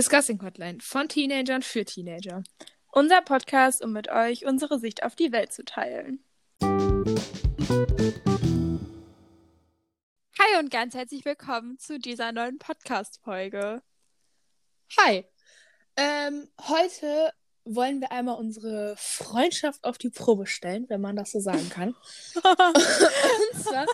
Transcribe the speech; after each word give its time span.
Discussing 0.00 0.40
Hotline 0.40 0.80
von 0.80 1.10
Teenagern 1.10 1.60
für 1.60 1.84
Teenager. 1.84 2.42
Unser 2.90 3.20
Podcast, 3.20 3.84
um 3.84 3.92
mit 3.92 4.08
euch 4.08 4.46
unsere 4.46 4.78
Sicht 4.78 5.02
auf 5.02 5.14
die 5.14 5.30
Welt 5.30 5.52
zu 5.52 5.62
teilen. 5.62 6.24
Hi 10.38 10.58
und 10.58 10.70
ganz 10.70 10.94
herzlich 10.94 11.26
willkommen 11.26 11.78
zu 11.78 11.98
dieser 11.98 12.32
neuen 12.32 12.56
Podcast-Folge. 12.58 13.82
Hi. 14.98 15.26
Ähm, 15.96 16.48
heute 16.66 17.34
wollen 17.66 18.00
wir 18.00 18.10
einmal 18.10 18.38
unsere 18.38 18.94
Freundschaft 18.96 19.84
auf 19.84 19.98
die 19.98 20.08
Probe 20.08 20.46
stellen, 20.46 20.88
wenn 20.88 21.02
man 21.02 21.14
das 21.14 21.30
so 21.30 21.40
sagen 21.40 21.68
kann. 21.68 21.90
und 22.36 23.62
zwar. 23.62 23.84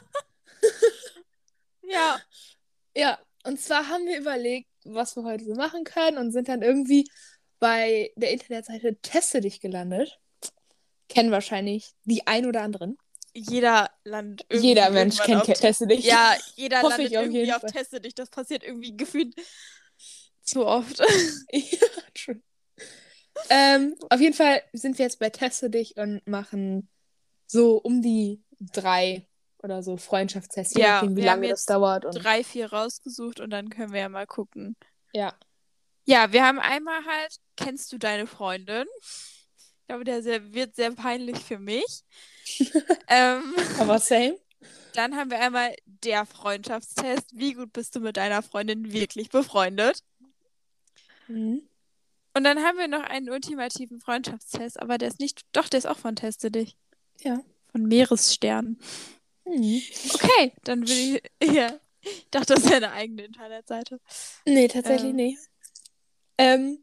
ja. 1.82 2.20
Ja, 2.94 3.18
und 3.42 3.60
zwar 3.60 3.88
haben 3.88 4.06
wir 4.06 4.20
überlegt, 4.20 4.68
was 4.94 5.16
wir 5.16 5.24
heute 5.24 5.44
so 5.44 5.54
machen 5.54 5.84
können 5.84 6.18
und 6.18 6.32
sind 6.32 6.48
dann 6.48 6.62
irgendwie 6.62 7.08
bei 7.58 8.12
der 8.16 8.32
Internetseite 8.32 8.96
Teste 9.00 9.40
dich 9.40 9.60
gelandet. 9.60 10.18
Kennen 11.08 11.30
wahrscheinlich 11.30 11.92
die 12.04 12.26
ein 12.26 12.46
oder 12.46 12.62
anderen. 12.62 12.98
Jeder 13.32 13.90
Land 14.04 14.46
Jeder 14.50 14.90
Mensch 14.90 15.18
kennt 15.18 15.42
auf, 15.42 15.58
Teste 15.58 15.86
dich. 15.86 16.04
Ja, 16.04 16.34
jeder 16.54 16.82
Hoffe 16.82 17.02
landet 17.02 17.16
auf 17.16 17.24
irgendwie 17.24 17.52
auf 17.52 17.60
Fall. 17.60 17.70
Teste 17.70 18.00
dich. 18.00 18.14
Das 18.14 18.30
passiert 18.30 18.64
irgendwie 18.64 18.96
gefühlt 18.96 19.34
zu 20.42 20.64
oft. 20.64 20.98
ja, 21.52 21.86
true. 22.14 22.40
Ähm, 23.50 23.94
auf 24.08 24.20
jeden 24.20 24.34
Fall 24.34 24.62
sind 24.72 24.98
wir 24.98 25.04
jetzt 25.04 25.18
bei 25.18 25.28
Teste 25.28 25.68
dich 25.68 25.96
und 25.96 26.26
machen 26.26 26.88
so 27.46 27.76
um 27.76 28.00
die 28.00 28.42
drei 28.58 29.26
oder 29.66 29.82
so 29.82 29.96
Freundschaftstests, 29.98 30.74
je 30.74 30.82
Ja, 30.82 30.88
nachdem, 30.88 31.16
wie 31.16 31.22
lange 31.22 31.48
das 31.48 31.66
dauert. 31.66 32.06
Und 32.06 32.14
Drei, 32.14 32.42
vier 32.44 32.72
rausgesucht 32.72 33.40
und 33.40 33.50
dann 33.50 33.68
können 33.70 33.92
wir 33.92 34.00
ja 34.00 34.08
mal 34.08 34.26
gucken. 34.26 34.76
ja. 35.12 35.34
Ja, 36.08 36.32
wir 36.32 36.44
haben 36.44 36.60
einmal 36.60 37.04
halt, 37.04 37.36
kennst 37.56 37.92
du 37.92 37.98
deine 37.98 38.26
Freundin? 38.28 38.86
Ich 39.80 39.86
glaube, 39.88 40.04
der 40.04 40.22
sehr, 40.22 40.52
wird 40.54 40.76
sehr 40.76 40.92
peinlich 40.92 41.38
für 41.38 41.58
mich. 41.58 42.04
ähm, 43.08 43.42
Aber 43.78 43.98
same. 43.98 44.38
dann 44.94 45.16
haben 45.16 45.30
wir 45.30 45.40
einmal 45.40 45.74
der 45.86 46.26
Freundschaftstest. 46.26 47.30
Wie 47.38 47.54
gut 47.54 47.72
bist 47.72 47.96
du 47.96 48.00
mit 48.00 48.16
deiner 48.16 48.42
Freundin 48.42 48.92
wirklich 48.92 49.30
befreundet? 49.30 50.02
Mhm. 51.28 51.68
Und 52.34 52.44
dann 52.44 52.58
haben 52.62 52.78
wir 52.78 52.88
noch 52.88 53.02
einen 53.02 53.30
ultimativen 53.30 54.00
Freundschaftstest, 54.00 54.80
aber 54.80 54.98
der 54.98 55.08
ist 55.08 55.20
nicht, 55.20 55.42
doch, 55.52 55.68
der 55.68 55.78
ist 55.78 55.86
auch 55.86 55.98
von 55.98 56.16
Teste 56.16 56.50
dich. 56.50 56.76
Ja. 57.20 57.40
Von 57.72 57.84
Meeressternen. 57.86 58.78
Mhm. 59.46 59.80
Okay, 60.14 60.52
dann 60.64 60.86
will 60.88 61.20
ich, 61.40 61.52
ja, 61.54 61.78
ich 62.02 62.26
dachte, 62.30 62.54
das 62.54 62.64
wäre 62.64 62.76
eine 62.76 62.92
eigene 62.92 63.24
Internetseite. 63.24 64.00
Nee, 64.44 64.68
tatsächlich 64.68 65.10
Ähm. 65.10 65.16
nicht. 65.16 65.38
Ähm, 66.38 66.78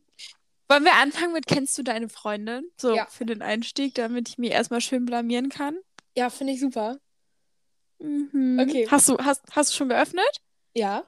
Wollen 0.69 0.85
wir 0.85 0.93
anfangen 0.95 1.33
mit 1.33 1.45
Kennst 1.45 1.77
du 1.77 1.83
deine 1.83 2.09
Freundin? 2.09 2.63
So 2.77 2.95
Ja. 2.95 3.05
für 3.07 3.25
den 3.25 3.41
Einstieg, 3.41 3.93
damit 3.95 4.29
ich 4.29 4.37
mich 4.37 4.51
erstmal 4.51 4.81
schön 4.81 5.05
blamieren 5.05 5.49
kann. 5.49 5.77
ja, 6.15 6.29
finde 6.29 6.53
ich 6.53 6.59
super. 6.59 6.97
Mhm. 7.99 8.59
Okay. 8.59 8.87
Hast 8.89 9.09
du, 9.09 9.17
hast, 9.19 9.41
hast 9.51 9.71
du 9.71 9.75
schon 9.77 9.89
geöffnet? 9.89 10.25
Ja. 10.73 11.05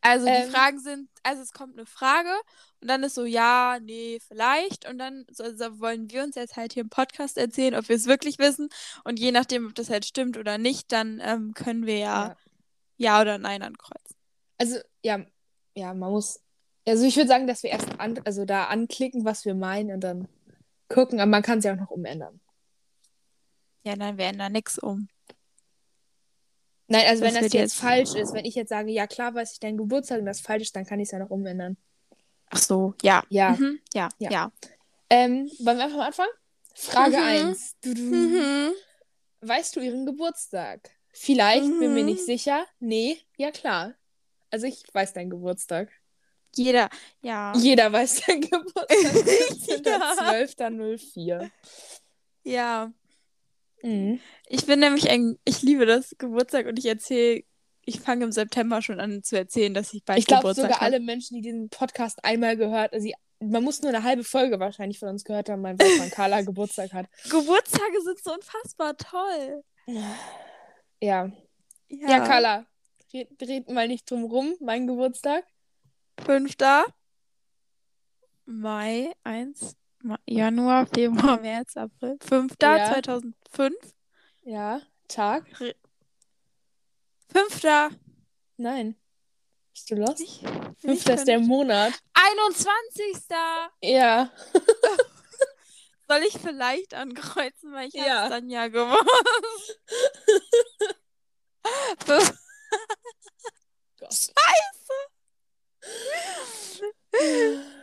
Also 0.00 0.26
Ähm. 0.26 0.44
die 0.46 0.50
Fragen 0.50 0.78
sind, 0.80 1.08
also 1.22 1.42
es 1.42 1.52
kommt 1.52 1.76
eine 1.76 1.86
Frage 1.86 2.32
und 2.80 2.88
dann 2.88 3.02
ist 3.02 3.14
so, 3.14 3.24
ja, 3.24 3.78
nee, 3.82 4.18
vielleicht. 4.28 4.88
Und 4.88 4.98
dann 4.98 5.24
so, 5.30 5.44
also 5.44 5.80
wollen 5.80 6.10
wir 6.10 6.22
uns 6.22 6.36
jetzt 6.36 6.56
halt 6.56 6.72
hier 6.74 6.82
im 6.82 6.90
Podcast 6.90 7.38
erzählen, 7.38 7.74
ob 7.74 7.88
wir 7.88 7.96
es 7.96 8.06
wirklich 8.06 8.38
wissen. 8.38 8.68
Und 9.04 9.18
je 9.18 9.32
nachdem, 9.32 9.66
ob 9.66 9.74
das 9.74 9.88
halt 9.90 10.04
stimmt 10.04 10.36
oder 10.36 10.58
nicht, 10.58 10.92
dann 10.92 11.20
ähm, 11.24 11.54
können 11.54 11.86
wir 11.86 11.98
ja, 11.98 12.28
Ja. 12.28 12.36
ja 12.98 13.20
oder 13.22 13.38
nein 13.38 13.62
ankreuzen. 13.62 14.16
Also, 14.58 14.78
ja, 15.02 15.24
ja, 15.74 15.94
man 15.94 16.10
muss. 16.12 16.40
Also 16.86 17.04
ich 17.04 17.16
würde 17.16 17.28
sagen, 17.28 17.46
dass 17.46 17.62
wir 17.62 17.70
erst 17.70 17.98
an, 17.98 18.20
also 18.24 18.44
da 18.44 18.64
anklicken, 18.66 19.24
was 19.24 19.44
wir 19.44 19.54
meinen 19.54 19.92
und 19.94 20.00
dann 20.00 20.28
gucken, 20.88 21.18
aber 21.18 21.28
man 21.30 21.42
kann 21.42 21.58
es 21.58 21.64
ja 21.64 21.72
auch 21.74 21.78
noch 21.80 21.90
umändern. 21.90 22.40
Ja, 23.84 23.96
nein, 23.96 24.18
wir 24.18 24.26
ändern 24.26 24.52
nichts 24.52 24.78
um. 24.78 25.08
Nein, 26.88 27.04
also 27.08 27.24
Das 27.24 27.34
wenn 27.34 27.42
das 27.42 27.52
jetzt 27.52 27.54
jetzt- 27.54 27.74
falsch 27.80 28.14
ist, 28.14 28.32
wenn 28.34 28.44
ich 28.44 28.54
jetzt 28.54 28.68
sage, 28.68 28.90
ja 28.92 29.06
klar 29.08 29.34
weiß 29.34 29.54
ich 29.54 29.60
deinen 29.60 29.76
Geburtstag 29.78 30.20
und 30.20 30.26
das 30.26 30.40
falsch 30.40 30.62
ist, 30.62 30.76
dann 30.76 30.86
kann 30.86 31.00
ich 31.00 31.08
es 31.08 31.12
ja 31.12 31.18
noch 31.18 31.30
umändern. 31.30 31.76
Ach 32.50 32.58
so, 32.58 32.94
ja. 33.02 33.22
Ja. 33.28 33.50
Mhm. 33.52 33.80
Ja, 33.94 34.08
Ja. 34.18 34.30
ja. 34.30 34.52
Ähm, 35.10 35.50
wollen 35.60 35.78
wir 35.78 35.84
einfach 35.84 35.96
mal 35.98 36.06
anfangen? 36.06 36.30
Frage 36.74 37.16
Mhm. 37.16 37.22
1. 37.22 37.76
Du, 37.82 37.94
du. 37.94 38.02
Mhm. 38.02 38.72
Weißt 39.40 39.76
du 39.76 39.80
ihren 39.80 40.04
Geburtstag? 40.06 40.90
Vielleicht, 41.12 41.62
bin 41.64 41.94
mir 41.94 42.00
Mhm. 42.00 42.06
nicht 42.06 42.24
sicher. 42.24 42.66
Nee, 42.80 43.18
ja 43.36 43.50
klar. 43.50 43.94
Also 44.50 44.66
ich 44.66 44.82
weiß 44.92 45.12
deinen 45.14 45.30
Geburtstag. 45.30 45.90
Jeder, 46.54 46.88
ja. 47.20 47.52
Jeder 47.56 47.92
weiß 47.92 48.22
deinen 48.26 48.40
Geburtstag. 48.42 48.86
Ja. 49.86 50.14
12.04. 50.14 51.50
Ja. 52.44 52.92
Mhm. 53.82 54.20
Ich 54.48 54.66
bin 54.66 54.80
nämlich 54.80 55.08
ein, 55.10 55.38
ich 55.44 55.62
liebe 55.62 55.86
das 55.86 56.14
Geburtstag 56.18 56.66
und 56.66 56.78
ich 56.78 56.86
erzähle, 56.86 57.44
ich 57.86 58.00
fange 58.00 58.24
im 58.24 58.32
September 58.32 58.82
schon 58.82 59.00
an 59.00 59.22
zu 59.22 59.36
erzählen, 59.38 59.72
dass 59.72 59.92
ich 59.94 60.04
bald 60.04 60.18
Ich 60.18 60.26
glaube 60.26 60.42
Geburtstag 60.42 60.64
sogar 60.64 60.76
habe. 60.80 60.84
alle 60.86 61.00
Menschen, 61.00 61.36
die 61.36 61.40
diesen 61.42 61.70
Podcast 61.70 62.22
einmal 62.24 62.56
gehört, 62.56 62.92
also 62.92 63.02
sie, 63.04 63.14
man 63.40 63.62
muss 63.64 63.80
nur 63.80 63.88
eine 63.90 64.02
halbe 64.02 64.24
Folge 64.24 64.60
wahrscheinlich 64.60 64.98
von 64.98 65.08
uns 65.08 65.24
gehört 65.24 65.48
haben, 65.48 65.62
man 65.62 65.78
weiß, 65.78 66.00
wann 66.00 66.10
Carla 66.10 66.40
Geburtstag 66.42 66.92
hat. 66.92 67.06
Geburtstage 67.30 68.02
sind 68.02 68.22
so 68.22 68.34
unfassbar 68.34 68.96
toll. 68.96 69.62
Ja. 69.86 70.16
Ja, 71.00 71.30
Ja, 71.88 72.26
Carla, 72.26 72.66
red, 73.14 73.28
red 73.40 73.70
mal 73.70 73.86
nicht 73.88 74.10
drum 74.10 74.24
rum, 74.24 74.54
mein 74.60 74.86
Geburtstag. 74.86 75.44
Fünfter 76.24 76.84
Mai, 78.46 79.12
1, 79.24 79.76
Ma 80.02 80.18
Januar, 80.26 80.86
Februar, 80.86 81.40
März, 81.40 81.76
April. 81.76 82.16
Fünfter 82.20 82.76
Ja. 82.78 82.92
2005. 82.94 83.74
Ja, 84.42 84.80
Tag? 85.08 85.44
Fünfter. 87.30 87.90
Nein. 88.56 88.96
Bist 89.72 89.90
du 89.90 89.94
lost? 89.96 90.20
Nicht, 90.20 90.42
nicht 90.42 90.80
Fünfter 90.80 91.14
ist 91.14 91.26
der 91.28 91.40
Monat. 91.40 91.92
21. 92.14 93.16
Ja. 93.82 94.32
Soll 96.08 96.22
ich 96.22 96.38
vielleicht 96.38 96.94
ankreuzen, 96.94 97.72
weil 97.72 97.88
ich 97.88 97.94
Ja. 97.94 98.20
hab's 98.22 98.30
dann 98.30 98.48
ja 98.48 98.68
gewusst. 98.68 99.04
Fünf- 102.06 102.38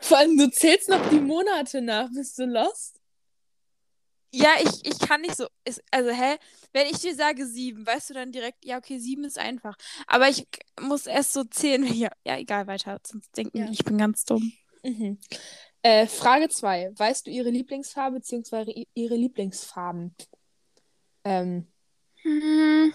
Vor 0.01 0.17
allem, 0.17 0.37
du 0.37 0.49
zählst 0.51 0.89
noch 0.89 1.09
die 1.09 1.19
Monate 1.19 1.81
nach. 1.81 2.09
Bist 2.13 2.37
du 2.37 2.45
lost? 2.45 2.99
Ja, 4.35 4.49
ich, 4.59 4.83
ich 4.85 4.97
kann 4.99 5.21
nicht 5.21 5.35
so. 5.35 5.47
Ist, 5.63 5.83
also, 5.91 6.09
hä? 6.09 6.37
Wenn 6.71 6.87
ich 6.87 6.99
dir 6.99 7.13
sage 7.13 7.45
sieben, 7.45 7.85
weißt 7.85 8.09
du 8.09 8.13
dann 8.15 8.31
direkt, 8.31 8.65
ja, 8.65 8.77
okay, 8.79 8.97
sieben 8.97 9.23
ist 9.25 9.37
einfach. 9.37 9.75
Aber 10.07 10.27
ich 10.27 10.47
muss 10.81 11.05
erst 11.05 11.33
so 11.33 11.43
zählen. 11.43 11.83
Ja, 11.93 12.09
ja 12.25 12.37
egal, 12.39 12.65
weiter. 12.67 12.99
Sonst 13.05 13.35
denken 13.37 13.57
Ja. 13.57 13.67
ich 13.71 13.83
bin 13.85 13.97
ganz 13.97 14.25
dumm. 14.25 14.51
Mhm. 14.83 15.19
Äh, 15.83 16.07
Frage 16.07 16.49
2. 16.49 16.91
Weißt 16.95 17.27
du 17.27 17.31
ihre 17.31 17.49
Lieblingsfarbe 17.51 18.17
bzw. 18.19 18.85
ihre 18.95 19.15
Lieblingsfarben? 19.15 20.15
Ähm, 21.23 21.67
Hm, 22.23 22.93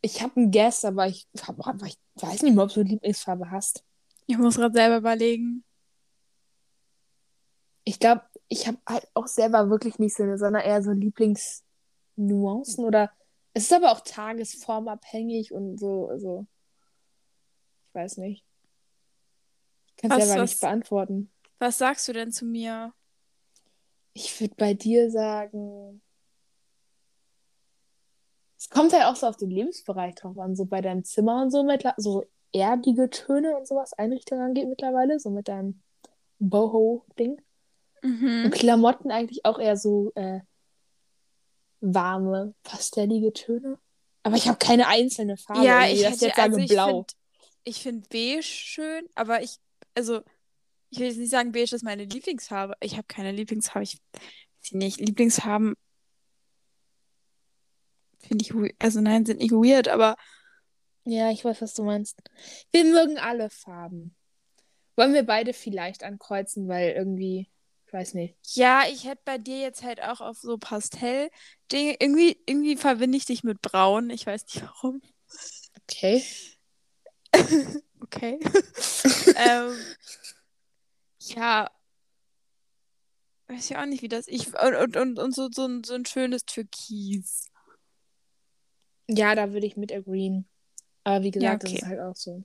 ich 0.00 0.22
habe 0.22 0.36
einen 0.36 0.50
Guess, 0.50 0.84
aber 0.86 1.06
ich, 1.08 1.26
aber 1.46 1.86
ich 1.86 1.98
weiß 2.14 2.42
nicht 2.42 2.54
mehr, 2.54 2.64
ob 2.64 2.72
du 2.72 2.80
eine 2.80 2.88
Lieblingsfarbe 2.88 3.50
hast. 3.50 3.84
Ich 4.26 4.38
muss 4.38 4.56
gerade 4.56 4.74
selber 4.74 4.96
überlegen. 4.96 5.62
Ich 7.84 7.98
glaube, 7.98 8.22
ich 8.48 8.66
habe 8.66 8.78
halt 8.88 9.08
auch 9.14 9.26
selber 9.26 9.70
wirklich 9.70 9.98
nicht 9.98 10.14
so 10.16 10.22
eine, 10.22 10.38
sondern 10.38 10.62
eher 10.62 10.82
so 10.82 10.92
Lieblingsnuancen 10.92 12.84
oder 12.84 13.10
es 13.52 13.64
ist 13.64 13.72
aber 13.72 13.92
auch 13.92 14.00
tagesformabhängig 14.00 15.52
und 15.52 15.78
so, 15.78 16.08
also 16.08 16.46
ich 17.88 17.94
weiß 17.94 18.16
nicht. 18.18 18.44
Ich 19.88 19.96
kann 19.96 20.10
es 20.10 20.26
selber 20.26 20.42
was- 20.42 20.50
nicht 20.50 20.60
beantworten. 20.60 21.30
Was 21.60 21.78
sagst 21.78 22.06
du 22.08 22.12
denn 22.12 22.32
zu 22.32 22.44
mir? 22.44 22.92
Ich 24.12 24.40
würde 24.40 24.54
bei 24.56 24.74
dir 24.74 25.10
sagen, 25.10 26.00
es 28.58 28.68
kommt 28.70 28.92
halt 28.92 29.04
auch 29.04 29.16
so 29.16 29.26
auf 29.26 29.36
den 29.36 29.50
Lebensbereich 29.50 30.14
drauf 30.16 30.38
an, 30.38 30.56
so 30.56 30.64
bei 30.64 30.80
deinem 30.80 31.04
Zimmer 31.04 31.42
und 31.42 31.50
so, 31.50 31.62
mittler- 31.62 31.94
so 31.96 32.24
erdige 32.52 33.10
Töne 33.10 33.56
und 33.56 33.66
sowas 33.66 33.92
Einrichtung 33.94 34.40
angeht 34.40 34.68
mittlerweile, 34.68 35.18
so 35.18 35.30
mit 35.30 35.48
deinem 35.48 35.80
Boho-Ding. 36.38 37.40
Und 38.04 38.20
Mhm. 38.20 38.50
Klamotten 38.50 39.10
eigentlich 39.10 39.44
auch 39.44 39.58
eher 39.58 39.76
so 39.76 40.12
äh, 40.14 40.40
warme, 41.80 42.54
pastellige 42.62 43.32
Töne. 43.32 43.78
Aber 44.22 44.36
ich 44.36 44.46
habe 44.46 44.58
keine 44.58 44.88
einzelne 44.88 45.36
Farbe. 45.36 45.64
Ja, 45.64 45.86
ich 45.86 46.04
hätte, 46.04 46.26
jetzt 46.26 46.38
also 46.38 46.58
ich 46.58 46.68
blau. 46.70 47.04
find, 47.04 47.12
ich 47.64 47.82
finde 47.82 48.06
beige 48.10 48.42
schön, 48.42 49.06
aber 49.14 49.42
ich, 49.42 49.56
also, 49.94 50.22
ich 50.90 50.98
will 50.98 51.08
jetzt 51.08 51.18
nicht 51.18 51.30
sagen, 51.30 51.52
beige 51.52 51.74
ist 51.74 51.82
meine 51.82 52.04
Lieblingsfarbe. 52.04 52.74
Ich 52.80 52.94
habe 52.94 53.06
keine 53.06 53.32
Lieblingsfarbe. 53.32 53.84
Ich 53.84 54.00
weiß 54.62 54.72
nicht, 54.72 55.00
Lieblingsfarben 55.00 55.74
finde 58.20 58.44
ich, 58.44 58.74
also 58.78 59.00
nein, 59.00 59.26
sind 59.26 59.40
nicht 59.40 59.52
weird, 59.52 59.88
aber 59.88 60.16
Ja, 61.04 61.30
ich 61.30 61.44
weiß, 61.44 61.60
was 61.60 61.74
du 61.74 61.84
meinst. 61.84 62.22
Wir 62.72 62.84
mögen 62.84 63.18
alle 63.18 63.50
Farben. 63.50 64.14
Wollen 64.96 65.12
wir 65.12 65.24
beide 65.24 65.52
vielleicht 65.52 66.02
ankreuzen, 66.02 66.68
weil 66.68 66.92
irgendwie, 66.92 67.50
weiß 67.94 68.14
nicht. 68.14 68.36
Ja, 68.54 68.82
ich 68.90 69.04
hätte 69.06 69.22
bei 69.24 69.38
dir 69.38 69.58
jetzt 69.60 69.82
halt 69.82 70.02
auch 70.02 70.20
auf 70.20 70.36
so 70.38 70.58
Pastell-Dinge. 70.58 71.96
Irgendwie, 71.98 72.36
irgendwie 72.46 72.76
verbinde 72.76 73.16
ich 73.16 73.24
dich 73.24 73.44
mit 73.44 73.62
Braun. 73.62 74.10
Ich 74.10 74.26
weiß 74.26 74.44
nicht 74.44 74.62
warum. 74.62 75.00
Okay. 75.82 76.22
Okay. 78.04 78.38
ähm, 79.36 79.76
ja. 81.20 81.70
Weiß 83.48 83.70
ich 83.70 83.76
auch 83.76 83.86
nicht, 83.86 84.02
wie 84.02 84.08
das. 84.08 84.28
Ich, 84.28 84.48
und 84.48 84.76
und, 84.76 84.96
und, 84.96 85.18
und 85.18 85.34
so, 85.34 85.48
so, 85.50 85.66
ein, 85.66 85.84
so 85.84 85.94
ein 85.94 86.04
schönes 86.04 86.44
Türkis. 86.44 87.46
Ja, 89.08 89.34
da 89.34 89.52
würde 89.52 89.66
ich 89.66 89.76
mit 89.76 89.90
agreeen. 89.90 90.46
Aber 91.02 91.24
wie 91.24 91.30
gesagt, 91.30 91.64
okay. 91.64 91.72
das 91.72 91.82
ist 91.82 91.88
halt 91.88 92.00
auch 92.00 92.16
so. 92.16 92.44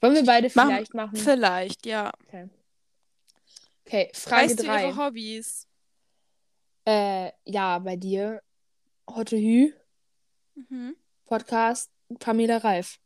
Wollen 0.00 0.14
wir 0.14 0.24
beide 0.24 0.50
Machen- 0.54 0.68
vielleicht 0.68 0.94
machen? 0.94 1.16
Vielleicht, 1.16 1.86
ja. 1.86 2.12
Okay. 2.26 2.48
Okay, 3.88 4.10
Frage 4.12 4.42
weißt 4.50 4.58
du 4.58 4.64
3. 4.64 4.82
ihre 4.88 4.96
Hobbys? 4.96 5.66
Äh, 6.86 7.32
ja, 7.46 7.78
bei 7.78 7.96
dir. 7.96 8.42
Hotte 9.08 9.36
Hü, 9.38 9.72
Mhm. 10.54 10.94
Podcast, 11.24 11.90
Pamela 12.18 12.58
Reif. 12.58 12.98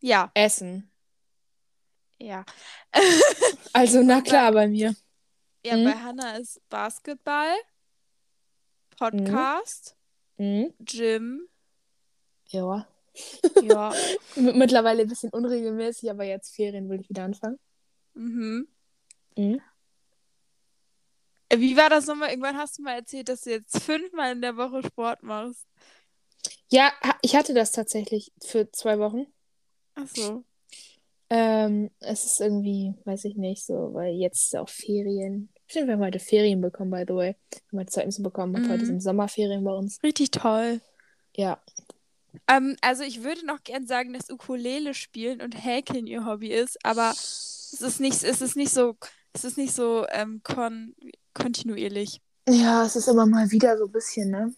Ja, 0.00 0.30
Essen. 0.34 0.90
ja. 2.18 2.44
Also, 3.74 4.02
na 4.02 4.22
klar, 4.22 4.52
bei 4.52 4.66
mir. 4.66 4.94
Ja, 5.62 5.76
Mhm. 5.76 5.84
bei 5.84 5.92
Hannah 5.92 6.36
ist 6.38 6.60
Basketball, 6.70 7.52
Podcast, 8.96 9.94
Mhm. 10.38 10.72
Gym. 10.80 11.48
Ja. 12.48 12.88
Ja. 13.62 13.92
Mittlerweile 14.36 15.02
ein 15.02 15.08
bisschen 15.08 15.30
unregelmäßig, 15.30 16.10
aber 16.10 16.24
jetzt 16.24 16.54
Ferien 16.54 16.88
will 16.88 17.00
ich 17.00 17.10
wieder 17.10 17.24
anfangen. 17.24 17.58
mhm. 18.14 18.68
Mhm. 19.36 19.60
Äh, 21.48 21.58
Wie 21.58 21.76
war 21.76 21.90
das 21.90 22.06
nochmal? 22.06 22.30
Irgendwann 22.30 22.56
hast 22.56 22.78
du 22.78 22.82
mal 22.82 22.94
erzählt, 22.94 23.28
dass 23.28 23.42
du 23.42 23.50
jetzt 23.50 23.82
fünfmal 23.82 24.32
in 24.32 24.42
der 24.42 24.56
Woche 24.56 24.82
Sport 24.86 25.22
machst. 25.22 25.66
Ja, 26.70 26.92
ich 27.22 27.36
hatte 27.36 27.54
das 27.54 27.72
tatsächlich 27.72 28.32
für 28.42 28.70
zwei 28.72 28.98
Wochen. 28.98 29.26
Ach 29.94 30.08
so. 30.08 30.44
Ähm, 31.30 31.90
es 32.00 32.24
ist 32.24 32.40
irgendwie, 32.40 32.94
weiß 33.04 33.24
ich 33.24 33.36
nicht, 33.36 33.64
so, 33.64 33.94
weil 33.94 34.14
jetzt 34.14 34.46
ist 34.46 34.56
auch 34.56 34.68
Ferien. 34.68 35.48
Stimmt, 35.66 35.86
wir 35.86 35.94
haben 35.94 36.04
heute 36.04 36.18
Ferien 36.18 36.60
bekommen, 36.60 36.90
by 36.90 37.04
the 37.08 37.14
way. 37.14 37.36
Wir 37.50 37.60
haben 37.72 37.78
heute 37.80 37.92
Zeugnisse 37.92 38.22
bekommen 38.22 38.54
und 38.56 38.62
Mhm. 38.66 38.70
heute 38.70 38.86
sind 38.86 39.00
Sommerferien 39.00 39.64
bei 39.64 39.72
uns. 39.72 40.02
Richtig 40.02 40.30
toll. 40.32 40.80
Ja. 41.34 41.62
Ähm, 42.48 42.76
also 42.82 43.04
ich 43.04 43.22
würde 43.22 43.46
noch 43.46 43.62
gern 43.62 43.86
sagen, 43.86 44.12
dass 44.12 44.30
Ukulele 44.30 44.92
spielen 44.94 45.40
und 45.40 45.52
Häkeln 45.52 46.06
ihr 46.06 46.26
Hobby 46.26 46.48
ist, 46.48 46.84
aber 46.84 47.10
es 47.12 47.78
ist 47.80 48.00
nicht, 48.00 48.22
es 48.22 48.42
ist 48.42 48.56
nicht 48.56 48.72
so, 48.72 48.96
es 49.32 49.44
ist 49.44 49.56
nicht 49.56 49.72
so 49.74 50.06
ähm, 50.10 50.40
kon 50.44 50.94
kontinuierlich. 51.34 52.20
Ja, 52.48 52.84
es 52.84 52.96
ist 52.96 53.08
immer 53.08 53.26
mal 53.26 53.50
wieder 53.50 53.76
so 53.78 53.86
ein 53.86 53.92
bisschen, 53.92 54.30
ne? 54.30 54.54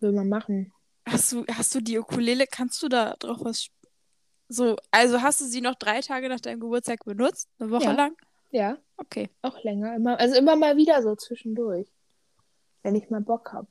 Will 0.00 0.12
man 0.12 0.28
machen. 0.28 0.72
Hast 1.06 1.32
du, 1.32 1.44
hast 1.50 1.74
du 1.74 1.80
die 1.80 1.98
Ukulele, 1.98 2.46
kannst 2.46 2.82
du 2.82 2.88
da 2.88 3.14
drauf 3.18 3.38
was 3.42 3.68
so, 4.48 4.76
also 4.90 5.22
hast 5.22 5.40
du 5.40 5.46
sie 5.46 5.60
noch 5.62 5.74
drei 5.74 6.00
Tage 6.00 6.28
nach 6.28 6.40
deinem 6.40 6.60
Geburtstag 6.60 7.04
benutzt? 7.04 7.48
Eine 7.58 7.70
Woche 7.70 7.84
Ja. 7.84 7.92
lang? 7.92 8.14
Ja, 8.50 8.78
Okay. 8.98 9.30
auch 9.42 9.62
länger. 9.64 9.96
Immer, 9.96 10.18
also 10.20 10.36
immer 10.36 10.54
mal 10.56 10.76
wieder 10.76 11.02
so 11.02 11.16
zwischendurch. 11.16 11.88
Wenn 12.82 12.94
ich 12.94 13.08
mal 13.10 13.20
Bock 13.22 13.52
habe. 13.52 13.66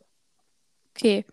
Okay. 0.95 1.25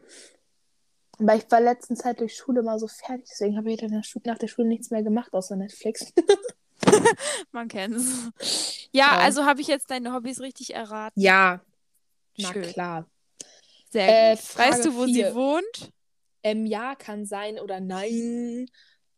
Aber 1.19 1.35
ich 1.35 1.51
war 1.51 1.61
letzten 1.61 1.97
Zeit 1.97 2.21
durch 2.21 2.35
Schule 2.37 2.63
mal 2.63 2.79
so 2.79 2.87
fertig, 2.87 3.27
deswegen 3.31 3.57
habe 3.57 3.71
ich 3.73 3.79
dann 3.79 4.03
nach 4.25 4.39
der 4.39 4.49
Schule 4.49 4.69
nichts 4.69 4.91
mehr 4.91 5.03
gemacht, 5.03 5.33
außer 5.33 5.57
Netflix. 5.57 6.13
Man 7.53 7.69
kennt's. 7.69 8.89
Ja, 8.93 9.17
Ja. 9.17 9.19
also 9.19 9.45
habe 9.45 9.61
ich 9.61 9.67
jetzt 9.67 9.91
deine 9.91 10.13
Hobbys 10.13 10.41
richtig 10.41 10.75
erraten. 10.75 11.21
ja, 11.21 11.61
na 12.39 12.53
Schön. 12.53 12.63
klar. 12.63 13.11
Sehr 13.91 14.33
Äh, 14.33 14.37
gut. 14.37 14.45
Frage 14.45 14.71
weißt 14.71 14.85
du, 14.87 14.95
wo 14.95 15.05
vier. 15.05 15.29
sie 15.31 15.35
wohnt? 15.35 15.93
Ähm, 16.43 16.65
ja, 16.67 16.95
kann 16.95 17.27
sein 17.27 17.59
oder 17.59 17.81
nein. 17.81 18.67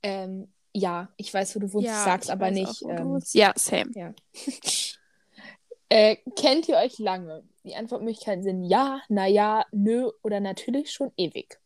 Ähm, 0.02 0.52
ja, 0.74 1.12
ich 1.16 1.32
weiß, 1.32 1.54
wo 1.54 1.60
du 1.60 1.72
wohnst, 1.72 1.88
ich 1.88 1.94
sag's 1.94 2.26
ich 2.26 2.32
aber 2.32 2.50
nicht. 2.50 2.82
auch, 2.84 2.88
ähm. 2.90 3.20
Ja, 3.32 3.52
same. 3.56 3.90
ja. 3.94 4.12
äh, 5.88 6.16
kennt 6.36 6.68
ihr 6.68 6.76
euch 6.78 6.98
lange? 6.98 7.44
Die 7.64 7.74
Antwortmöglichkeiten 7.76 8.42
sind 8.42 8.64
ja, 8.64 9.00
naja, 9.08 9.64
nö 9.70 10.10
oder 10.22 10.40
natürlich 10.40 10.90
schon 10.92 11.12
ewig. 11.16 11.60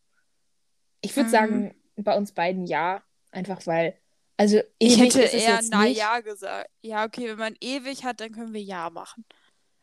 Ich 1.00 1.14
würde 1.16 1.26
Ähm. 1.28 1.32
sagen, 1.32 1.75
bei 1.96 2.16
uns 2.16 2.32
beiden 2.32 2.66
ja, 2.66 3.02
einfach 3.31 3.66
weil, 3.66 3.96
also 4.36 4.56
ewig 4.56 4.68
Ich 4.78 4.98
hätte 4.98 5.20
eher 5.22 5.60
na 5.70 5.84
nicht. 5.84 5.98
ja 5.98 6.20
gesagt. 6.20 6.70
Ja, 6.82 7.04
okay, 7.04 7.28
wenn 7.28 7.38
man 7.38 7.56
ewig 7.60 8.04
hat, 8.04 8.20
dann 8.20 8.32
können 8.32 8.52
wir 8.52 8.62
ja 8.62 8.90
machen. 8.90 9.24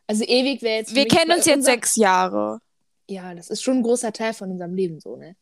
Also 0.06 0.24
ewig 0.24 0.62
wäre 0.62 0.78
jetzt. 0.78 0.94
Wir 0.94 1.08
kennen 1.08 1.32
uns 1.32 1.46
jetzt 1.46 1.64
sechs 1.64 1.96
Jahre. 1.96 2.60
Ja, 3.08 3.34
das 3.34 3.50
ist 3.50 3.62
schon 3.62 3.78
ein 3.78 3.82
großer 3.82 4.12
Teil 4.12 4.32
von 4.32 4.50
unserem 4.50 4.74
Leben 4.74 5.00
so, 5.00 5.16
ne? 5.16 5.36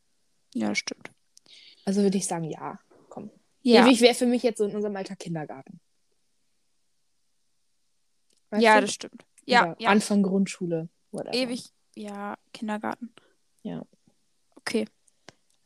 Ja, 0.55 0.75
stimmt. 0.75 1.11
Also 1.85 2.03
würde 2.03 2.19
ich 2.19 2.27
sagen, 2.27 2.45
ja. 2.45 2.79
Komm. 3.09 3.31
Ja, 3.63 3.87
Ewig 3.87 4.01
wäre 4.01 4.15
für 4.15 4.27
mich 4.27 4.43
jetzt 4.43 4.59
so 4.59 4.65
in 4.65 4.75
unserem 4.75 4.97
Alter 4.97 5.17
Kindergarten. 5.17 5.81
Weißt 8.51 8.63
ja 8.63 8.77
du? 8.77 8.81
das 8.83 8.95
stimmt. 8.95 9.25
Ja, 9.45 9.75
ja. 9.79 9.89
Anfang 9.89 10.23
Grundschule. 10.23 10.89
Whatever. 11.11 11.35
Ewig. 11.35 11.71
Ja, 11.95 12.37
Kindergarten. 12.53 13.13
Ja. 13.63 13.83
Okay. 14.57 14.87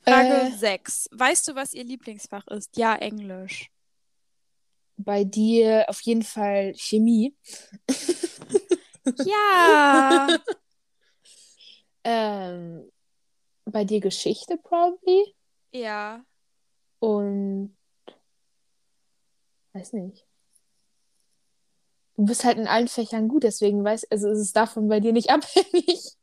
Frage 0.08 0.48
Äh. 0.48 0.50
6. 0.52 1.08
Weißt 1.12 1.48
du, 1.48 1.54
was 1.54 1.72
ihr 1.74 1.84
Lieblingsfach 1.84 2.46
ist? 2.48 2.76
Ja, 2.76 2.94
Englisch. 2.96 3.70
Bei 4.98 5.24
dir 5.24 5.84
auf 5.88 6.00
jeden 6.02 6.22
Fall 6.22 6.72
Chemie. 6.76 7.34
Ja. 9.24 10.28
Ähm, 12.08 12.90
bei 13.64 13.84
dir 13.84 14.00
Geschichte, 14.00 14.56
probably. 14.58 15.34
ja. 15.72 16.24
Und 17.00 17.76
weiß 19.72 19.92
nicht. 19.94 20.24
Du 22.16 22.24
bist 22.24 22.44
halt 22.44 22.58
in 22.58 22.66
allen 22.68 22.88
Fächern 22.88 23.26
gut, 23.28 23.42
deswegen 23.42 23.82
weiß, 23.84 24.04
also 24.10 24.28
ist 24.30 24.38
es 24.38 24.52
davon 24.52 24.88
bei 24.88 25.00
dir 25.00 25.12
nicht 25.12 25.30
abhängig. 25.30 26.16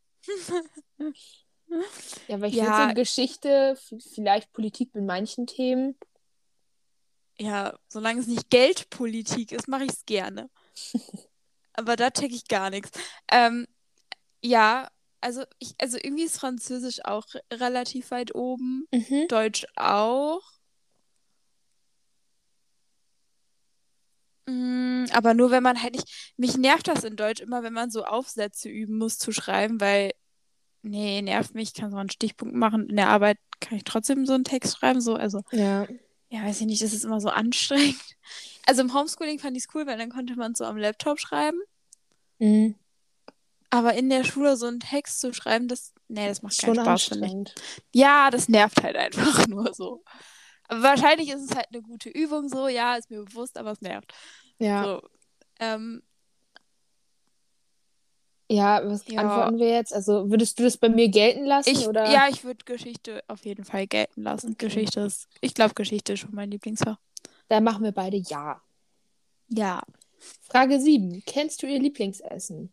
Ja, 2.27 2.35
aber 2.35 2.47
ich 2.47 2.55
Ja. 2.55 2.77
würde 2.77 2.89
so 2.89 2.95
Geschichte, 2.95 3.77
vielleicht 4.13 4.51
Politik 4.53 4.93
mit 4.95 5.05
manchen 5.05 5.47
Themen. 5.47 5.97
Ja, 7.39 7.73
solange 7.87 8.19
es 8.21 8.27
nicht 8.27 8.49
Geldpolitik 8.49 9.51
ist, 9.51 9.67
mache 9.67 9.85
ich 9.85 9.91
es 9.91 10.05
gerne. 10.05 10.49
Aber 11.73 11.95
da 11.95 12.11
checke 12.11 12.35
ich 12.35 12.47
gar 12.47 12.69
nichts. 12.69 12.91
Ähm, 13.31 13.65
ja, 14.43 14.87
also 15.21 15.43
ich, 15.57 15.73
also 15.79 15.97
irgendwie 16.01 16.23
ist 16.23 16.37
Französisch 16.39 17.03
auch 17.03 17.25
re- 17.33 17.41
relativ 17.51 18.11
weit 18.11 18.35
oben. 18.35 18.87
Mhm. 18.91 19.27
Deutsch 19.27 19.65
auch. 19.75 20.41
Mm, 24.45 25.05
aber 25.13 25.33
nur 25.33 25.51
wenn 25.51 25.63
man 25.63 25.81
halt 25.81 25.93
nicht. 25.95 26.33
Mich 26.37 26.57
nervt 26.57 26.87
das 26.87 27.03
in 27.03 27.15
Deutsch 27.15 27.41
immer, 27.41 27.63
wenn 27.63 27.73
man 27.73 27.89
so 27.89 28.03
Aufsätze 28.05 28.69
üben 28.69 28.97
muss 28.97 29.17
zu 29.17 29.31
schreiben, 29.31 29.79
weil. 29.81 30.11
Nee, 30.83 31.21
nervt 31.21 31.55
mich. 31.55 31.69
Ich 31.69 31.73
kann 31.73 31.91
so 31.91 31.97
einen 31.97 32.09
Stichpunkt 32.11 32.53
machen. 32.55 32.89
In 32.89 32.97
der 32.97 33.07
Arbeit 33.09 33.37
kann 33.59 33.77
ich 33.77 33.83
trotzdem 33.85 34.25
so 34.25 34.33
einen 34.33 34.43
Text 34.43 34.77
schreiben. 34.77 35.01
So, 35.01 35.15
also, 35.15 35.41
Ja. 35.51 35.87
ja, 36.29 36.43
weiß 36.43 36.59
ich 36.61 36.67
nicht, 36.67 36.81
das 36.81 36.93
ist 36.93 37.05
immer 37.05 37.19
so 37.19 37.29
anstrengend. 37.29 37.95
Also 38.65 38.81
im 38.81 38.93
Homeschooling 38.93 39.39
fand 39.39 39.57
ich 39.57 39.63
es 39.65 39.75
cool, 39.75 39.85
weil 39.87 39.97
dann 39.97 40.09
konnte 40.09 40.37
man 40.37 40.55
so 40.55 40.63
am 40.63 40.77
Laptop 40.77 41.19
schreiben. 41.19 41.59
Mhm. 42.39 42.75
Aber 43.69 43.93
in 43.95 44.09
der 44.09 44.23
Schule 44.23 44.55
so 44.55 44.67
einen 44.67 44.79
Text 44.79 45.19
zu 45.19 45.33
schreiben, 45.33 45.67
das. 45.67 45.93
Nee, 46.07 46.27
das 46.29 46.41
macht 46.43 46.55
Schon 46.61 46.75
keinen 46.75 46.85
Spaß 46.85 47.03
für 47.03 47.15
mich. 47.15 47.23
anstrengend. 47.23 47.55
Ja, 47.93 48.29
das 48.29 48.47
nervt 48.47 48.81
halt 48.81 48.95
einfach 48.95 49.47
nur 49.47 49.73
so. 49.73 50.03
Aber 50.69 50.81
wahrscheinlich 50.83 51.29
ist 51.29 51.49
es 51.49 51.55
halt 51.57 51.67
eine 51.73 51.81
gute 51.81 52.09
Übung 52.09 52.47
so, 52.47 52.69
ja, 52.69 52.95
ist 52.95 53.09
mir 53.09 53.23
bewusst, 53.25 53.57
aber 53.57 53.71
es 53.71 53.81
nervt. 53.81 54.13
Ja. 54.59 54.83
So. 54.85 55.01
Ähm, 55.59 56.03
Ja, 58.49 58.81
was 58.85 59.07
Ja. 59.07 59.21
antworten 59.21 59.57
wir 59.59 59.69
jetzt? 59.69 59.93
Also 59.93 60.29
würdest 60.29 60.59
du 60.59 60.63
das 60.63 60.77
bei 60.77 60.89
mir 60.89 61.07
gelten 61.09 61.45
lassen 61.45 61.69
ich, 61.69 61.87
oder? 61.87 62.11
Ja, 62.11 62.27
ich 62.29 62.43
würde 62.43 62.63
Geschichte 62.65 63.23
auf 63.27 63.45
jeden 63.45 63.63
Fall 63.65 63.87
gelten 63.87 64.21
lassen. 64.21 64.53
Okay. 64.53 64.65
Geschichte 64.67 64.99
ist, 65.01 65.27
ich 65.41 65.53
glaube, 65.53 65.73
Geschichte 65.73 66.13
ist 66.13 66.19
schon 66.19 66.35
mein 66.35 66.51
Lieblingsfach. 66.51 66.97
Dann 67.47 67.63
machen 67.63 67.83
wir 67.83 67.91
beide 67.91 68.17
ja. 68.17 68.61
Ja. 69.47 69.81
Frage 70.41 70.79
7. 70.79 71.23
Kennst 71.25 71.61
du 71.63 71.67
ihr 71.67 71.79
Lieblingsessen? 71.79 72.71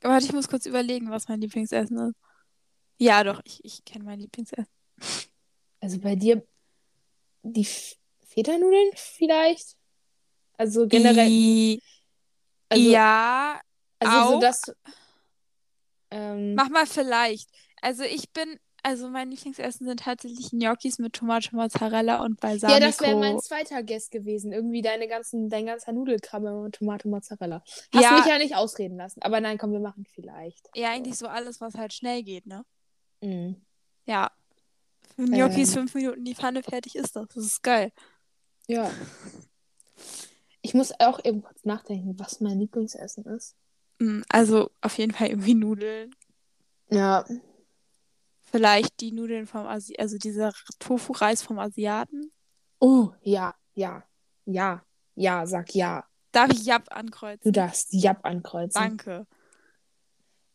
Warte, 0.00 0.26
ich 0.26 0.32
muss 0.32 0.48
kurz 0.48 0.66
überlegen, 0.66 1.10
was 1.10 1.28
mein 1.28 1.40
Lieblingsessen 1.40 1.98
ist. 2.10 2.14
Ja, 2.98 3.22
doch, 3.24 3.40
ich, 3.44 3.64
ich 3.64 3.84
kenne 3.84 4.04
mein 4.04 4.20
Lieblingsessen. 4.20 4.66
Also 5.80 5.98
bei 6.00 6.16
dir 6.16 6.44
die 7.42 7.66
Federnudeln 8.26 8.90
vielleicht? 8.94 9.76
Also 10.56 10.86
generell. 10.88 11.28
I, 11.28 11.82
Also, 12.68 12.90
ja, 12.90 13.60
also 14.00 14.28
so 14.30 14.36
auch. 14.36 14.40
das. 14.40 14.62
Ähm, 16.10 16.54
Mach 16.54 16.68
mal 16.70 16.86
vielleicht. 16.86 17.50
Also 17.82 18.02
ich 18.02 18.30
bin, 18.32 18.58
also 18.82 19.08
mein 19.08 19.30
Lieblingsessen 19.30 19.86
sind 19.86 20.00
tatsächlich 20.00 20.50
Gnocchis 20.50 20.98
mit 20.98 21.12
Tomate, 21.14 21.54
Mozzarella 21.54 22.22
und 22.24 22.40
Balsamico. 22.40 22.78
Ja, 22.80 22.86
das 22.86 23.00
wäre 23.00 23.16
mein 23.18 23.38
zweiter 23.40 23.82
Guest 23.82 24.10
gewesen. 24.10 24.52
Irgendwie 24.52 24.82
deine 24.82 25.06
ganzen, 25.08 25.48
dein 25.48 25.66
ganzer 25.66 25.92
Nudelkrabbe 25.92 26.50
mit 26.62 26.74
Tomate, 26.76 27.08
Mozzarella. 27.08 27.62
Hast 27.94 28.02
Ja. 28.02 28.12
mich 28.16 28.26
ja 28.26 28.38
nicht 28.38 28.54
ausreden 28.56 28.96
lassen. 28.96 29.20
Aber 29.22 29.40
nein, 29.40 29.58
komm, 29.58 29.72
wir 29.72 29.80
machen 29.80 30.04
vielleicht. 30.14 30.68
Ja, 30.74 30.90
eigentlich 30.90 31.16
so 31.18 31.26
alles, 31.28 31.60
was 31.60 31.74
halt 31.74 31.92
schnell 31.92 32.22
geht, 32.22 32.46
ne? 32.46 32.64
Mhm. 33.20 33.56
Ja. 34.06 34.30
Für 35.16 35.24
Gnocchis 35.24 35.70
Ähm. 35.70 35.74
fünf 35.80 35.94
Minuten 35.94 36.24
die 36.24 36.34
Pfanne 36.34 36.62
fertig 36.62 36.94
ist 36.96 37.16
das. 37.16 37.26
Das 37.34 37.44
ist 37.44 37.62
geil. 37.62 37.92
Ja. 38.66 38.90
Ich 40.60 40.74
muss 40.74 40.92
auch 40.98 41.24
eben 41.24 41.42
kurz 41.42 41.64
nachdenken, 41.64 42.18
was 42.18 42.40
mein 42.40 42.58
Lieblingsessen 42.58 43.24
ist. 43.26 43.54
Mm, 43.98 44.22
Also 44.28 44.70
auf 44.80 44.98
jeden 44.98 45.12
Fall 45.12 45.28
irgendwie 45.28 45.54
Nudeln. 45.54 46.14
Ja. 46.90 47.24
Vielleicht 48.50 49.00
die 49.00 49.12
Nudeln 49.12 49.46
vom 49.46 49.66
Asi 49.66 49.94
also 49.98 50.16
dieser 50.16 50.52
Tofu-Reis 50.78 51.42
vom 51.42 51.58
Asiaten. 51.58 52.32
Oh, 52.80 53.10
ja, 53.22 53.54
ja, 53.74 54.04
ja, 54.46 54.82
ja, 55.14 55.46
sag 55.46 55.74
ja. 55.74 56.04
Darf 56.32 56.50
ich 56.52 56.64
Jap 56.64 56.88
Du 56.88 56.94
ankreuzen? 56.96 57.52
darfst 57.52 57.92
Jap 57.92 58.24
ankreuzen. 58.24 58.80
Danke. 58.80 59.26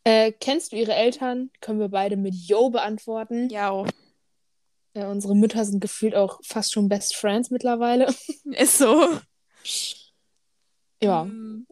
Äh, 0.05 0.31
kennst 0.31 0.71
du 0.71 0.75
ihre 0.75 0.93
Eltern? 0.93 1.51
Können 1.61 1.79
wir 1.79 1.89
beide 1.89 2.17
mit 2.17 2.33
Yo 2.35 2.69
beantworten. 2.69 3.49
Ja, 3.49 3.69
auch. 3.69 3.87
Äh, 4.93 5.05
unsere 5.05 5.35
Mütter 5.35 5.63
sind 5.65 5.79
gefühlt 5.79 6.15
auch 6.15 6.39
fast 6.43 6.73
schon 6.73 6.89
Best 6.89 7.15
Friends 7.15 7.49
mittlerweile. 7.51 8.13
Ist 8.45 8.77
so. 8.77 9.19
Ja. 11.01 11.25
Mm. 11.25 11.67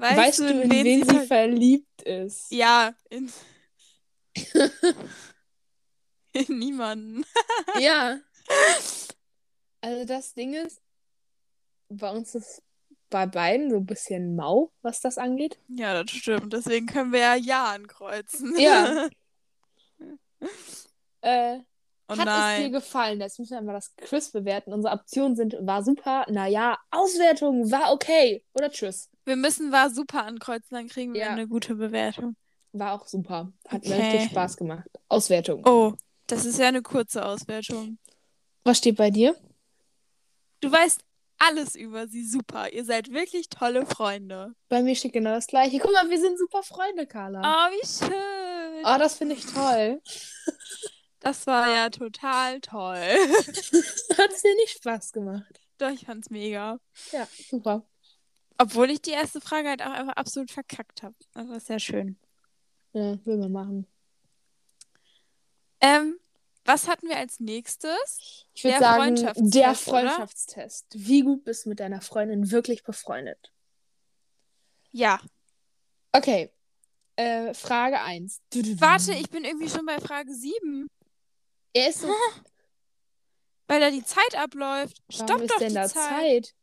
Weißt, 0.00 0.38
du, 0.38 0.48
in 0.62 0.70
wen, 0.70 1.04
sie 1.04 1.04
ver- 1.04 1.26
verliebt 1.26 2.02
ist? 2.02 2.50
Ja, 2.52 2.94
in... 3.10 3.30
in 6.32 6.58
niemanden. 6.58 7.24
Ja. 7.78 8.20
Also 9.80 10.04
das 10.06 10.34
Ding 10.34 10.54
ist, 10.54 10.82
bei 11.88 12.10
uns 12.10 12.34
ist 12.34 12.62
bei 13.10 13.26
beiden 13.26 13.70
so 13.70 13.76
ein 13.76 13.86
bisschen 13.86 14.34
mau, 14.34 14.72
was 14.82 15.00
das 15.00 15.18
angeht. 15.18 15.60
Ja, 15.68 16.02
das 16.02 16.10
stimmt. 16.10 16.52
Deswegen 16.52 16.86
können 16.86 17.12
wir 17.12 17.20
ja 17.20 17.34
Ja 17.36 17.64
ankreuzen. 17.72 18.58
Ja. 18.58 19.08
Äh, 21.20 21.60
Oh 22.10 22.12
hat 22.16 22.18
es 22.20 22.24
dir 22.24 22.62
nein. 22.62 22.72
gefallen? 22.72 23.20
Jetzt 23.20 23.38
müssen 23.38 23.52
wir 23.54 23.60
mal 23.62 23.74
das 23.74 23.94
Quiz 23.96 24.30
bewerten. 24.30 24.72
Unsere 24.72 24.94
Optionen 24.94 25.36
sind, 25.36 25.56
war 25.60 25.82
super, 25.82 26.24
naja, 26.30 26.78
Auswertung, 26.90 27.70
war 27.70 27.92
okay. 27.92 28.42
Oder 28.54 28.70
tschüss. 28.70 29.10
Wir 29.26 29.36
müssen 29.36 29.72
war 29.72 29.90
super 29.90 30.24
ankreuzen, 30.24 30.68
dann 30.70 30.88
kriegen 30.88 31.12
wir 31.12 31.20
Ja. 31.20 31.30
eine 31.30 31.46
gute 31.46 31.74
Bewertung. 31.74 32.34
War 32.72 32.92
auch 32.94 33.06
super. 33.06 33.52
Hat 33.68 33.84
mir 33.84 33.94
Okay. 33.94 34.10
richtig 34.12 34.30
Spaß 34.30 34.56
gemacht. 34.56 34.88
Auswertung. 35.08 35.66
Oh, 35.66 35.92
das 36.26 36.44
ist 36.46 36.58
ja 36.58 36.68
eine 36.68 36.82
kurze 36.82 37.24
Auswertung. 37.24 37.98
Was 38.64 38.78
steht 38.78 38.96
bei 38.96 39.10
dir? 39.10 39.36
Du 40.60 40.72
weißt 40.72 41.00
alles 41.38 41.74
über 41.76 42.08
sie 42.08 42.26
super. 42.26 42.72
Ihr 42.72 42.84
seid 42.84 43.12
wirklich 43.12 43.48
tolle 43.48 43.86
Freunde. 43.86 44.54
Bei 44.68 44.82
mir 44.82 44.94
steht 44.96 45.12
genau 45.12 45.30
das 45.34 45.46
gleiche. 45.46 45.78
Guck 45.78 45.92
mal, 45.92 46.08
wir 46.10 46.18
sind 46.20 46.38
super 46.38 46.62
Freunde, 46.62 47.06
Carla. 47.06 47.40
Oh, 47.42 47.70
wie 47.72 47.86
schön. 47.86 48.84
Oh, 48.84 48.98
das 48.98 49.14
finde 49.14 49.34
ich 49.36 49.46
toll. 49.46 50.00
Das 51.20 51.46
war 51.46 51.68
ja 51.74 51.90
total 51.90 52.60
toll. 52.60 52.96
Hat 52.96 54.30
es 54.32 54.42
dir 54.42 54.54
nicht 54.56 54.78
Spaß 54.78 55.12
gemacht? 55.12 55.60
Doch, 55.78 55.90
ich 55.90 56.06
fand's 56.06 56.30
mega. 56.30 56.78
Ja, 57.12 57.26
super. 57.48 57.84
Obwohl 58.58 58.90
ich 58.90 59.02
die 59.02 59.10
erste 59.12 59.40
Frage 59.40 59.68
halt 59.68 59.82
auch 59.82 59.90
einfach 59.90 60.14
absolut 60.14 60.50
verkackt 60.50 61.02
habe. 61.02 61.14
Das 61.32 61.48
war 61.48 61.60
sehr 61.60 61.78
schön. 61.78 62.18
Ja, 62.92 63.18
will 63.24 63.36
man 63.36 63.52
machen. 63.52 63.86
Ähm, 65.80 66.18
was 66.64 66.88
hatten 66.88 67.08
wir 67.08 67.16
als 67.16 67.40
nächstes? 67.40 68.46
Ich 68.54 68.64
würde 68.64 68.78
Der 68.78 68.80
sagen, 68.80 69.02
Freundschaftstest, 69.02 69.54
der 69.54 69.68
oder? 69.68 69.74
Freundschaftstest. 69.74 70.86
Wie 70.94 71.22
gut 71.22 71.44
bist 71.44 71.64
du 71.64 71.68
mit 71.70 71.80
deiner 71.80 72.00
Freundin 72.00 72.50
wirklich 72.50 72.82
befreundet? 72.82 73.52
Ja. 74.90 75.20
Okay. 76.12 76.52
Äh, 77.16 77.54
Frage 77.54 78.00
1. 78.00 78.40
Warte, 78.78 79.12
ich 79.12 79.30
bin 79.30 79.44
irgendwie 79.44 79.68
schon 79.68 79.86
bei 79.86 79.98
Frage 79.98 80.32
7, 80.32 80.88
Er 81.72 81.90
ist 81.90 82.00
so. 82.00 82.08
weil 83.68 83.80
da 83.80 83.90
die 83.90 84.04
Zeit 84.04 84.34
abläuft. 84.34 85.02
Warum 85.08 85.26
Stopp 85.26 85.42
ist 85.42 85.50
doch 85.52 85.58
denn 85.58 85.68
die 85.68 85.74
da 85.74 85.88
Zeit. 85.88 86.46
Zeit? 86.46 86.54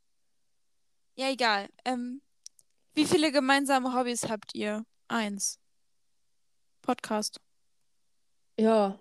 Ja, 1.16 1.30
egal. 1.30 1.70
Ähm, 1.86 2.22
wie 2.94 3.06
viele 3.06 3.32
gemeinsame 3.32 3.94
Hobbys 3.94 4.28
habt 4.28 4.54
ihr? 4.54 4.86
Eins. 5.08 5.60
Podcast. 6.82 7.40
Ja. 8.60 9.00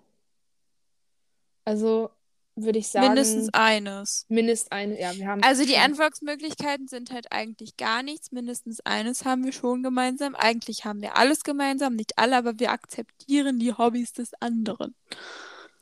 Also 1.65 2.11
würde 2.55 2.79
ich 2.79 2.87
sagen. 2.87 3.07
Mindestens 3.07 3.49
eines. 3.53 4.25
Mindest 4.29 4.71
eine. 4.71 4.99
Ja, 4.99 5.13
wir 5.15 5.27
haben. 5.27 5.43
Also 5.43 5.65
die 5.65 5.77
Antwortmöglichkeiten 5.77 6.87
sind 6.87 7.11
halt 7.11 7.31
eigentlich 7.31 7.75
gar 7.75 8.01
nichts. 8.03 8.31
Mindestens 8.31 8.79
eines 8.81 9.25
haben 9.25 9.43
wir 9.43 9.51
schon 9.51 9.83
gemeinsam. 9.83 10.35
Eigentlich 10.35 10.85
haben 10.85 11.01
wir 11.01 11.17
alles 11.17 11.43
gemeinsam. 11.43 11.95
Nicht 11.95 12.17
alle, 12.17 12.37
aber 12.37 12.59
wir 12.59 12.71
akzeptieren 12.71 13.59
die 13.59 13.73
Hobbys 13.73 14.13
des 14.13 14.31
anderen. 14.39 14.95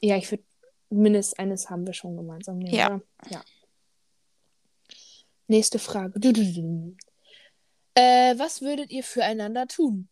Ja, 0.04 0.18
ich 0.18 0.30
würde. 0.30 0.44
Mindest 0.90 1.40
eines 1.40 1.72
haben 1.72 1.88
wir 1.88 1.94
schon 1.94 2.16
gemeinsam. 2.16 2.60
nehmen, 2.60 2.76
Ja. 2.76 3.02
ja. 3.30 3.44
Nächste 5.48 5.80
Frage. 5.80 6.20
Du, 6.20 6.32
du, 6.32 6.44
du. 6.44 6.96
Äh, 7.96 8.38
was 8.38 8.62
würdet 8.62 8.92
ihr 8.92 9.04
füreinander 9.04 9.68
tun? 9.68 10.08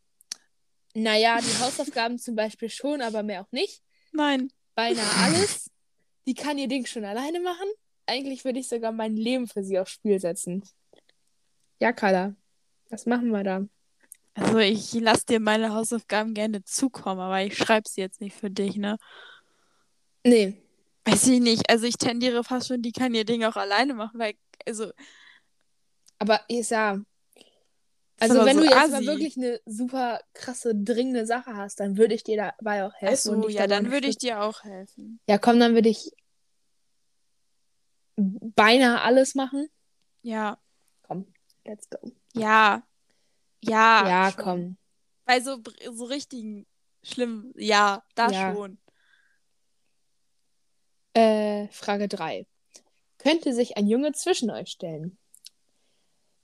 Naja, 0.95 1.39
die 1.39 1.63
Hausaufgaben 1.63 2.17
zum 2.17 2.35
Beispiel 2.35 2.69
schon, 2.69 3.01
aber 3.01 3.21
mehr 3.21 3.41
auch 3.43 3.51
nicht. 3.51 3.83
Nein. 4.11 4.51
Beinahe 4.73 5.05
alles. 5.23 5.69
Die 6.25 6.33
kann 6.33 6.57
ihr 6.57 6.67
Ding 6.67 6.85
schon 6.85 7.05
alleine 7.05 7.39
machen. 7.39 7.67
Eigentlich 8.07 8.43
würde 8.43 8.59
ich 8.59 8.67
sogar 8.67 8.91
mein 8.91 9.15
Leben 9.15 9.47
für 9.47 9.63
sie 9.63 9.77
aufs 9.77 9.91
Spiel 9.91 10.19
setzen. 10.19 10.63
Ja, 11.79 11.93
Carla. 11.93 12.35
Was 12.89 13.05
machen 13.05 13.29
wir 13.29 13.43
da? 13.43 13.65
Also 14.33 14.57
ich 14.57 14.93
lasse 14.93 15.25
dir 15.27 15.39
meine 15.39 15.73
Hausaufgaben 15.73 16.33
gerne 16.33 16.63
zukommen, 16.63 17.19
aber 17.19 17.43
ich 17.43 17.55
schreibe 17.55 17.87
sie 17.87 18.01
jetzt 18.01 18.19
nicht 18.21 18.35
für 18.35 18.49
dich, 18.49 18.77
ne? 18.77 18.97
Nee. 20.23 20.61
Weiß 21.05 21.27
ich 21.27 21.39
nicht. 21.39 21.69
Also 21.69 21.85
ich 21.85 21.97
tendiere 21.97 22.43
fast 22.43 22.67
schon, 22.67 22.81
die 22.81 22.91
kann 22.91 23.13
ihr 23.13 23.25
Ding 23.25 23.43
auch 23.43 23.55
alleine 23.55 23.93
machen, 23.93 24.19
weil, 24.19 24.33
also, 24.67 24.91
Aber 26.19 26.41
ja. 26.49 26.99
Also, 28.19 28.45
wenn 28.45 28.57
so 28.57 28.63
du 28.63 28.69
jetzt 28.69 28.91
mal 28.91 29.05
wirklich 29.07 29.35
eine 29.35 29.59
super 29.65 30.19
krasse, 30.35 30.75
dringende 30.75 31.25
Sache 31.25 31.55
hast, 31.55 31.79
dann 31.79 31.97
würde 31.97 32.13
ich 32.13 32.23
dir 32.23 32.37
dabei 32.37 32.85
auch 32.85 32.93
helfen. 32.93 33.39
ach 33.39 33.43
so, 33.43 33.49
ja, 33.49 33.65
dann 33.65 33.89
würde 33.91 34.07
ich 34.07 34.17
dir 34.19 34.41
auch 34.43 34.63
helfen. 34.63 35.19
Ja, 35.27 35.39
komm, 35.39 35.59
dann 35.59 35.73
würde 35.73 35.89
ich 35.89 36.11
beinahe 38.15 39.01
alles 39.01 39.33
machen. 39.33 39.67
Ja, 40.21 40.59
Komm, 41.01 41.25
let's 41.65 41.89
go. 41.89 41.97
ja, 42.33 42.83
ja. 43.61 44.07
ja, 44.07 44.31
schon. 44.31 44.43
komm. 44.43 44.77
Bei 45.25 45.39
so, 45.39 45.59
so 45.91 46.05
richtigen 46.05 46.67
schlimm, 47.01 47.51
ja, 47.55 48.03
das 48.13 48.33
Ja. 48.33 48.53
schon. 48.53 48.77
Äh, 51.13 51.67
Frage 51.69 52.07
3. 52.07 52.45
Könnte 53.17 53.53
sich 53.53 53.77
ein 53.77 53.87
Junge 53.87 54.13
zwischen 54.13 54.49
euch 54.49 54.69
stellen? 54.69 55.17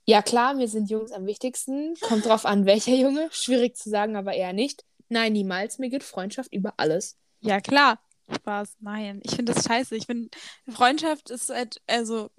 Ja, 0.04 0.22
klar, 0.22 0.54
mir 0.54 0.68
sind 0.68 0.88
Jungs 0.90 1.12
am 1.12 1.26
wichtigsten. 1.26 1.94
Kommt 2.00 2.24
drauf 2.24 2.46
an, 2.46 2.64
welcher 2.66 2.94
Junge. 2.94 3.28
Schwierig 3.30 3.76
zu 3.76 3.90
sagen, 3.90 4.16
aber 4.16 4.32
eher 4.32 4.52
nicht. 4.52 4.84
Nein, 5.08 5.32
niemals. 5.32 5.78
Mir 5.78 5.90
geht 5.90 6.02
Freundschaft 6.02 6.52
über 6.52 6.74
alles. 6.78 7.18
Ja, 7.40 7.60
klar. 7.60 8.00
Spaß, 8.34 8.76
nein. 8.80 9.20
Ich 9.22 9.34
finde 9.34 9.52
das 9.52 9.64
scheiße. 9.64 9.96
Ich 9.96 10.06
finde, 10.06 10.30
Freundschaft 10.70 11.30
ist 11.30 11.50
halt, 11.50 11.80
also, 11.86 12.30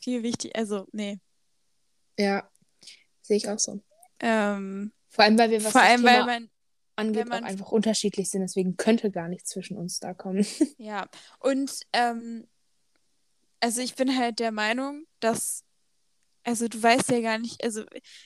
viel 0.00 0.22
wichtig, 0.22 0.56
also, 0.56 0.86
nee. 0.92 1.18
Ja, 2.18 2.48
sehe 3.22 3.36
ich 3.36 3.48
auch 3.48 3.58
so. 3.58 3.80
Ähm, 4.20 4.92
Vor 5.08 5.24
allem, 5.24 5.38
weil 5.38 5.50
wir, 5.50 5.64
was 5.64 5.72
vor 5.72 5.80
allem, 5.80 6.02
Thema 6.02 6.12
weil 6.12 6.26
man, 6.26 6.50
angeht, 6.96 7.30
auch 7.30 7.42
einfach 7.42 7.70
unterschiedlich 7.72 8.30
sind. 8.30 8.42
Deswegen 8.42 8.76
könnte 8.76 9.10
gar 9.10 9.28
nichts 9.28 9.50
zwischen 9.50 9.76
uns 9.76 10.00
da 10.00 10.14
kommen. 10.14 10.46
ja. 10.78 11.06
Und, 11.40 11.80
ähm, 11.92 12.46
also 13.60 13.80
ich 13.80 13.94
bin 13.94 14.16
halt 14.16 14.40
der 14.40 14.52
Meinung, 14.52 15.04
dass, 15.20 15.64
also 16.44 16.68
du 16.68 16.82
weißt 16.82 17.10
ja 17.10 17.20
gar 17.20 17.38
nicht, 17.38 17.64
also 17.64 17.82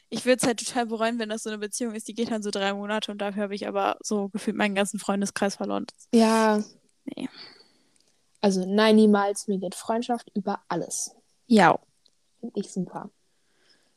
ich 0.09 0.25
würde 0.25 0.39
es 0.41 0.47
halt 0.47 0.65
total 0.65 0.87
bereuen, 0.87 1.19
wenn 1.19 1.29
das 1.29 1.45
so 1.45 1.51
eine 1.51 1.59
Beziehung 1.59 1.95
ist, 1.95 2.09
die 2.09 2.15
geht 2.15 2.31
dann 2.31 2.43
so 2.43 2.51
drei 2.51 2.73
Monate 2.75 3.13
und 3.13 3.19
dafür 3.19 3.45
habe 3.45 3.55
ich 3.55 3.69
aber 3.69 3.97
so 4.03 4.29
gefühlt 4.31 4.57
meinen 4.57 4.75
ganzen 4.75 4.99
Freundeskreis 4.99 5.57
verloren. 5.57 5.87
Ja. 6.13 6.63
Nee. 7.05 7.29
Also, 8.41 8.65
nein, 8.67 8.97
niemals. 8.97 9.49
Mir 9.49 9.59
geht 9.59 9.75
Freundschaft 9.75 10.31
über 10.35 10.61
alles. 10.69 11.15
Ja. 11.47 11.79
Finde 12.41 12.61
ich 12.61 12.71
super. 12.71 13.11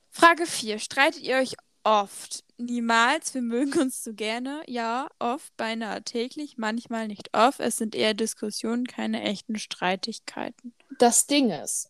Frage 0.10 0.46
4. 0.46 0.80
Streitet 0.80 1.22
ihr 1.22 1.38
euch 1.38 1.56
oft? 1.84 2.44
Niemals. 2.58 3.34
Wir 3.34 3.42
mögen 3.42 3.80
uns 3.80 4.04
so 4.04 4.14
gerne. 4.14 4.62
Ja, 4.68 5.08
oft, 5.20 5.56
beinahe 5.58 6.04
täglich, 6.04 6.58
manchmal 6.58 7.08
nicht 7.08 7.36
oft. 7.36 7.60
Es 7.60 7.78
sind 7.78 7.96
eher 7.96 8.14
Diskussionen, 8.14 8.86
keine 8.86 9.24
echten 9.24 9.58
Streitigkeiten. 9.58 10.74
Das 11.00 11.26
Ding 11.28 11.50
ist, 11.50 11.90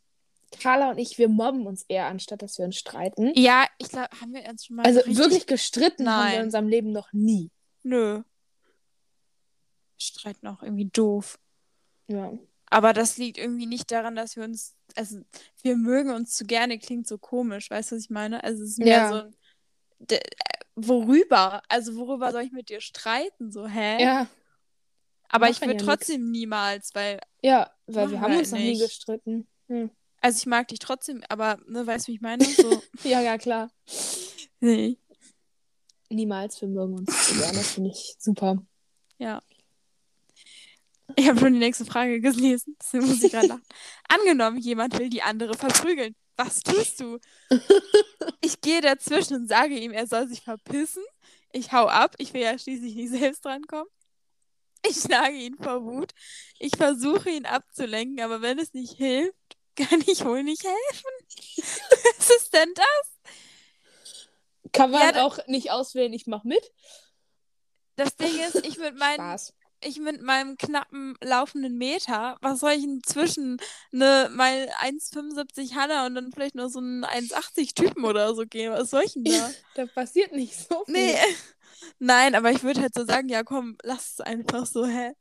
Carla 0.60 0.92
und 0.92 0.98
ich, 0.98 1.18
wir 1.18 1.28
mobben 1.30 1.68
uns 1.68 1.84
eher, 1.88 2.06
anstatt 2.08 2.42
dass 2.42 2.58
wir 2.58 2.66
uns 2.66 2.78
streiten. 2.78 3.32
Ja, 3.36 3.66
ich 3.78 3.90
glaube, 3.90 4.10
haben 4.20 4.34
wir 4.34 4.48
uns 4.50 4.66
schon 4.66 4.78
mal 4.78 4.86
Also 4.86 5.00
richtig... 5.00 5.18
wirklich 5.18 5.48
gestritten 5.48 6.10
haben 6.10 6.24
wir 6.24 6.30
Nein. 6.30 6.40
in 6.40 6.46
unserem 6.46 6.68
Leben 6.68 6.92
noch 6.92 7.12
nie. 7.14 7.52
Nö. 7.84 8.22
streiten 9.98 10.48
auch 10.48 10.62
irgendwie 10.64 10.90
doof. 10.92 11.38
Ja. 12.08 12.34
Aber 12.70 12.94
das 12.94 13.18
liegt 13.18 13.38
irgendwie 13.38 13.66
nicht 13.66 13.92
daran, 13.92 14.16
dass 14.16 14.36
wir 14.36 14.44
uns, 14.44 14.76
also 14.96 15.20
wir 15.62 15.76
mögen 15.76 16.12
uns 16.12 16.34
zu 16.36 16.46
gerne, 16.46 16.80
klingt 16.80 17.08
so 17.08 17.18
komisch, 17.18 17.70
weißt 17.70 17.92
du, 17.92 17.96
was 17.96 18.04
ich 18.04 18.10
meine? 18.10 18.44
Also 18.44 18.64
es 18.64 18.72
ist 18.72 18.80
mehr 18.80 18.88
Ja. 18.88 19.10
so 19.10 19.16
ein, 19.16 19.36
worüber? 20.76 21.62
Also 21.70 21.96
worüber 21.96 22.32
soll 22.32 22.44
ich 22.44 22.52
mit 22.52 22.70
dir 22.70 22.82
streiten? 22.82 23.52
So, 23.52 23.68
hä? 23.68 24.02
Ja. 24.04 24.28
Aber 25.30 25.50
ich 25.50 25.62
würde 25.62 25.74
ja 25.74 25.80
nix. 25.80 25.86
trotzdem 25.86 26.30
niemals, 26.32 26.94
weil, 26.94 27.20
Ja, 27.42 27.72
weil 27.88 28.12
wir 28.12 28.20
haben 28.20 28.34
wir 28.34 28.40
uns 28.40 28.52
noch 28.52 28.60
nie 28.60 28.78
gestritten. 28.78 29.48
Hm. 29.68 29.90
also 30.20 30.38
ich 30.38 30.46
mag 30.46 30.68
dich 30.68 30.80
trotzdem, 30.80 31.24
aber, 31.30 31.58
ne, 31.68 31.88
weißt 31.88 32.08
du, 32.08 32.12
wie 32.12 32.16
ich 32.16 32.22
meine? 32.22 32.44
So, 32.44 32.82
Ja, 33.04 33.22
ja, 33.22 33.38
klar. 33.38 33.72
nee. 34.60 34.98
Niemals, 36.10 36.60
wir 36.60 36.68
mögen 36.68 36.96
uns 37.00 37.28
zu 37.28 37.36
gerne. 37.36 37.58
Das 37.58 37.72
finde 37.72 37.92
ich 37.92 38.16
super. 38.20 38.58
Ja. 39.18 39.42
Ich 41.16 41.28
habe 41.30 41.40
schon 41.40 41.54
die 41.54 41.60
nächste 41.60 41.86
Frage 41.86 42.20
gelesen, 42.20 42.76
deswegen 42.82 43.08
muss 43.08 43.24
ich 43.24 43.32
gerade 43.32 43.48
lachen. 43.48 43.64
Angenommen, 44.10 44.58
jemand 44.58 44.98
will 45.00 45.10
die 45.10 45.22
andere 45.22 45.54
verprügeln. 45.54 46.16
Was 46.38 46.62
tust 46.62 47.00
du? 47.00 47.20
Ich 48.42 48.62
gehe 48.62 48.82
dazwischen 48.82 49.36
und 49.36 49.48
sage 49.48 49.78
ihm, 49.78 49.92
er 49.92 50.08
soll 50.08 50.28
sich 50.28 50.42
verpissen. 50.42 51.04
Ich 51.52 51.72
hau 51.72 51.88
ab. 51.88 52.16
Ich 52.18 52.34
will 52.34 52.42
ja 52.42 52.58
schließlich 52.58 52.96
nicht 52.96 53.12
selbst 53.20 53.46
drankommen. 53.46 53.88
Ich 54.88 54.98
schlage 55.00 55.36
ihn 55.36 55.56
vor 55.62 55.84
Wut. 55.84 56.12
Ich 56.60 56.76
versuche 56.76 57.30
ihn 57.30 57.46
abzulenken, 57.46 58.22
aber 58.22 58.42
wenn 58.42 58.58
es 58.60 58.74
nicht 58.74 58.94
hilft, 58.94 59.36
kann 59.76 60.02
ich 60.08 60.26
wohl 60.26 60.44
nicht 60.44 60.64
helfen. 60.64 61.12
Was 62.18 62.30
ist 62.30 62.54
denn 62.54 62.74
das? 62.76 63.34
Kann 64.72 64.92
man 64.92 65.02
Ja, 65.16 65.26
auch 65.26 65.40
nicht 65.48 65.72
auswählen, 65.72 66.14
ich 66.14 66.28
mach 66.28 66.44
mit? 66.44 66.72
Das 67.96 68.16
Ding 68.16 68.40
ist, 68.40 68.66
ich 68.66 68.78
mit 68.78 68.96
meinen 68.98 69.16
Spaß. 69.16 69.54
Ich 69.84 70.00
mit 70.00 70.22
meinem 70.22 70.58
knappen 70.58 71.16
laufenden 71.24 71.78
Meter, 71.78 72.38
was 72.42 72.60
soll 72.60 72.72
ich 72.72 72.82
denn 72.84 73.02
zwischen 73.04 73.58
ne, 73.92 74.30
mal 74.34 74.70
1,75 74.82 75.74
Hanna 75.76 76.06
und 76.06 76.16
dann 76.16 76.32
vielleicht 76.32 76.56
noch 76.56 76.70
so 76.70 76.80
einen 76.80 77.04
1,80 77.06 77.74
Typen 77.76 78.06
oder 78.06 78.34
so 78.36 78.46
gehen? 78.46 78.72
Was 78.72 78.90
soll 78.92 79.04
ich 79.06 79.14
denn 79.14 79.24
da? 79.26 79.50
Da 79.76 79.86
passiert 79.88 80.32
nicht 80.34 80.56
so 80.56 80.84
viel. 80.86 80.94
nee. 80.94 81.16
Nein, 82.00 82.36
aber 82.36 82.52
ich 82.52 82.62
würde 82.64 82.82
halt 82.82 82.94
so 82.94 83.06
sagen, 83.06 83.28
ja 83.30 83.44
komm, 83.44 83.76
lass 83.84 84.14
es 84.14 84.22
einfach 84.22 84.66
so, 84.68 84.86
hä? 84.86 85.14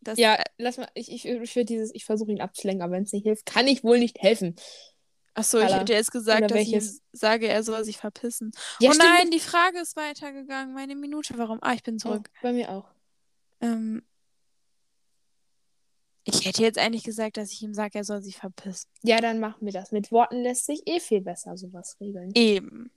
Das, 0.00 0.18
Ja, 0.18 0.42
lass 0.56 0.78
mal, 0.78 0.88
ich, 0.94 1.12
ich, 1.12 1.26
ich 1.26 1.56
würde 1.56 1.66
dieses, 1.66 1.94
ich 1.94 2.06
versuche 2.06 2.30
ihn 2.32 2.40
abzulenken, 2.40 2.82
aber 2.82 2.94
wenn 2.94 3.02
es 3.02 3.12
nicht 3.12 3.24
hilft, 3.24 3.44
kann 3.44 3.66
ich 3.68 3.84
wohl 3.84 3.98
nicht 3.98 4.18
helfen. 4.22 4.56
Achso, 5.34 5.58
ich 5.60 5.72
hätte 5.72 5.92
jetzt 5.92 6.10
gesagt, 6.10 6.50
dass 6.50 6.60
ich 6.62 6.72
welches? 6.72 7.02
sage, 7.12 7.48
er 7.48 7.62
soll 7.62 7.84
sich 7.84 7.98
verpissen. 7.98 8.50
Ja, 8.80 8.90
oh 8.90 8.94
stimmt. 8.94 9.08
nein, 9.10 9.30
die 9.30 9.40
Frage 9.40 9.78
ist 9.80 9.94
weitergegangen. 9.96 10.74
Meine 10.74 10.96
Minute, 10.96 11.34
warum? 11.36 11.58
Ah, 11.62 11.74
ich 11.74 11.82
bin 11.82 11.96
Oh, 11.96 11.98
zurück. 11.98 12.30
bei 12.42 12.52
mir 12.52 12.70
auch. 12.70 12.88
Ähm, 13.60 14.02
ich 16.24 16.44
hätte 16.44 16.62
jetzt 16.62 16.78
eigentlich 16.78 17.04
gesagt, 17.04 17.36
dass 17.36 17.52
ich 17.52 17.62
ihm 17.62 17.74
sage, 17.74 17.98
er 17.98 18.04
soll 18.04 18.22
sich 18.22 18.36
verpissen. 18.36 18.88
Ja, 19.02 19.20
dann 19.20 19.40
machen 19.40 19.64
wir 19.64 19.72
das. 19.72 19.90
Mit 19.90 20.12
Worten 20.12 20.42
lässt 20.42 20.66
sich 20.66 20.86
eh 20.86 21.00
viel 21.00 21.20
besser 21.20 21.56
sowas 21.56 21.96
regeln. 22.00 22.32
Eben. 22.34 22.90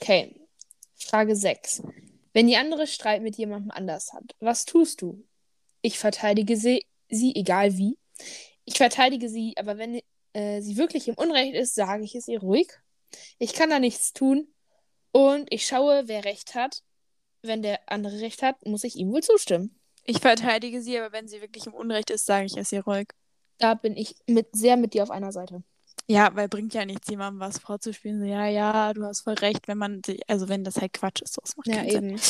Okay. 0.00 0.38
Frage 0.96 1.36
6. 1.36 1.82
Wenn 2.32 2.46
die 2.46 2.56
andere 2.56 2.86
Streit 2.86 3.22
mit 3.22 3.36
jemandem 3.36 3.70
anders 3.70 4.12
hat, 4.12 4.34
was 4.40 4.64
tust 4.64 5.02
du? 5.02 5.24
Ich 5.82 5.98
verteidige 5.98 6.56
sie, 6.56 6.84
sie 7.08 7.34
egal 7.34 7.78
wie. 7.78 7.96
Ich 8.64 8.76
verteidige 8.76 9.28
sie, 9.28 9.54
aber 9.56 9.78
wenn 9.78 10.00
äh, 10.32 10.60
sie 10.60 10.76
wirklich 10.76 11.08
im 11.08 11.14
Unrecht 11.14 11.54
ist, 11.54 11.74
sage 11.74 12.04
ich 12.04 12.14
es 12.14 12.28
ihr 12.28 12.40
ruhig. 12.40 12.68
Ich 13.38 13.52
kann 13.52 13.70
da 13.70 13.78
nichts 13.78 14.12
tun. 14.12 14.48
Und 15.12 15.50
ich 15.50 15.66
schaue, 15.66 16.02
wer 16.06 16.24
recht 16.24 16.54
hat. 16.54 16.82
Wenn 17.46 17.62
der 17.62 17.80
andere 17.86 18.20
recht 18.20 18.42
hat, 18.42 18.64
muss 18.66 18.84
ich 18.84 18.96
ihm 18.96 19.12
wohl 19.12 19.22
zustimmen. 19.22 19.78
Ich 20.04 20.18
verteidige 20.20 20.80
sie, 20.82 20.98
aber 20.98 21.12
wenn 21.12 21.28
sie 21.28 21.40
wirklich 21.42 21.66
im 21.66 21.74
Unrecht 21.74 22.10
ist, 22.10 22.24
sage 22.26 22.46
ich 22.46 22.56
es 22.56 22.72
ihr 22.72 22.82
ruhig. 22.84 23.08
Da 23.58 23.74
bin 23.74 23.96
ich 23.96 24.16
mit, 24.26 24.48
sehr 24.52 24.76
mit 24.76 24.94
dir 24.94 25.02
auf 25.02 25.10
einer 25.10 25.30
Seite. 25.30 25.62
Ja, 26.06 26.34
weil 26.34 26.48
bringt 26.48 26.74
ja 26.74 26.84
nichts, 26.84 27.08
jemandem 27.08 27.40
was 27.40 27.58
vorzuspielen. 27.58 28.20
So, 28.20 28.26
ja, 28.26 28.46
ja, 28.46 28.92
du 28.92 29.04
hast 29.04 29.20
voll 29.22 29.34
recht, 29.34 29.68
wenn 29.68 29.78
man 29.78 30.02
sich, 30.04 30.20
also 30.28 30.48
wenn 30.48 30.64
das 30.64 30.76
halt 30.76 30.92
Quatsch 30.92 31.22
ist, 31.22 31.34
so, 31.34 31.40
das 31.42 31.56
macht 31.56 31.68
Ja, 31.68 31.76
keinen 31.76 31.90
Sinn. 31.90 32.08
eben. 32.10 32.20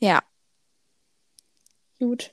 Ja. 0.00 0.22
Gut. 1.98 2.32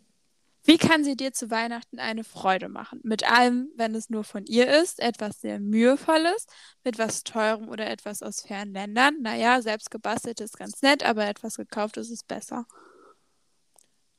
Wie 0.68 0.78
kann 0.78 1.06
sie 1.06 1.16
dir 1.16 1.32
zu 1.32 1.50
Weihnachten 1.50 1.98
eine 1.98 2.26
Freude 2.26 2.68
machen? 2.68 3.00
Mit 3.04 3.24
allem, 3.32 3.72
wenn 3.78 3.96
es 3.96 4.10
nur 4.10 4.26
von 4.26 4.46
ihr 4.46 4.68
ist, 4.68 5.00
etwas 5.00 5.40
sehr 5.40 5.62
mühevolles, 5.62 6.46
mit 6.84 7.00
was 7.00 7.24
teurem 7.24 7.70
oder 7.70 7.90
etwas 7.90 8.22
aus 8.22 8.42
fernen 8.42 8.74
Ländern. 8.74 9.16
Naja, 9.22 9.62
selbst 9.62 9.90
gebastelt 9.92 10.42
ist 10.42 10.58
ganz 10.58 10.82
nett, 10.82 11.04
aber 11.04 11.26
etwas 11.26 11.56
gekauftes 11.56 12.10
ist 12.10 12.28
besser. 12.28 12.66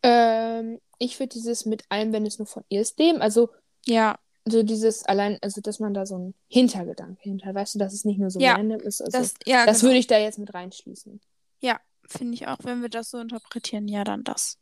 Ähm, 0.03 0.81
ich 0.99 1.21
würde 1.21 1.29
dieses 1.35 1.67
mit 1.67 1.85
allem, 1.91 2.15
wenn 2.15 2.25
es 2.25 2.39
nur 2.39 2.47
von 2.47 2.65
ihr 2.71 2.81
ist, 2.81 2.99
nehmen. 2.99 3.21
Also 3.21 3.51
Ja, 3.85 4.19
so 4.47 4.63
dieses 4.63 5.05
allein, 5.05 5.37
also 5.43 5.61
dass 5.61 5.81
man 5.81 5.93
da 5.93 6.07
so 6.07 6.15
einen 6.15 6.35
Hintergedanke 6.49 7.21
hinter, 7.21 7.55
weißt 7.55 7.75
du, 7.75 7.79
dass 7.79 7.93
es 7.93 8.07
nicht 8.07 8.19
nur 8.19 8.31
so 8.31 8.41
Ja, 8.41 8.55
random 8.55 8.81
ist. 8.81 9.03
Also, 9.03 9.19
das, 9.19 9.35
ja, 9.45 9.67
das 9.67 9.81
genau. 9.81 9.91
würde 9.91 9.99
ich 9.99 10.07
da 10.07 10.17
jetzt 10.17 10.39
mit 10.39 10.55
reinschließen. 10.55 11.21
Ja, 11.61 11.79
finde 12.07 12.33
ich 12.35 12.47
auch, 12.47 12.59
wenn 12.63 12.81
wir 12.81 12.89
das 12.89 13.11
so 13.11 13.19
interpretieren, 13.19 13.87
ja, 13.87 14.05
dann 14.05 14.25
das. 14.25 14.57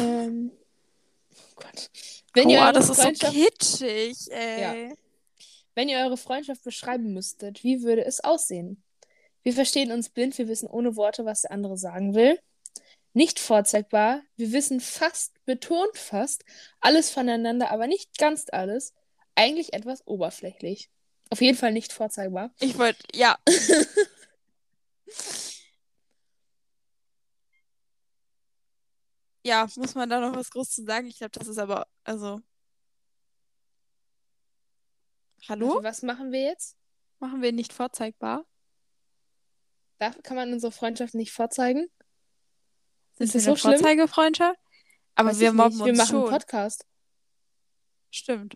Ähm, 0.00 0.50
oh 1.32 1.54
Gott. 1.56 1.90
Wenn 2.34 2.48
Boah, 2.48 2.72
das 2.72 2.88
ist 2.88 3.00
so 3.00 3.10
kitschig, 3.10 4.30
ey. 4.30 4.94
wenn 5.74 5.88
ihr 5.88 5.98
eure 5.98 6.16
Freundschaft 6.16 6.62
beschreiben 6.62 7.12
müsstet, 7.12 7.64
wie 7.64 7.82
würde 7.82 8.04
es 8.04 8.20
aussehen? 8.20 8.82
Wir 9.42 9.52
verstehen 9.52 9.92
uns 9.92 10.10
blind, 10.10 10.36
wir 10.38 10.48
wissen 10.48 10.68
ohne 10.68 10.96
Worte, 10.96 11.24
was 11.24 11.42
der 11.42 11.52
andere 11.52 11.76
sagen 11.76 12.14
will. 12.14 12.38
Nicht 13.14 13.40
vorzeigbar, 13.40 14.22
wir 14.36 14.52
wissen 14.52 14.80
fast, 14.80 15.32
betont 15.46 15.96
fast, 15.96 16.44
alles 16.80 17.10
voneinander, 17.10 17.70
aber 17.70 17.86
nicht 17.86 18.18
ganz 18.18 18.46
alles. 18.52 18.92
Eigentlich 19.34 19.72
etwas 19.72 20.06
oberflächlich. 20.06 20.90
Auf 21.30 21.40
jeden 21.40 21.56
Fall 21.56 21.72
nicht 21.72 21.92
vorzeigbar. 21.92 22.50
Ich 22.60 22.78
wollte, 22.78 23.02
ja. 23.14 23.38
ja, 29.48 29.66
muss 29.76 29.94
man 29.94 30.10
da 30.10 30.20
noch 30.20 30.36
was 30.36 30.50
groß 30.50 30.70
zu 30.70 30.84
sagen? 30.84 31.06
Ich 31.06 31.18
glaube, 31.18 31.38
das 31.38 31.48
ist 31.48 31.58
aber, 31.58 31.86
also. 32.04 32.42
Hallo? 35.48 35.68
Warte, 35.68 35.84
was 35.84 36.02
machen 36.02 36.32
wir 36.32 36.42
jetzt? 36.42 36.76
Machen 37.18 37.40
wir 37.40 37.52
nicht 37.52 37.72
vorzeigbar? 37.72 38.44
Darf, 39.98 40.22
kann 40.22 40.36
man 40.36 40.52
unsere 40.52 40.70
Freundschaft 40.70 41.14
nicht 41.14 41.32
vorzeigen? 41.32 41.88
Sind 43.14 43.24
Ist 43.24 43.34
wir 43.34 43.38
das 43.38 43.44
so 43.44 43.50
eine 43.50 43.58
schlimm? 43.58 43.72
Vorzeigefreundschaft? 43.72 44.60
Aber 45.14 45.30
Weiß 45.30 45.40
wir 45.40 45.52
mobben 45.52 45.70
nicht. 45.70 45.84
Wir 45.84 45.92
uns 45.92 45.98
machen 45.98 46.16
einen 46.16 46.24
schon. 46.24 46.30
Podcast. 46.30 46.86
Stimmt. 48.10 48.54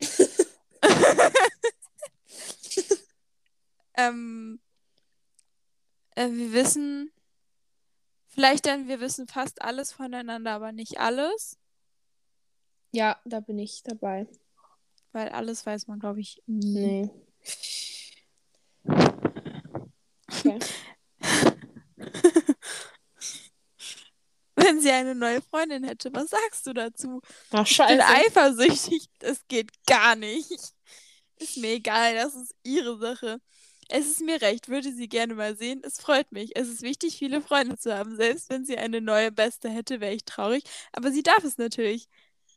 ähm, 3.94 4.60
äh, 6.14 6.30
wir 6.30 6.52
wissen, 6.52 7.12
vielleicht 8.32 8.66
dann, 8.66 8.88
wir 8.88 9.00
wissen 9.00 9.28
fast 9.28 9.62
alles 9.62 9.92
voneinander, 9.92 10.52
aber 10.52 10.72
nicht 10.72 10.98
alles, 10.98 11.58
Ja, 12.92 13.18
da 13.24 13.40
bin 13.40 13.58
ich 13.58 13.82
dabei. 13.82 14.26
weil 15.12 15.28
alles 15.30 15.64
weiß 15.66 15.86
man, 15.88 15.98
glaube 16.00 16.20
ich, 16.20 16.42
nie. 16.46 16.74
Nee. 16.74 17.10
Okay. 20.28 20.58
Wenn 24.54 24.80
sie 24.80 24.90
eine 24.90 25.14
neue 25.14 25.40
Freundin 25.42 25.82
hätte, 25.84 26.12
was 26.12 26.28
sagst 26.30 26.66
du 26.66 26.72
dazu? 26.74 27.20
Ach, 27.50 27.66
Ich 27.66 27.76
bin 27.78 27.86
scheiße. 27.86 28.04
eifersüchtig, 28.06 29.08
das 29.18 29.46
geht 29.48 29.70
gar 29.86 30.14
nicht. 30.14 30.50
Ist 31.36 31.56
mir 31.56 31.72
egal, 31.72 32.14
das 32.14 32.34
ist 32.34 32.54
ihre 32.62 32.98
Sache. 32.98 33.40
Es 33.94 34.06
ist 34.06 34.22
mir 34.22 34.40
recht, 34.40 34.70
würde 34.70 34.90
sie 34.90 35.06
gerne 35.06 35.34
mal 35.34 35.54
sehen. 35.54 35.82
Es 35.84 36.00
freut 36.00 36.32
mich. 36.32 36.56
Es 36.56 36.68
ist 36.68 36.80
wichtig, 36.80 37.18
viele 37.18 37.42
Freunde 37.42 37.76
zu 37.76 37.94
haben. 37.94 38.16
Selbst 38.16 38.48
wenn 38.48 38.64
sie 38.64 38.78
eine 38.78 39.02
neue 39.02 39.30
Beste 39.30 39.68
hätte, 39.68 40.00
wäre 40.00 40.14
ich 40.14 40.24
traurig. 40.24 40.64
Aber 40.92 41.10
sie 41.10 41.22
darf 41.22 41.44
es 41.44 41.58
natürlich. 41.58 42.08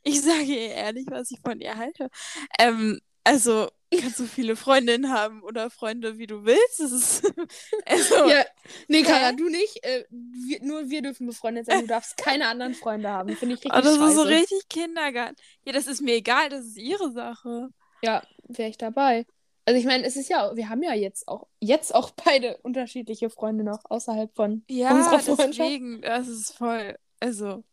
Ich 0.04 0.22
sage 0.22 0.44
ihr 0.44 0.70
ehrlich, 0.70 1.08
was 1.10 1.32
ich 1.32 1.42
von 1.42 1.60
ihr 1.60 1.76
halte. 1.76 2.10
Ähm, 2.58 3.02
also, 3.26 3.68
kannst 3.94 4.18
du 4.20 4.28
viele 4.28 4.56
Freundinnen 4.56 5.12
haben 5.12 5.44
oder 5.44 5.70
Freunde, 5.70 6.18
wie 6.18 6.28
du 6.28 6.46
willst. 6.46 6.80
Das 6.80 6.94
ist. 6.94 7.26
also, 7.86 8.30
Ja, 8.30 8.46
nee, 8.88 9.04
Kara, 9.04 9.34
du 9.34 9.50
nicht. 9.50 9.84
Äh, 9.84 10.06
wir, 10.10 10.64
nur 10.64 10.90
wir 10.90 11.02
dürfen 11.02 11.28
befreundet 11.28 11.66
sein. 11.66 11.82
Du 11.82 11.88
darfst 11.88 12.16
keine 12.24 12.48
anderen 12.48 12.76
Freunde 12.76 13.10
haben. 13.10 13.36
Finde 13.36 13.56
ich 13.56 13.66
richtig 13.66 13.74
oh, 13.78 13.82
das 13.82 13.98
scheiße. 13.98 14.08
ist 14.08 14.16
so 14.16 14.22
richtig 14.22 14.70
Kindergarten. 14.70 15.36
Ja, 15.66 15.74
das 15.74 15.88
ist 15.88 16.02
mir 16.02 16.16
egal, 16.16 16.48
das 16.48 16.66
ist 16.66 16.78
ihre 16.78 17.12
Sache. 17.12 17.72
Ja, 18.02 18.24
wäre 18.48 18.70
ich 18.70 18.78
dabei. 18.78 19.26
Also 19.68 19.80
ich 19.80 19.86
meine, 19.86 20.06
es 20.06 20.16
ist 20.16 20.30
ja, 20.30 20.56
wir 20.56 20.70
haben 20.70 20.84
ja 20.84 20.94
jetzt 20.94 21.28
auch, 21.28 21.48
jetzt 21.60 21.94
auch 21.96 22.12
beide 22.12 22.58
unterschiedliche 22.58 23.30
Freunde 23.32 23.64
noch 23.64 23.80
außerhalb 23.90 24.34
von 24.36 24.64
Ja, 24.70 24.92
unserer 24.94 25.20
Freundschaft. 25.20 25.60
deswegen, 25.60 26.02
das 26.02 26.28
ist 26.28 26.52
voll. 26.56 26.98
Also, 27.20 27.64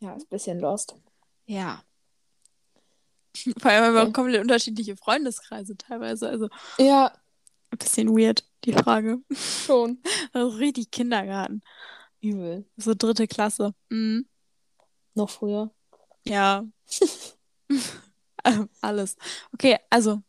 Ja, 0.00 0.14
ist 0.14 0.24
ein 0.24 0.28
bisschen 0.30 0.58
lost. 0.60 0.96
ja. 1.46 1.82
Vor 3.58 3.70
allem 3.70 3.84
haben 3.84 3.94
wir 3.94 4.02
auch 4.02 4.12
komplett 4.12 4.40
unterschiedliche 4.42 4.96
Freundeskreise 4.96 5.76
teilweise. 5.76 6.28
Also, 6.28 6.48
Ja, 6.78 7.12
Ein 7.70 7.78
bisschen 7.78 8.08
weird, 8.08 8.44
die 8.64 8.72
Frage. 8.72 9.18
Schon. 9.32 10.02
Also 10.32 10.56
richtig 10.56 10.90
Kindergarten. 10.90 11.62
Übel. 12.20 12.68
So 12.76 12.92
dritte 12.94 13.28
Klasse. 13.28 13.72
Mhm. 13.88 14.26
Noch 15.14 15.30
früher. 15.30 15.70
Ja. 16.26 16.64
Alles. 18.80 19.16
Okay, 19.54 19.78
also. 19.90 20.22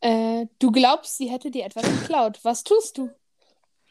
Äh, 0.00 0.46
du 0.58 0.70
glaubst, 0.70 1.16
sie 1.16 1.28
hätte 1.30 1.50
dir 1.50 1.64
etwas 1.64 1.84
geklaut. 1.84 2.38
Was 2.42 2.62
tust 2.64 2.98
du? 2.98 3.10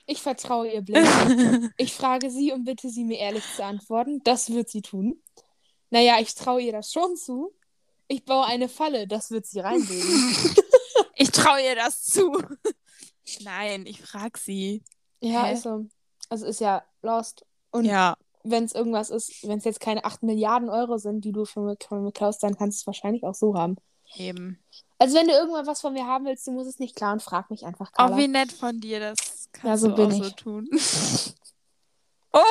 Ich 0.06 0.22
vertraue 0.22 0.72
ihr 0.72 0.82
blind. 0.82 1.08
Ich 1.78 1.94
frage 1.94 2.30
sie 2.32 2.54
und 2.54 2.64
bitte 2.64 2.90
sie 2.90 3.04
mir 3.04 3.18
ehrlich 3.20 3.44
zu 3.56 3.64
antworten. 3.64 4.22
Das 4.24 4.52
wird 4.52 4.70
sie 4.70 4.82
tun. 4.82 5.22
Naja, 5.90 6.18
ich 6.20 6.34
traue 6.34 6.62
ihr 6.62 6.72
das 6.72 6.92
schon 6.92 7.16
zu. 7.18 7.54
Ich 8.08 8.24
baue 8.24 8.46
eine 8.46 8.70
Falle, 8.70 9.06
das 9.08 9.32
wird 9.32 9.46
sie 9.46 9.60
reinlegen. 9.60 10.56
ich 11.16 11.30
traue 11.32 11.62
ihr 11.62 11.76
das 11.76 12.04
zu. 12.06 12.32
Nein, 13.42 13.86
ich 13.86 14.02
frage 14.02 14.40
sie. 14.40 14.84
ja, 15.20 15.46
Hä? 15.46 15.54
ist 15.54 15.64
so. 15.64 15.86
Also 16.30 16.46
ist 16.46 16.62
ja 16.62 16.84
lost. 17.02 17.46
Und 17.72 17.84
Ja. 17.86 18.16
wenn 18.44 18.64
es 18.64 18.74
irgendwas 18.74 19.10
ist, 19.10 19.46
wenn 19.46 19.58
es 19.60 19.66
jetzt 19.66 19.82
keine 19.82 20.06
8 20.06 20.24
Milliarden 20.24 20.70
Euro 20.70 20.98
sind, 20.98 21.26
die 21.26 21.34
du 21.34 21.44
von 21.44 21.66
mir 21.66 22.12
klaust, 22.14 22.44
dann 22.44 22.56
kannst 22.56 22.80
du 22.80 22.82
es 22.84 22.88
wahrscheinlich 22.88 23.24
auch 23.26 23.36
so 23.36 23.56
haben. 23.56 23.76
Eben. 24.16 24.64
Also 25.00 25.16
wenn 25.16 25.28
du 25.28 25.34
irgendwann 25.34 25.68
was 25.68 25.82
von 25.82 25.94
mir 25.94 26.06
haben 26.08 26.26
willst, 26.26 26.48
du 26.48 26.52
musst 26.52 26.70
es 26.70 26.80
nicht 26.80 26.96
klauen, 26.96 27.20
frag 27.20 27.50
mich 27.52 27.66
einfach, 27.66 27.90
Oh, 27.94 27.98
Carla. 27.98 28.18
wie 28.18 28.28
nett 28.28 28.52
von 28.52 28.80
dir, 28.80 29.00
das 29.00 29.50
kannst 29.52 29.66
Ja, 29.66 29.78
so 29.78 29.90
du 29.90 29.96
bin 29.96 30.06
auch 30.08 30.12
so 30.12 30.24
ich. 30.26 30.36
tun. 30.36 30.70
oh, 32.34 32.44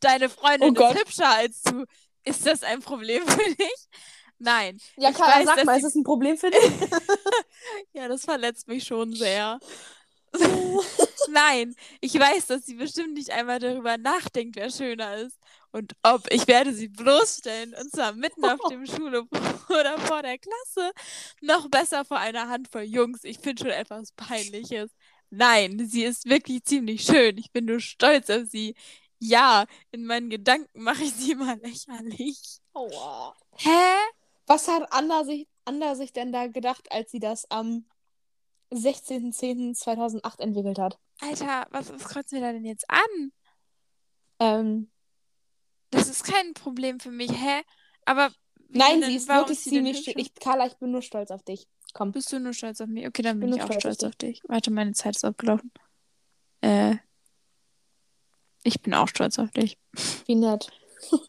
deine 0.00 0.28
Freundin 0.28 0.76
Oh 0.76 0.88
ist 0.88 0.98
hübscher 0.98 1.28
als 1.28 1.62
du. 1.62 1.84
Ist 2.24 2.46
das 2.46 2.62
ein 2.62 2.80
Problem 2.80 3.26
für 3.26 3.54
dich? 3.54 3.88
Nein. 4.38 4.78
ja, 4.96 5.12
Carla, 5.12 5.40
weiß, 5.40 5.44
sag 5.46 5.64
mal, 5.64 5.78
ist 5.78 5.84
es 5.84 5.94
ein 5.94 6.04
Problem 6.04 6.36
für 6.36 6.50
dich? 6.50 6.60
Ja, 7.92 8.08
das 8.08 8.24
verletzt 8.24 8.66
mich 8.66 8.82
schon 8.84 9.14
sehr. 9.14 9.60
Nein, 11.30 11.74
ich 12.00 12.18
weiß, 12.18 12.46
dass 12.48 12.64
sie 12.66 12.74
bestimmt 12.74 13.14
nicht 13.14 13.30
einmal 13.30 13.60
darüber 13.60 13.98
nachdenkt, 13.98 14.56
wer 14.56 14.70
schöner 14.70 15.16
ist. 15.18 15.38
Und 15.72 15.94
ob 16.02 16.30
ich 16.30 16.46
werde 16.46 16.74
sie 16.74 16.88
bloßstellen, 16.88 17.74
und 17.74 17.90
zwar 17.90 18.12
mitten 18.12 18.44
auf 18.44 18.60
dem 18.70 18.84
Schulhof 18.86 19.26
oder 19.70 19.98
vor 19.98 20.22
der 20.22 20.38
Klasse, 20.38 20.92
noch 21.40 21.68
besser 21.68 22.04
vor 22.04 22.18
einer 22.18 22.48
Handvoll 22.48 22.82
Jungs. 22.82 23.24
Ich 23.24 23.38
finde 23.38 23.62
schon 23.62 23.72
etwas 23.72 24.12
Peinliches. 24.12 24.90
Nein, 25.30 25.88
sie 25.88 26.04
ist 26.04 26.26
wirklich 26.26 26.62
ziemlich 26.64 27.04
schön. 27.04 27.38
Ich 27.38 27.52
bin 27.52 27.64
nur 27.64 27.80
stolz 27.80 28.28
auf 28.28 28.44
sie. 28.48 28.74
Ja, 29.18 29.64
in 29.92 30.04
meinen 30.04 30.28
Gedanken 30.28 30.82
mache 30.82 31.04
ich 31.04 31.14
sie 31.14 31.32
immer 31.32 31.56
lächerlich. 31.62 32.60
Aua. 32.74 33.34
Hä? 33.56 33.96
Was 34.46 34.68
hat 34.68 34.92
Anna 34.92 35.24
sich, 35.24 35.48
Anna 35.64 35.94
sich 35.94 36.12
denn 36.12 36.32
da 36.32 36.48
gedacht, 36.48 36.92
als 36.92 37.10
sie 37.10 37.20
das 37.20 37.50
am 37.50 37.86
16.10.2008 38.72 40.40
entwickelt 40.40 40.78
hat? 40.78 40.98
Alter, 41.20 41.66
was, 41.70 41.90
was 41.90 42.04
kreuzt 42.04 42.32
mir 42.32 42.40
da 42.40 42.52
denn 42.52 42.66
jetzt 42.66 42.84
an? 42.90 43.32
Ähm, 44.38 44.91
Das 45.92 46.08
ist 46.08 46.24
kein 46.24 46.54
Problem 46.54 46.98
für 46.98 47.10
mich, 47.12 47.30
hä? 47.30 47.62
Aber 48.06 48.32
nein, 48.70 49.00
denn- 49.00 49.10
sie 49.10 49.16
ist 49.16 49.28
wirklich 49.28 49.60
sie 49.60 49.70
ziemlich 49.70 50.02
schön. 50.04 50.14
Ich, 50.16 50.34
Carla, 50.34 50.66
ich 50.66 50.74
bin 50.78 50.90
nur 50.90 51.02
stolz 51.02 51.30
auf 51.30 51.42
dich. 51.44 51.68
Komm. 51.92 52.10
Bist 52.12 52.32
du 52.32 52.40
nur 52.40 52.54
stolz 52.54 52.80
auf 52.80 52.88
mich? 52.88 53.06
Okay, 53.06 53.22
dann 53.22 53.38
bin 53.38 53.50
bin 53.50 53.58
ich 53.58 53.64
nur 53.64 53.70
auch 53.70 53.78
stolz 53.80 53.84
auf 53.84 53.98
stolz 53.98 54.04
auf 54.04 54.16
dich. 54.16 54.42
Warte, 54.48 54.70
meine 54.70 54.92
Zeit 54.92 55.14
ist 55.16 55.24
abgelaufen. 55.24 55.70
Äh. 56.62 56.96
Ich 58.64 58.80
bin 58.80 58.94
auch 58.94 59.08
stolz 59.08 59.38
auf 59.38 59.50
dich. 59.50 59.76
Wie 60.26 60.34
nett. 60.34 60.70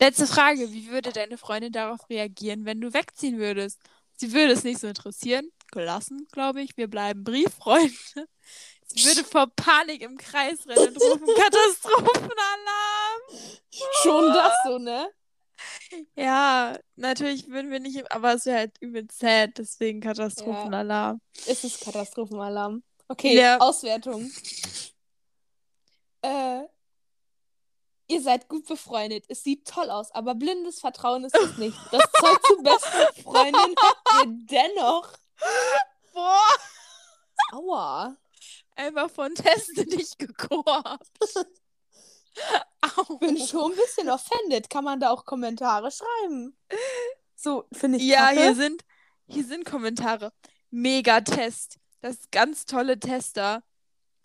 Letzte 0.00 0.26
Frage. 0.26 0.72
Wie 0.72 0.88
würde 0.90 1.12
deine 1.12 1.38
Freundin 1.38 1.72
darauf 1.72 2.10
reagieren, 2.10 2.64
wenn 2.64 2.80
du 2.80 2.92
wegziehen 2.92 3.38
würdest? 3.38 3.80
Sie 4.16 4.32
würde 4.32 4.52
es 4.52 4.64
nicht 4.64 4.80
so 4.80 4.88
interessieren. 4.88 5.48
Gelassen, 5.70 6.26
glaube 6.32 6.60
ich. 6.60 6.76
Wir 6.76 6.88
bleiben 6.88 7.24
Brieffreunde. 7.24 8.28
Würde 8.94 9.24
vor 9.24 9.46
Panik 9.54 10.02
im 10.02 10.16
Kreis 10.18 10.66
rennen 10.66 10.96
und 10.96 11.02
rufen 11.02 11.26
Katastrophenalarm. 11.36 13.20
Schon 14.02 14.26
das 14.32 14.52
so, 14.64 14.78
ne? 14.78 15.08
Ja, 16.16 16.78
natürlich 16.96 17.48
würden 17.48 17.70
wir 17.70 17.80
nicht, 17.80 18.10
aber 18.10 18.34
es 18.34 18.46
wäre 18.46 18.58
halt 18.58 18.76
übel 18.80 19.06
sad, 19.10 19.50
deswegen 19.58 20.00
Katastrophenalarm. 20.00 21.20
Ist 21.46 21.64
es 21.64 21.80
Katastrophenalarm. 21.80 22.82
Okay, 23.08 23.36
Ja. 23.38 23.58
Auswertung. 23.58 24.30
Äh, 26.22 26.62
ihr 28.08 28.22
seid 28.22 28.48
gut 28.48 28.66
befreundet. 28.66 29.24
Es 29.28 29.42
sieht 29.44 29.66
toll 29.66 29.90
aus, 29.90 30.10
aber 30.12 30.34
blindes 30.34 30.80
Vertrauen 30.80 31.24
ist 31.24 31.36
es 31.36 31.58
nicht. 31.58 31.76
Das 31.90 32.02
Zeug 32.20 32.42
zur 32.46 32.62
besten 32.62 33.22
Freundin 33.22 33.74
habt 33.76 34.08
ihr 34.24 34.32
dennoch. 34.50 35.12
Boah, 36.12 36.56
Aua. 37.52 38.16
Einfach 38.76 39.10
von 39.10 39.34
Teste 39.34 39.84
nicht 39.86 40.18
gekorbt. 40.18 41.10
Au. 42.80 43.16
Bin 43.18 43.36
schon 43.38 43.72
ein 43.72 43.76
bisschen 43.76 44.08
offended. 44.08 44.70
Kann 44.70 44.84
man 44.84 45.00
da 45.00 45.10
auch 45.10 45.24
Kommentare 45.24 45.90
schreiben? 45.90 46.56
So, 47.36 47.64
finde 47.72 47.98
ich 47.98 48.04
Ja, 48.04 48.28
kacke. 48.28 48.40
hier 48.40 48.54
sind, 48.54 48.84
hier 49.26 49.44
sind 49.44 49.64
Kommentare. 49.64 50.32
Megatest. 50.70 51.78
Das 52.00 52.14
ist 52.16 52.32
ganz 52.32 52.64
tolle 52.66 52.98
Tester. 52.98 53.62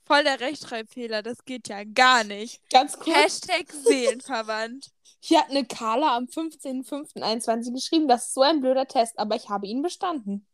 Voll 0.05 0.23
der 0.23 0.39
Rechtschreibfehler, 0.39 1.21
das 1.21 1.43
geht 1.43 1.67
ja 1.67 1.83
gar 1.83 2.23
nicht. 2.23 2.61
Ganz 2.69 2.97
kurz. 2.97 3.13
Hashtag 3.15 3.69
Seelenverwandt. 3.71 4.89
Hier 5.19 5.39
hat 5.41 5.49
eine 5.49 5.65
Carla 5.65 6.15
am 6.15 6.25
15.05.21 6.25 7.73
geschrieben, 7.73 8.07
das 8.07 8.27
ist 8.27 8.33
so 8.35 8.41
ein 8.41 8.61
blöder 8.61 8.87
Test, 8.87 9.19
aber 9.19 9.35
ich 9.35 9.49
habe 9.49 9.67
ihn 9.67 9.81
bestanden. 9.81 10.47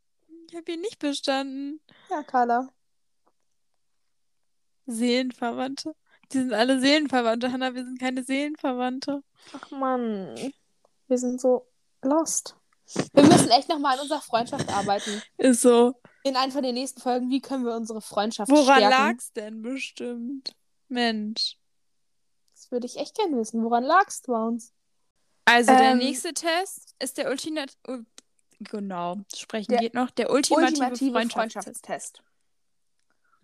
Ich 0.50 0.56
habe 0.56 0.72
ihn 0.72 0.82
nicht 0.82 0.98
bestanden. 0.98 1.80
Ja, 2.10 2.24
Carla. 2.24 2.70
Seelenverwandte. 4.86 5.94
Die 6.32 6.40
sind 6.40 6.54
alle 6.54 6.80
Seelenverwandte, 6.80 7.52
Hannah. 7.52 7.74
Wir 7.76 7.86
sind 7.86 8.00
keine 8.00 8.24
Seelenverwandte. 8.24 9.24
Ach 9.54 9.72
Mann, 9.72 10.36
wir 11.08 11.18
sind 11.18 11.40
so 11.42 11.68
lost. 12.02 12.56
Wir 13.14 13.24
müssen 13.24 13.50
echt 13.50 13.70
nochmal 13.70 13.96
an 13.96 14.02
unserer 14.02 14.22
Freundschaft 14.22 14.68
arbeiten. 14.70 15.22
Ist 15.38 15.62
so. 15.62 15.94
In 16.24 16.36
einer 16.36 16.52
von 16.52 16.64
den 16.64 16.76
nächsten 16.76 17.02
Folgen, 17.02 17.30
wie 17.30 17.42
können 17.42 17.66
wir 17.66 17.76
unsere 17.76 18.02
Freundschaft 18.02 18.50
Woran 18.52 18.78
stärken? 18.78 18.90
lag's 18.90 19.32
denn 19.34 19.62
bestimmt? 19.62 20.56
Mensch. 20.90 21.58
Das 22.56 22.72
würde 22.72 22.86
ich 22.86 22.98
echt 22.98 23.16
gerne 23.16 23.38
wissen. 23.38 23.64
Woran 23.64 23.84
lagst 23.84 24.28
du 24.28 24.32
bei 24.34 24.44
uns? 24.44 24.74
Also 25.46 25.72
der 25.76 25.92
Ähm, 25.92 25.98
nächste 25.98 26.34
Test 26.34 26.96
ist 27.00 27.18
der 27.18 27.30
Ultimate. 27.30 27.74
u- 27.88 28.04
Genau, 28.60 29.18
sprechen 29.36 29.72
Der 29.72 29.80
geht 29.82 29.94
noch. 29.94 30.10
Der 30.12 30.30
ultimative, 30.32 30.72
Ultimative 30.72 31.12
Freundschaftstest. 31.12 31.86
Freundschaftstest. 31.86 32.24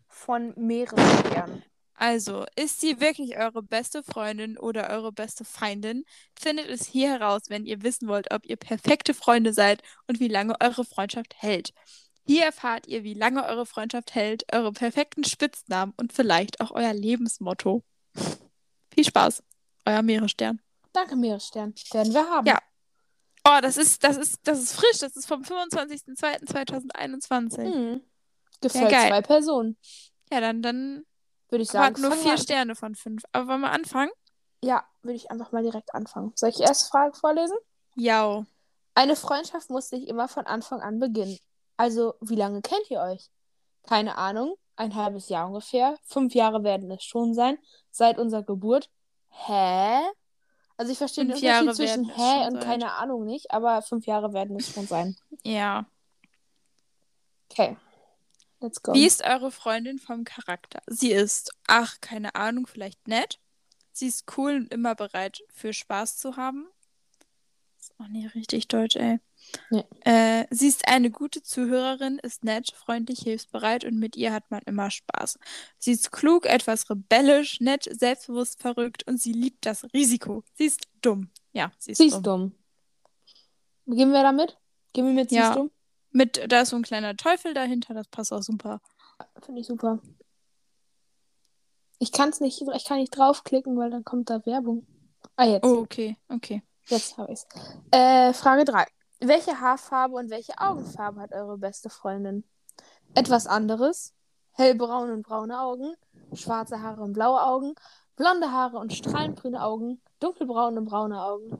Von 0.09 0.53
mehreren 0.57 1.63
Also, 1.93 2.45
ist 2.55 2.81
sie 2.81 2.99
wirklich 2.99 3.37
eure 3.37 3.63
beste 3.63 4.03
Freundin 4.03 4.57
oder 4.57 4.89
eure 4.89 5.11
beste 5.11 5.45
Feindin? 5.45 6.03
Findet 6.37 6.67
es 6.67 6.87
hier 6.87 7.09
heraus, 7.09 7.43
wenn 7.47 7.65
ihr 7.65 7.83
wissen 7.83 8.07
wollt, 8.07 8.31
ob 8.31 8.45
ihr 8.45 8.57
perfekte 8.57 9.13
Freunde 9.13 9.53
seid 9.53 9.81
und 10.07 10.19
wie 10.19 10.27
lange 10.27 10.59
eure 10.59 10.83
Freundschaft 10.83 11.41
hält. 11.41 11.73
Hier 12.25 12.43
erfahrt 12.43 12.87
ihr, 12.87 13.03
wie 13.03 13.13
lange 13.13 13.45
eure 13.45 13.65
Freundschaft 13.65 14.13
hält, 14.13 14.51
eure 14.53 14.71
perfekten 14.71 15.23
Spitznamen 15.23 15.93
und 15.97 16.13
vielleicht 16.13 16.61
auch 16.61 16.71
euer 16.71 16.93
Lebensmotto. 16.93 17.83
Viel 18.93 19.05
Spaß, 19.05 19.43
euer 19.85 20.01
Meeresstern. 20.01 20.61
Danke, 20.93 21.15
Meeresstern. 21.15 21.73
Werden 21.91 22.13
wir 22.13 22.29
haben. 22.29 22.47
Ja. 22.47 22.59
Oh, 23.45 23.59
das 23.61 23.77
ist, 23.77 24.03
das 24.03 24.17
ist, 24.17 24.39
das 24.43 24.59
ist 24.59 24.73
frisch. 24.73 24.97
Das 24.99 25.15
ist 25.15 25.27
vom 25.27 25.43
25.02.2021. 25.43 27.73
Hm. 27.73 28.01
Gefällt 28.61 28.91
geil. 28.91 29.09
zwei 29.09 29.21
Personen. 29.21 29.77
Ja, 30.31 30.41
dann, 30.41 30.61
dann 30.61 31.05
Würde 31.49 31.63
ich 31.63 31.69
sagen. 31.69 32.01
nur 32.01 32.11
vier 32.13 32.33
an. 32.33 32.37
Sterne 32.37 32.75
von 32.75 32.95
fünf. 32.95 33.23
Aber 33.31 33.47
wollen 33.47 33.61
wir 33.61 33.71
anfangen? 33.71 34.11
Ja, 34.61 34.83
würde 35.01 35.15
ich 35.15 35.31
einfach 35.31 35.51
mal 35.51 35.63
direkt 35.63 35.93
anfangen. 35.95 36.33
Soll 36.35 36.49
ich 36.49 36.57
die 36.57 36.63
erste 36.63 36.89
Frage 36.89 37.15
vorlesen? 37.17 37.55
Ja. 37.95 38.45
Eine 38.93 39.15
Freundschaft 39.15 39.69
muss 39.69 39.91
nicht 39.91 40.07
immer 40.07 40.27
von 40.27 40.45
Anfang 40.45 40.81
an 40.81 40.99
beginnen. 40.99 41.37
Also, 41.77 42.15
wie 42.19 42.35
lange 42.35 42.61
kennt 42.61 42.89
ihr 42.91 42.99
euch? 42.99 43.29
Keine 43.87 44.17
Ahnung, 44.17 44.55
ein 44.75 44.95
halbes 44.95 45.29
Jahr 45.29 45.47
ungefähr. 45.47 45.97
Fünf 46.03 46.35
Jahre 46.35 46.63
werden 46.63 46.91
es 46.91 47.03
schon 47.03 47.33
sein, 47.33 47.57
seit 47.91 48.19
unserer 48.19 48.43
Geburt. 48.43 48.89
Hä? 49.29 50.01
Also, 50.75 50.91
ich 50.91 50.97
verstehe 50.97 51.23
den 51.23 51.31
Fünf 51.31 51.43
Jahre 51.43 51.61
Unterschied 51.61 51.87
zwischen 51.87 52.09
hä 52.09 52.47
und 52.47 52.55
sein. 52.55 52.63
keine 52.63 52.91
Ahnung 52.93 53.25
nicht, 53.25 53.51
aber 53.51 53.81
fünf 53.81 54.05
Jahre 54.05 54.33
werden 54.33 54.57
es 54.57 54.73
schon 54.73 54.87
sein. 54.87 55.15
Ja. 55.43 55.85
Okay. 57.49 57.77
Let's 58.61 58.81
go. 58.83 58.93
Wie 58.93 59.05
ist 59.05 59.23
eure 59.23 59.51
Freundin 59.51 59.99
vom 59.99 60.23
Charakter? 60.25 60.81
Sie 60.87 61.11
ist, 61.11 61.51
ach, 61.67 62.01
keine 62.01 62.35
Ahnung, 62.35 62.67
vielleicht 62.67 63.07
nett. 63.07 63.39
Sie 63.93 64.07
ist 64.07 64.25
cool 64.37 64.55
und 64.55 64.73
immer 64.73 64.95
bereit 64.95 65.41
für 65.49 65.73
Spaß 65.73 66.17
zu 66.17 66.35
haben. 66.37 66.67
Ist 67.79 67.93
auch 67.99 68.07
nicht 68.09 68.35
richtig 68.35 68.67
deutsch, 68.67 68.97
ey. 68.97 69.19
Nee. 69.69 69.85
Äh, 70.01 70.45
sie 70.51 70.67
ist 70.67 70.87
eine 70.87 71.09
gute 71.09 71.41
Zuhörerin, 71.41 72.19
ist 72.19 72.43
nett, 72.43 72.71
freundlich, 72.75 73.19
hilfsbereit 73.21 73.85
und 73.85 73.97
mit 73.97 74.15
ihr 74.17 74.33
hat 74.33 74.51
man 74.51 74.61
immer 74.65 74.91
Spaß. 74.91 75.39
Sie 75.79 75.93
ist 75.93 76.11
klug, 76.11 76.45
etwas 76.45 76.89
rebellisch, 76.89 77.61
nett, 77.61 77.87
selbstbewusst, 77.89 78.61
verrückt 78.61 79.07
und 79.07 79.19
sie 79.21 79.31
liebt 79.31 79.65
das 79.65 79.85
Risiko. 79.93 80.43
Sie 80.55 80.65
ist 80.65 80.87
dumm. 81.01 81.29
Ja, 81.53 81.71
sie 81.79 81.91
ist 81.93 81.97
Sie 81.99 82.07
ist 82.07 82.15
dumm. 82.15 82.51
dumm. 83.85 83.95
Gehen 83.97 84.11
wir 84.11 84.21
damit? 84.23 84.57
Gehen 84.93 85.05
wir 85.07 85.13
mit, 85.13 85.29
sie 85.29 85.37
Ja. 85.37 85.49
ist 85.49 85.55
dumm? 85.55 85.71
Mit, 86.11 86.51
da 86.51 86.61
ist 86.61 86.69
so 86.69 86.75
ein 86.75 86.81
kleiner 86.83 87.15
Teufel 87.15 87.53
dahinter, 87.53 87.93
das 87.93 88.07
passt 88.07 88.33
auch 88.33 88.41
super. 88.41 88.81
Finde 89.43 89.61
ich 89.61 89.67
super. 89.67 89.99
Ich 91.99 92.11
kann 92.11 92.29
es 92.29 92.39
nicht, 92.39 92.61
ich 92.61 92.85
kann 92.85 92.97
nicht 92.97 93.15
draufklicken, 93.15 93.77
weil 93.77 93.91
dann 93.91 94.03
kommt 94.03 94.29
da 94.29 94.45
Werbung. 94.45 94.87
Ah, 95.35 95.45
jetzt. 95.45 95.65
Oh, 95.65 95.79
okay, 95.79 96.17
okay. 96.29 96.63
Jetzt 96.87 97.17
habe 97.17 97.31
ich 97.33 97.39
es. 97.39 97.47
Äh, 97.91 98.33
Frage 98.33 98.65
3. 98.65 98.85
Welche 99.19 99.59
Haarfarbe 99.59 100.15
und 100.15 100.29
welche 100.29 100.53
Augenfarbe 100.57 101.19
hat 101.19 101.33
eure 101.33 101.57
beste 101.57 101.89
Freundin? 101.89 102.45
Etwas 103.15 103.47
anderes? 103.47 104.13
Hellbraune 104.53 105.13
und 105.13 105.23
braune 105.23 105.59
Augen, 105.59 105.93
schwarze 106.33 106.81
Haare 106.81 107.01
und 107.01 107.13
blaue 107.13 107.41
Augen, 107.41 107.75
blonde 108.15 108.51
Haare 108.51 108.77
und 108.77 108.93
strahlendgrüne 108.93 109.61
Augen, 109.61 110.01
dunkelbraune 110.19 110.79
und 110.79 110.85
braune 110.85 111.21
Augen. 111.21 111.57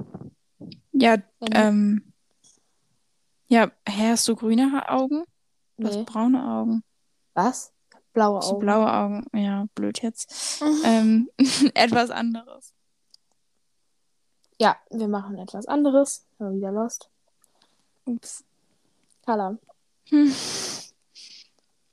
Ja, 0.91 1.17
Wenn- 1.39 1.49
ähm. 1.53 2.08
Ja, 3.49 3.71
hä, 3.87 4.11
hast 4.11 4.27
du 4.27 4.35
grüne 4.35 4.87
Augen? 4.89 5.23
Du 5.77 5.83
Nee. 5.87 5.89
hast 5.89 6.05
braune 6.05 6.43
Augen. 6.43 6.83
Was? 7.33 7.73
Blaue 8.13 8.41
So 8.41 8.51
Augen. 8.51 8.59
blaue 8.59 8.93
Augen. 8.93 9.25
Ja, 9.33 9.65
blöd 9.75 10.01
jetzt. 10.01 10.61
ähm, 10.85 11.29
etwas 11.73 12.11
anderes. 12.11 12.73
Ja, 14.59 14.77
wir 14.89 15.07
machen 15.07 15.37
etwas 15.37 15.65
anderes. 15.67 16.25
Mal 16.37 16.53
wieder 16.55 16.71
lost. 16.71 17.09
Ups. 18.05 18.43
Carla. 19.25 19.57
Hm. 20.09 20.33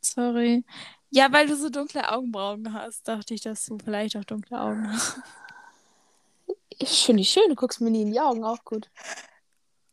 Sorry. 0.01 0.65
Ja, 1.11 1.33
weil 1.33 1.47
du 1.47 1.57
so 1.57 1.69
dunkle 1.71 2.11
Augenbrauen 2.11 2.73
hast, 2.73 3.07
dachte 3.07 3.35
ich, 3.35 3.43
dass 3.43 3.65
du 3.67 3.79
vielleicht 3.79 4.17
auch 4.17 4.25
dunkle 4.25 4.61
Augen 4.61 4.93
hast. 4.93 5.21
Ich 6.71 7.05
finde 7.07 7.23
die 7.23 7.27
schön. 7.27 7.49
Du 7.49 7.55
guckst 7.55 7.81
mir 7.81 7.91
nie 7.91 8.03
in 8.03 8.11
die 8.13 8.21
Augen. 8.21 8.45
Auch 8.45 8.65
gut. 8.65 8.91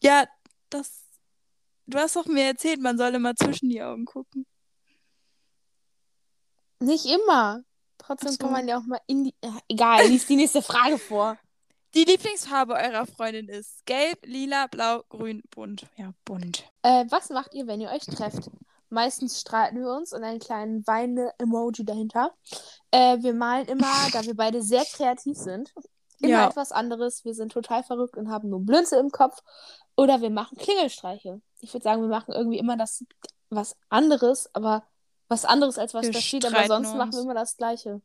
Ja, 0.02 0.26
das. 0.70 1.03
Du 1.86 1.98
hast 1.98 2.16
doch 2.16 2.26
mir 2.26 2.46
erzählt, 2.46 2.82
man 2.82 2.98
soll 2.98 3.14
immer 3.16 3.36
zwischen 3.36 3.70
die 3.70 3.82
Augen 3.82 4.06
gucken. 4.06 4.46
Nicht 6.80 7.06
immer. 7.06 7.62
Trotzdem 7.98 8.32
so. 8.32 8.38
kann 8.38 8.52
man 8.52 8.68
ja 8.68 8.78
auch 8.78 8.86
mal 8.86 9.00
in 9.08 9.26
die. 9.26 9.36
Egal, 9.70 10.08
lies 10.08 10.28
die 10.28 10.36
nächste 10.36 10.62
Frage 10.62 10.98
vor. 10.98 11.38
Die 11.94 12.04
Lieblingsfarbe 12.06 12.74
eurer 12.74 13.06
Freundin 13.06 13.48
ist 13.48 13.86
gelb, 13.86 14.26
lila, 14.26 14.68
blau, 14.68 15.04
grün, 15.10 15.44
bunt. 15.52 15.86
Ja, 15.96 16.12
bunt. 16.26 16.66
Äh, 16.82 17.06
was 17.10 17.30
macht 17.30 17.54
ihr, 17.54 17.68
wenn 17.68 17.82
ihr 17.82 17.92
euch 17.92 18.06
trefft? 18.06 18.50
Meistens 18.90 19.40
streiten 19.40 19.80
wir 19.80 19.90
uns 19.90 20.12
und 20.12 20.24
einen 20.24 20.40
kleinen 20.40 20.86
weinende-Emoji 20.88 21.86
dahinter. 21.86 22.32
Äh, 22.92 23.20
wir 23.22 23.34
malen 23.34 23.68
immer, 23.68 24.10
da 24.12 24.24
wir 24.24 24.36
beide 24.36 24.62
sehr 24.64 24.84
kreativ 24.86 25.38
sind, 25.38 25.72
immer 26.20 26.30
Ja. 26.32 26.50
etwas 26.50 26.72
anderes. 26.72 27.24
Wir 27.26 27.36
sind 27.36 27.52
total 27.52 27.84
verrückt 27.84 28.18
und 28.18 28.30
haben 28.30 28.50
nur 28.50 28.62
Blödsinn 28.66 29.00
im 29.00 29.10
Kopf. 29.12 29.38
Oder 29.96 30.22
wir 30.22 30.32
machen 30.32 30.58
Klingelstreiche. 30.58 31.42
Ich 31.64 31.74
würde 31.74 31.84
sagen, 31.84 32.02
wir 32.02 32.10
machen 32.10 32.34
irgendwie 32.34 32.60
immer 32.60 32.76
das 32.78 33.06
was 33.50 33.76
anderes, 33.90 34.54
aber 34.54 34.86
was 35.30 35.46
anderes 35.46 35.78
als 35.78 35.94
was 35.94 36.06
Wir 36.06 36.12
da 36.12 36.20
steht, 36.20 36.46
aber 36.46 36.68
sonst 36.68 36.94
machen 36.96 37.08
uns. 37.08 37.16
wir 37.16 37.22
immer 37.24 37.34
das 37.34 37.56
Gleiche. 37.58 38.02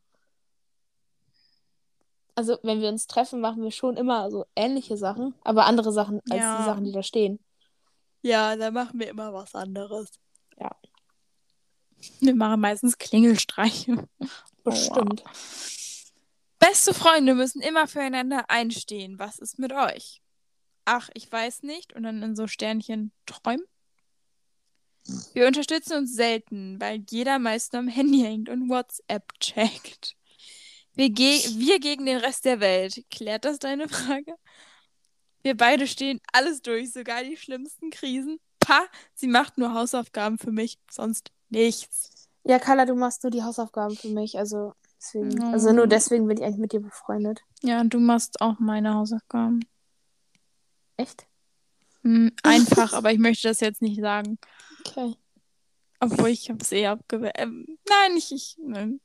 Also, 2.35 2.57
wenn 2.63 2.79
wir 2.79 2.87
uns 2.89 3.05
treffen, 3.07 3.41
machen 3.41 3.61
wir 3.63 3.71
schon 3.71 3.97
immer 3.97 4.31
so 4.31 4.45
ähnliche 4.55 4.95
Sachen, 4.95 5.35
aber 5.43 5.65
andere 5.65 5.91
Sachen 5.91 6.21
als 6.29 6.39
Ja. 6.39 6.57
die 6.57 6.63
Sachen, 6.63 6.83
die 6.85 6.91
da 6.93 7.03
stehen. 7.03 7.39
Ja, 8.21 8.55
da 8.55 8.71
machen 8.71 8.99
wir 8.99 9.09
immer 9.09 9.33
was 9.33 9.55
anderes. 9.55 10.09
Ja. 10.57 10.71
Wir 12.21 12.35
machen 12.35 12.61
meistens 12.61 12.97
Klingelstreiche. 12.97 14.07
Bestimmt. 14.63 15.23
Beste 16.59 16.93
Freunde 16.93 17.35
müssen 17.35 17.61
immer 17.61 17.87
füreinander 17.87 18.45
einstehen. 18.49 19.19
Was 19.19 19.39
ist 19.39 19.59
mit 19.59 19.73
euch? 19.73 20.21
Ach, 20.91 21.07
ich 21.13 21.31
weiß 21.31 21.61
nicht. 21.61 21.93
Und 21.93 22.01
dann 22.01 22.23
in 22.23 22.35
so 22.35 22.47
Sternchen 22.47 23.11
träumen. 23.27 23.63
Wir 25.33 25.45
unterstützen 25.45 25.93
uns 25.97 26.15
selten, 26.15 26.81
weil 26.81 27.03
jeder 27.11 27.37
meist 27.37 27.73
nur 27.73 27.81
am 27.81 27.87
Handy 27.87 28.21
hängt 28.21 28.49
und 28.49 28.69
WhatsApp 28.69 29.31
checkt. 29.39 30.15
Wir, 30.95 31.11
ge 31.11 31.41
wir 31.57 31.79
gegen 31.79 32.07
den 32.07 32.17
Rest 32.17 32.45
der 32.45 32.59
Welt. 32.59 33.05
Klärt 33.11 33.45
das 33.45 33.59
deine 33.59 33.87
Frage? 33.87 34.33
Wir 35.43 35.55
beide 35.55 35.85
stehen 35.85 36.21
alles 36.33 36.63
durch, 36.63 36.91
sogar 36.91 37.23
die 37.23 37.37
schlimmsten 37.37 37.91
Krisen. 37.91 38.39
Pa, 38.59 38.81
sie 39.13 39.27
macht 39.27 39.59
nur 39.59 39.75
Hausaufgaben 39.75 40.39
für 40.39 40.51
mich, 40.51 40.79
sonst 40.89 41.31
nichts. 41.49 42.27
Ja, 42.45 42.57
Carla, 42.57 42.85
du 42.85 42.95
machst 42.95 43.21
nur 43.23 43.29
die 43.29 43.43
Hausaufgaben 43.43 43.95
für 43.95 44.09
mich, 44.09 44.39
also 44.39 44.73
deswegen, 44.97 45.39
Oh. 45.43 45.51
also 45.51 45.71
nur 45.71 45.85
deswegen 45.85 46.25
bin 46.27 46.37
ich 46.37 46.43
eigentlich 46.43 46.57
mit 46.57 46.73
dir 46.73 46.81
befreundet. 46.81 47.41
Ja, 47.61 47.79
und 47.79 47.93
du 47.93 47.99
machst 47.99 48.41
auch 48.41 48.57
meine 48.57 48.95
Hausaufgaben. 48.95 49.59
Echt? 50.99 51.25
Hm, 52.03 52.31
einfach, 52.43 52.91
aber 52.93 53.11
ich 53.13 53.19
möchte 53.19 53.47
das 53.47 53.59
jetzt 53.61 53.81
nicht 53.81 53.99
sagen. 54.01 54.37
Okay. 54.85 55.13
Obwohl 55.99 56.29
ich 56.29 56.49
habe 56.49 56.59
es 56.61 56.71
eh 56.71 56.87
abgewählt. 56.87 57.33
Ähm, 57.37 57.77
nein, 57.89 58.13
nicht 58.13 58.31
ich. 58.31 58.55
Nein. 58.61 59.01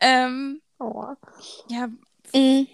Ähm, 0.00 0.62
Oh. 0.78 1.04
ja, 1.68 1.88
Mhm. 2.34 2.66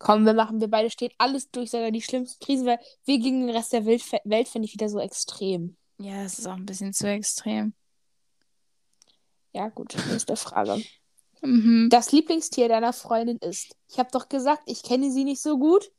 Komm, 0.00 0.24
wir 0.26 0.34
machen, 0.34 0.60
wir 0.60 0.68
beide 0.68 0.90
stehen 0.90 1.12
alles 1.18 1.50
durch, 1.50 1.70
sogar 1.70 1.92
die 1.92 2.02
schlimmsten 2.02 2.44
Krisen, 2.44 2.66
weil 2.66 2.80
wir 3.04 3.18
gegen 3.18 3.46
den 3.46 3.56
Rest 3.56 3.72
der 3.72 3.86
Welt, 3.86 4.02
Welt 4.24 4.48
finde 4.48 4.66
ich 4.66 4.74
wieder 4.74 4.88
so 4.88 4.98
extrem. 4.98 5.76
ja, 5.98 6.24
das 6.24 6.38
ist 6.40 6.46
auch 6.46 6.54
ein 6.56 6.66
bisschen 6.66 6.92
zu 6.92 7.08
extrem. 7.08 7.72
Ja, 9.52 9.68
gut, 9.68 9.96
nächste 10.10 10.36
Frage. 10.36 10.82
Mhm. 11.42 11.88
Das 11.90 12.12
Lieblingstier 12.12 12.68
deiner 12.68 12.92
Freundin 12.92 13.38
ist. 13.38 13.74
Ich 13.88 13.98
habe 13.98 14.10
doch 14.12 14.28
gesagt, 14.28 14.62
ich 14.66 14.82
kenne 14.82 15.10
sie 15.10 15.24
nicht 15.24 15.40
so 15.40 15.58
gut. 15.58 15.90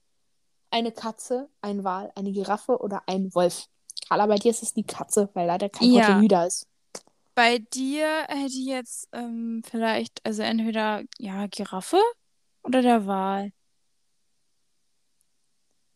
Eine 0.72 0.92
Katze, 0.92 1.50
ein 1.62 1.84
Wal, 1.84 2.12
eine 2.16 2.32
Giraffe 2.32 2.78
oder 2.80 3.04
ein 3.08 3.34
Wolf. 3.34 3.66
Carla, 4.08 4.28
bei 4.28 4.36
dir 4.36 4.52
ist 4.52 4.64
es 4.64 4.74
die 4.74 4.84
Katze, 4.86 5.30
weil 5.34 5.48
leider 5.48 5.70
kein 5.70 5.92
Ja. 5.92 6.08
Kotelü 6.08 6.28
da 6.28 6.46
ist. 6.46 6.68
Bei 7.36 7.60
dir 7.60 8.08
hätte 8.28 8.48
ich 8.54 8.66
jetzt 8.66 9.08
ähm, 9.14 9.64
vielleicht, 9.70 10.24
also 10.26 10.42
entweder, 10.42 11.04
ja, 11.18 11.48
Giraffe 11.48 12.00
oder 12.64 12.82
der 12.82 13.08
Wal. 13.08 13.52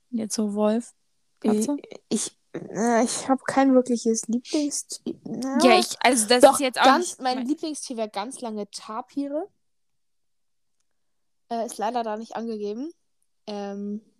Jetzt 0.09 0.35
so 0.35 0.53
Wolf. 0.53 0.93
Katze? 1.39 1.77
Ich, 2.09 2.27
äh, 2.27 2.31
ich 2.53 3.27
habe 3.27 3.41
kein 3.45 3.73
wirkliches 3.73 4.27
Lieblingstier. 4.27 5.15
Ja, 5.63 5.79
ich, 5.79 5.95
also 6.01 6.27
das 6.27 6.41
Doch, 6.41 6.53
ist 6.53 6.59
jetzt 6.59 6.79
auch 6.79 6.85
ganz, 6.85 7.17
nicht 7.17 7.21
mein 7.21 7.45
Lieblingstier 7.45 7.97
wäre 7.97 8.09
ganz 8.09 8.41
lange 8.41 8.69
Tapire. 8.69 9.49
Äh, 11.49 11.65
ist 11.65 11.77
leider 11.77 12.03
da 12.03 12.17
nicht 12.17 12.35
angegeben. 12.35 12.91
Ähm, 13.47 14.01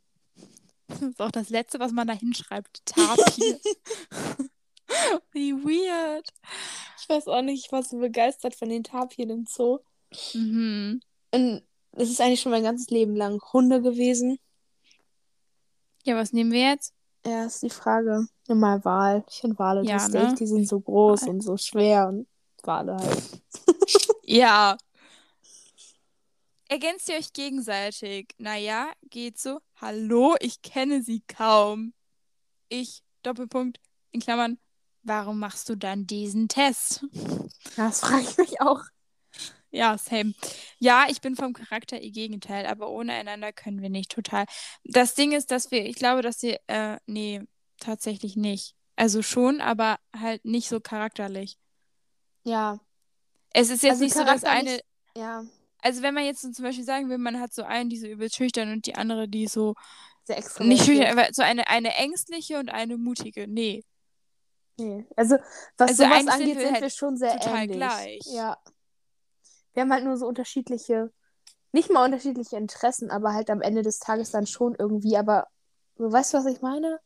Das 0.87 1.01
ist 1.01 1.21
auch 1.21 1.31
das 1.31 1.49
Letzte, 1.49 1.79
was 1.79 1.91
man 1.91 2.07
da 2.07 2.13
hinschreibt. 2.13 2.85
Tapir. 2.85 3.59
Wie 5.31 5.53
weird. 5.53 6.27
ich 6.99 7.09
weiß 7.09 7.27
auch 7.27 7.41
nicht, 7.41 7.65
ich 7.65 7.71
war 7.71 7.81
so 7.83 7.97
begeistert 7.97 8.55
von 8.55 8.69
den 8.69 8.83
Tapiren 8.83 9.29
im 9.29 9.45
Zoo. 9.47 9.79
Mhm. 10.33 11.01
Und 11.31 11.63
es 11.93 12.09
ist 12.09 12.21
eigentlich 12.21 12.41
schon 12.41 12.51
mein 12.51 12.63
ganzes 12.63 12.89
Leben 12.89 13.15
lang 13.15 13.41
Hunde 13.53 13.81
gewesen. 13.81 14.39
Ja, 16.03 16.15
was 16.15 16.33
nehmen 16.33 16.51
wir 16.51 16.69
jetzt? 16.69 16.93
Ja, 17.25 17.45
ist 17.45 17.63
die 17.63 17.69
Frage. 17.69 18.27
Nimm 18.47 18.59
mal 18.59 18.83
Wal. 18.83 19.23
Ich 19.29 19.41
finde 19.41 19.57
Wale 19.57 19.83
Ja, 19.83 19.95
lustig. 19.95 20.21
ne? 20.21 20.35
Die 20.35 20.47
sind 20.47 20.67
so 20.67 20.79
groß 20.79 21.23
Wal. 21.23 21.29
und 21.29 21.41
so 21.41 21.57
schwer 21.57 22.07
und 22.09 22.27
Wale 22.63 22.95
halt. 22.97 23.23
Ja. 24.25 24.77
Ergänzt 26.69 27.07
ihr 27.09 27.15
euch 27.17 27.33
gegenseitig? 27.33 28.33
Naja, 28.39 28.91
geht 29.09 29.37
so. 29.37 29.59
Hallo, 29.75 30.35
ich 30.39 30.61
kenne 30.61 31.03
sie 31.03 31.21
kaum. 31.27 31.93
Ich, 32.69 33.03
Doppelpunkt, 33.21 33.79
in 34.11 34.21
Klammern, 34.21 34.57
warum 35.03 35.39
machst 35.39 35.69
du 35.69 35.75
dann 35.75 36.07
diesen 36.07 36.47
Test? 36.47 37.05
Das 37.75 37.99
frage 37.99 38.23
ich 38.23 38.37
mich 38.37 38.61
auch. 38.61 38.81
Ja, 39.75 39.97
same. 39.97 40.33
Ja, 40.77 41.07
ich 41.09 41.19
bin 41.21 41.35
vom 41.35 41.53
Charakter 41.53 41.99
ihr 41.99 42.11
Gegenteil, 42.11 42.67
aber 42.67 42.89
ohne 42.91 43.13
einander 43.13 43.51
können 43.51 43.81
wir 43.81 43.89
nicht 43.89 44.11
total. 44.11 44.45
Das 44.83 45.15
Ding 45.15 45.31
ist, 45.31 45.49
dass 45.51 45.71
wir, 45.71 45.83
ich 45.85 45.95
glaube, 45.95 46.21
dass 46.21 46.39
sie, 46.39 46.57
äh, 46.67 46.97
nee, 47.07 47.41
tatsächlich 47.79 48.35
nicht. 48.35 48.75
Also 48.95 49.23
schon, 49.23 49.61
aber 49.61 49.97
halt 50.15 50.45
nicht 50.45 50.69
so 50.69 50.79
charakterlich. 50.79 51.57
Ja, 52.45 52.79
Es 53.53 53.69
ist 53.69 53.83
jetzt 53.83 54.01
Also 54.01 54.03
nicht 54.03 54.13
so, 54.15 54.23
dass 54.23 54.43
eine, 54.43 54.79
ja. 55.17 55.45
also 55.81 56.01
wenn 56.01 56.13
man 56.13 56.25
jetzt 56.25 56.41
so 56.41 56.51
zum 56.51 56.65
Beispiel 56.65 56.85
sagen 56.85 57.09
will, 57.09 57.17
man 57.17 57.39
hat 57.39 57.53
so 57.53 57.63
einen, 57.63 57.89
die 57.89 57.97
so 57.97 58.07
übel 58.07 58.31
schüchtern 58.31 58.71
und 58.71 58.85
die 58.85 58.95
andere, 58.95 59.27
die 59.29 59.47
so, 59.47 59.75
Sehr 60.23 60.37
extra. 60.37 60.63
nicht 60.63 60.85
schüchtern, 60.85 61.17
aber 61.17 61.29
so 61.33 61.41
eine, 61.43 61.67
eine 61.67 61.95
ängstliche 61.95 62.59
und 62.59 62.69
eine 62.69 62.97
mutige. 62.97 63.47
Nee. 63.47 63.83
Nee. 64.77 65.05
Also, 65.15 65.37
was 65.77 65.91
Also 65.91 66.03
sowas 66.05 66.27
eigentlich 66.27 66.37
sind 66.37 66.49
angeht, 66.49 66.57
wir 66.57 66.67
sind 66.67 66.73
halt 66.73 66.81
wir 66.81 66.89
schon 66.89 67.17
sehr 67.17 67.39
total 67.39 67.69
ähnlich. 67.69 67.77
gleich. 67.77 68.21
Ja. 68.25 68.57
Wir 69.73 69.81
haben 69.81 69.91
halt 69.91 70.03
nur 70.03 70.17
so 70.17 70.27
unterschiedliche, 70.27 71.11
nicht 71.71 71.91
mal 71.91 72.05
unterschiedliche 72.05 72.57
Interessen, 72.57 73.11
aber 73.11 73.33
halt 73.33 73.49
am 73.49 73.61
Ende 73.61 73.81
des 73.81 73.99
Tages 73.99 74.31
dann 74.31 74.47
schon 74.47 74.75
irgendwie, 74.77 75.17
aber 75.17 75.47
so, 75.97 76.11
weißt 76.11 76.33
du, 76.33 76.37
was 76.39 76.45
ich 76.45 76.61
meine? 76.61 76.99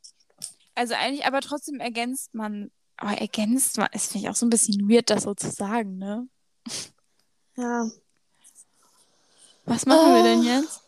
Also 0.75 0.93
eigentlich, 0.93 1.25
aber 1.25 1.41
trotzdem 1.41 1.79
ergänzt 1.79 2.33
man, 2.33 2.71
aber 2.97 3.19
ergänzt 3.19 3.77
man, 3.77 3.87
das 3.91 4.07
finde 4.07 4.25
ich 4.25 4.31
auch 4.31 4.35
so 4.35 4.45
ein 4.45 4.49
bisschen 4.49 4.89
weird, 4.89 5.09
das 5.09 5.23
so 5.23 5.33
zu 5.33 5.49
sagen, 5.49 5.97
ne? 5.97 6.27
Ja. 7.55 7.89
Was 9.65 9.85
machen 9.85 10.13
wir 10.13 10.23
denn 10.23 10.41
Ah. 10.41 10.59
jetzt? 10.59 10.81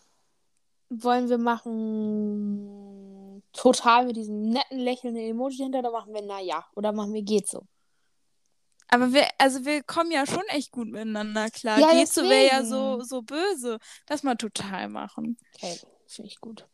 Wollen 0.90 1.30
wir 1.30 1.38
machen 1.38 3.44
total 3.54 4.06
mit 4.06 4.16
diesem 4.16 4.50
netten, 4.50 4.80
lächelnden 4.80 5.24
Emoji 5.24 5.58
hinter, 5.58 5.80
oder 5.80 5.92
machen 5.92 6.14
wir 6.14 6.22
na 6.22 6.42
ja, 6.42 6.66
oder 6.76 6.92
machen 6.92 7.14
wir 7.14 7.24
geht 7.24 7.48
so. 7.48 7.64
Aber 8.90 9.14
wir, 9.14 9.28
also 9.38 9.66
wir 9.66 9.84
kommen 9.84 10.12
ja 10.12 10.26
schon 10.26 10.44
echt 10.48 10.72
gut 10.72 10.88
miteinander 10.88 11.50
klar. 11.50 11.80
Ja, 11.80 11.92
geht 11.92 12.10
so 12.10 12.24
wäre 12.24 12.48
ja 12.48 12.64
so, 12.64 13.02
so 13.02 13.22
böse. 13.22 13.78
Das 14.08 14.24
mal 14.24 14.36
total 14.36 14.90
machen. 14.90 15.38
Okay, 15.56 15.80
finde 16.08 16.30
ich 16.30 16.40
gut. 16.40 16.68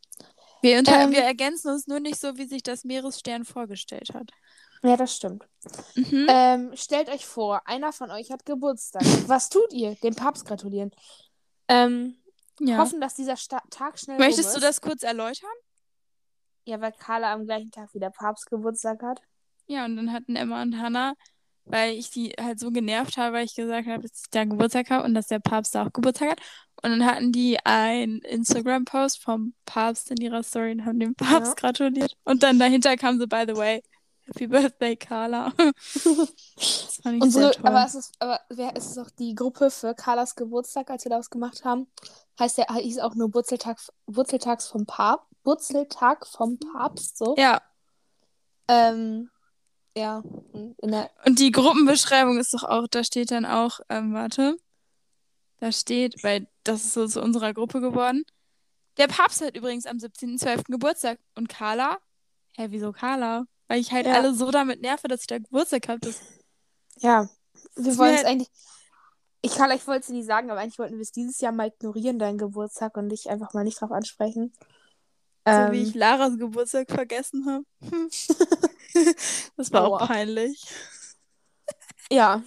Wir, 0.62 0.78
Ähm. 0.78 1.12
wir 1.12 1.23
ergänzen 1.23 1.71
uns 1.71 1.88
nur 1.88 1.99
nicht 1.99 2.19
so, 2.19 2.38
wie 2.38 2.45
sich 2.45 2.63
das 2.63 2.86
Meeresstern 2.86 3.45
vorgestellt 3.45 4.13
hat. 4.13 4.32
Ja, 4.82 4.97
das 4.97 5.15
stimmt. 5.15 5.47
Mhm. 5.95 6.28
Ähm, 6.30 6.71
stellt 6.75 7.10
euch 7.10 7.25
vor, 7.25 7.62
einer 7.67 7.91
von 7.91 8.12
euch 8.12 8.32
hat 8.32 8.45
Geburtstag. 8.45 9.04
Was 9.28 9.49
tut 9.49 9.73
ihr? 9.73 9.95
Dem 9.95 10.15
Papst 10.15 10.45
gratulieren. 10.45 10.91
Ähm, 11.67 12.17
ja. 12.60 12.78
Hoffen, 12.78 13.01
dass 13.01 13.15
dieser 13.15 13.36
Sta 13.36 13.62
Tag 13.69 13.99
schnell 13.99 14.17
Möchtest 14.17 14.56
du 14.56 14.60
das 14.60 14.82
kurz 14.82 15.04
erläutern? 15.04 15.49
Ja, 16.65 16.80
weil 16.82 16.93
Carla 16.93 17.34
am 17.34 17.45
gleichen 17.45 17.71
Tag 17.71 17.93
wie 17.93 17.99
der 17.99 18.10
Papst 18.10 18.49
Geburtstag 18.49 19.01
hat. 19.04 19.21
Ja, 19.67 19.86
und 19.86 19.95
dann 19.97 20.13
hatten 20.13 20.36
Emma 20.36 20.62
und 20.62 20.80
Hannah, 20.80 21.15
weil 21.65 21.93
ich 21.93 22.10
die 22.12 22.30
halt 22.39 22.60
so 22.60 22.71
genervt 22.71 23.17
habe, 23.17 23.38
weil 23.38 23.45
ich 23.45 23.56
gesagt 23.56 23.88
habe, 23.88 24.04
dass 24.04 24.21
ich 24.23 24.30
da 24.32 24.43
Geburtstag 24.45 24.89
habe 24.89 25.04
und 25.04 25.13
dass 25.13 25.28
der 25.28 25.39
Papst 25.39 25.75
da 25.75 25.86
auch 25.86 25.93
Geburtstag 25.93 26.32
hat. 26.32 26.39
Und 26.84 26.91
dann 26.91 27.06
hatten 27.06 27.32
die 27.32 27.58
einen 27.65 28.19
Instagram-Post 28.19 29.21
vom 29.23 29.54
Papst 29.65 30.12
in 30.12 30.17
ihrer 30.17 30.43
Story 30.43 30.71
und 30.71 30.86
haben 30.86 30.99
dem 30.99 31.15
Papst 31.15 31.49
Ja. 31.49 31.54
gratuliert. 31.56 32.13
Und 32.23 32.43
dann 32.43 32.60
dahinter 32.60 32.95
kam 32.97 33.19
so, 33.19 33.28
by 33.28 33.45
the 33.47 33.56
way, 33.56 33.82
Happy 34.28 34.47
Birthday, 34.47 34.95
Carla. 34.95 35.54
das 35.58 36.99
fand 37.04 37.17
ich 37.17 37.21
Unsere, 37.21 37.54
sehr 37.54 37.62
toll. 37.62 37.67
aber 37.71 37.86
es 37.86 37.95
ist, 37.95 38.13
aber 38.19 38.39
wer 38.49 38.75
ist 38.75 38.91
es 38.91 38.97
auch 38.97 39.10
die 39.12 39.36
Gruppe 39.36 39.69
für 39.71 39.93
Carlas 39.95 40.36
Geburtstag, 40.36 40.89
als 40.89 41.06
wir 41.06 41.10
daraus 41.12 41.30
gemacht 41.30 41.63
haben? 41.63 41.88
Heißt 42.39 42.58
der, 42.58 42.65
hieß 42.73 42.99
auch 42.99 43.15
nur 43.15 43.34
Wurzeltag, 43.34 43.80
Wurzeltags 44.08 44.67
vom 44.67 44.86
Papst, 44.86 45.25
Wurzeltag 45.43 46.25
vom 46.28 46.58
Papst, 46.60 47.17
so. 47.17 47.36
ja, 47.38 47.62
Ähm, 48.67 49.30
ja, 49.95 50.21
und 50.51 51.39
die 51.39 51.51
Gruppenbeschreibung 51.51 52.38
ist 52.38 52.53
doch 52.53 52.63
auch, 52.63 52.88
da 52.88 53.03
steht 53.03 53.31
dann 53.31 53.45
auch, 53.45 53.79
ähm, 53.89 54.13
warte, 54.13 54.58
da 55.60 55.71
steht, 55.71 56.23
weil 56.23 56.47
das 56.63 56.84
ist 56.86 56.93
so 56.93 57.08
zu 57.08 57.21
unserer 57.21 57.53
Gruppe 57.53 57.79
geworden. 57.81 58.23
Der 58.97 59.08
Papst 59.08 59.41
hat 59.41 59.55
übrigens 59.58 59.86
am 59.86 59.97
17.12. 59.97 60.63
Geburtstag. 60.71 61.19
Und 61.36 61.49
Carla? 61.49 61.97
Hä, 62.55 62.67
wieso 62.69 62.91
Carla? 62.93 63.45
Weil 63.67 63.79
ich 63.81 63.91
halt 63.91 64.05
Ja. 64.05 64.13
alle 64.13 64.34
so 64.34 64.51
damit 64.51 64.81
nerve, 64.81 65.08
dass 65.08 65.21
ich 65.21 65.27
da 65.27 65.38
Geburtstag 65.38 65.88
habe. 65.89 66.13
Ja, 66.99 67.27
wir 67.75 67.97
wollen 67.97 68.12
es 68.15 68.17
halt- 68.23 68.27
eigentlich, 68.27 68.49
ich 69.41 69.53
kann, 69.55 69.69
ich 69.71 69.86
wollte 69.88 70.01
es 70.01 70.10
nie 70.10 70.23
sagen, 70.23 70.49
aber 70.49 70.60
eigentlich 70.62 70.79
wollten 70.79 70.95
wir 70.95 71.01
es 71.01 71.12
dieses 71.12 71.39
Jahr 71.41 71.51
mal 71.51 71.67
ignorieren, 71.67 72.19
deinen 72.19 72.38
Geburtstag, 72.38 72.95
und 72.97 73.10
dich 73.10 73.29
einfach 73.29 73.53
mal 73.53 73.63
nicht 73.63 73.79
drauf 73.81 73.91
ansprechen. 73.91 74.53
So 75.47 75.51
Ähm, 75.51 75.71
wie 75.73 75.84
ich 75.84 75.93
Laras 75.93 76.38
Geburtstag 76.38 76.89
vergessen 76.89 77.45
habe. 77.45 77.65
das 79.58 79.71
war 79.71 79.84
Aua. 79.86 79.97
auch 80.03 80.08
peinlich. 80.08 80.63
ja, 82.12 82.41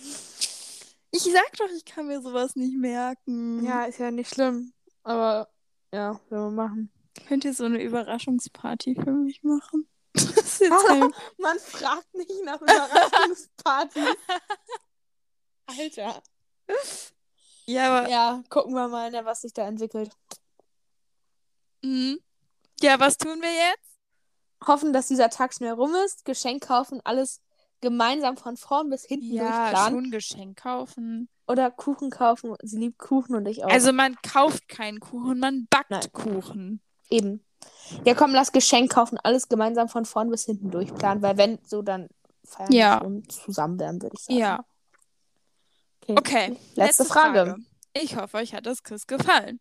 Ich 1.10 1.22
sag 1.22 1.52
doch, 1.56 1.68
ich 1.76 1.84
kann 1.84 2.06
mir 2.06 2.20
sowas 2.20 2.56
nicht 2.56 2.76
merken. 2.76 3.64
ja, 3.64 3.84
ist 3.84 3.98
ja 3.98 4.10
nicht 4.10 4.32
schlimm, 4.34 4.72
aber 5.02 5.48
ja, 5.92 6.20
werden 6.30 6.44
wir 6.44 6.50
machen. 6.50 6.92
Könnt 7.26 7.44
ihr 7.44 7.54
so 7.54 7.64
eine 7.64 7.82
Überraschungsparty 7.82 8.94
für 8.94 9.12
mich 9.12 9.42
machen? 9.42 9.88
Das 10.14 10.34
ist 10.34 10.60
jetzt 10.60 10.86
kein... 10.86 11.12
Man 11.36 11.58
fragt 11.58 12.12
nicht 12.14 12.30
nach 12.44 12.60
Überraschungspartys. 12.60 14.16
Alter. 15.66 16.22
Ja, 17.66 17.90
aber... 17.98 18.10
Ja, 18.10 18.42
gucken 18.48 18.74
wir 18.74 18.88
mal, 18.88 19.10
ne, 19.10 19.24
was 19.24 19.42
sich 19.42 19.52
da 19.52 19.66
entwickelt. 19.68 20.10
Mhm. 21.82 22.18
Ja, 22.80 22.98
was 22.98 23.16
tun 23.18 23.40
wir 23.40 23.52
jetzt? 23.52 23.97
Hoffen, 24.66 24.92
dass 24.92 25.06
dieser 25.08 25.30
Tag 25.30 25.54
schnell 25.54 25.72
rum 25.72 25.94
ist. 26.04 26.24
Geschenk 26.24 26.66
kaufen, 26.66 27.00
alles 27.04 27.40
gemeinsam 27.80 28.36
von 28.36 28.56
vorn 28.56 28.90
bis 28.90 29.04
hinten 29.04 29.36
durchplanen. 29.36 30.02
schon 30.02 30.10
Geschenk 30.10 30.58
kaufen. 30.60 31.28
Oder 31.46 31.70
Kuchen 31.70 32.10
kaufen. 32.10 32.54
Sie 32.62 32.78
liebt 32.78 32.98
Kuchen 32.98 33.34
und 33.34 33.46
ich 33.46 33.64
auch. 33.64 33.70
Also 33.70 33.92
man 33.92 34.16
kauft 34.22 34.68
keinen 34.68 35.00
Kuchen, 35.00 35.38
man 35.38 35.66
backt 35.70 35.90
Nein. 35.90 36.12
Kuchen. 36.12 36.80
Eben. 37.08 37.42
Ja, 38.04 38.14
komm, 38.14 38.34
lass 38.34 38.52
Geschenk 38.52 38.92
kaufen, 38.92 39.18
alles 39.22 39.48
gemeinsam 39.48 39.88
von 39.88 40.04
vorn 40.04 40.30
bis 40.30 40.44
hinten 40.44 40.70
durchplanen, 40.70 41.22
weil 41.22 41.36
wenn 41.38 41.58
so, 41.64 41.82
dann 41.82 42.08
feiern 42.44 42.68
wir 42.68 42.76
Ja. 42.78 42.98
schon 43.02 43.28
zusammen 43.28 43.80
werden, 43.80 44.02
würde 44.02 44.14
ich 44.18 44.24
sagen. 44.24 44.38
Ja. 44.38 44.64
Okay. 46.02 46.16
Okay. 46.18 46.56
Letzte 46.74 47.04
Frage. 47.04 47.56
Ich 47.94 48.16
hoffe, 48.16 48.36
euch 48.36 48.54
hat 48.54 48.66
das 48.66 48.82
Quiz 48.82 49.06
gefallen. 49.06 49.60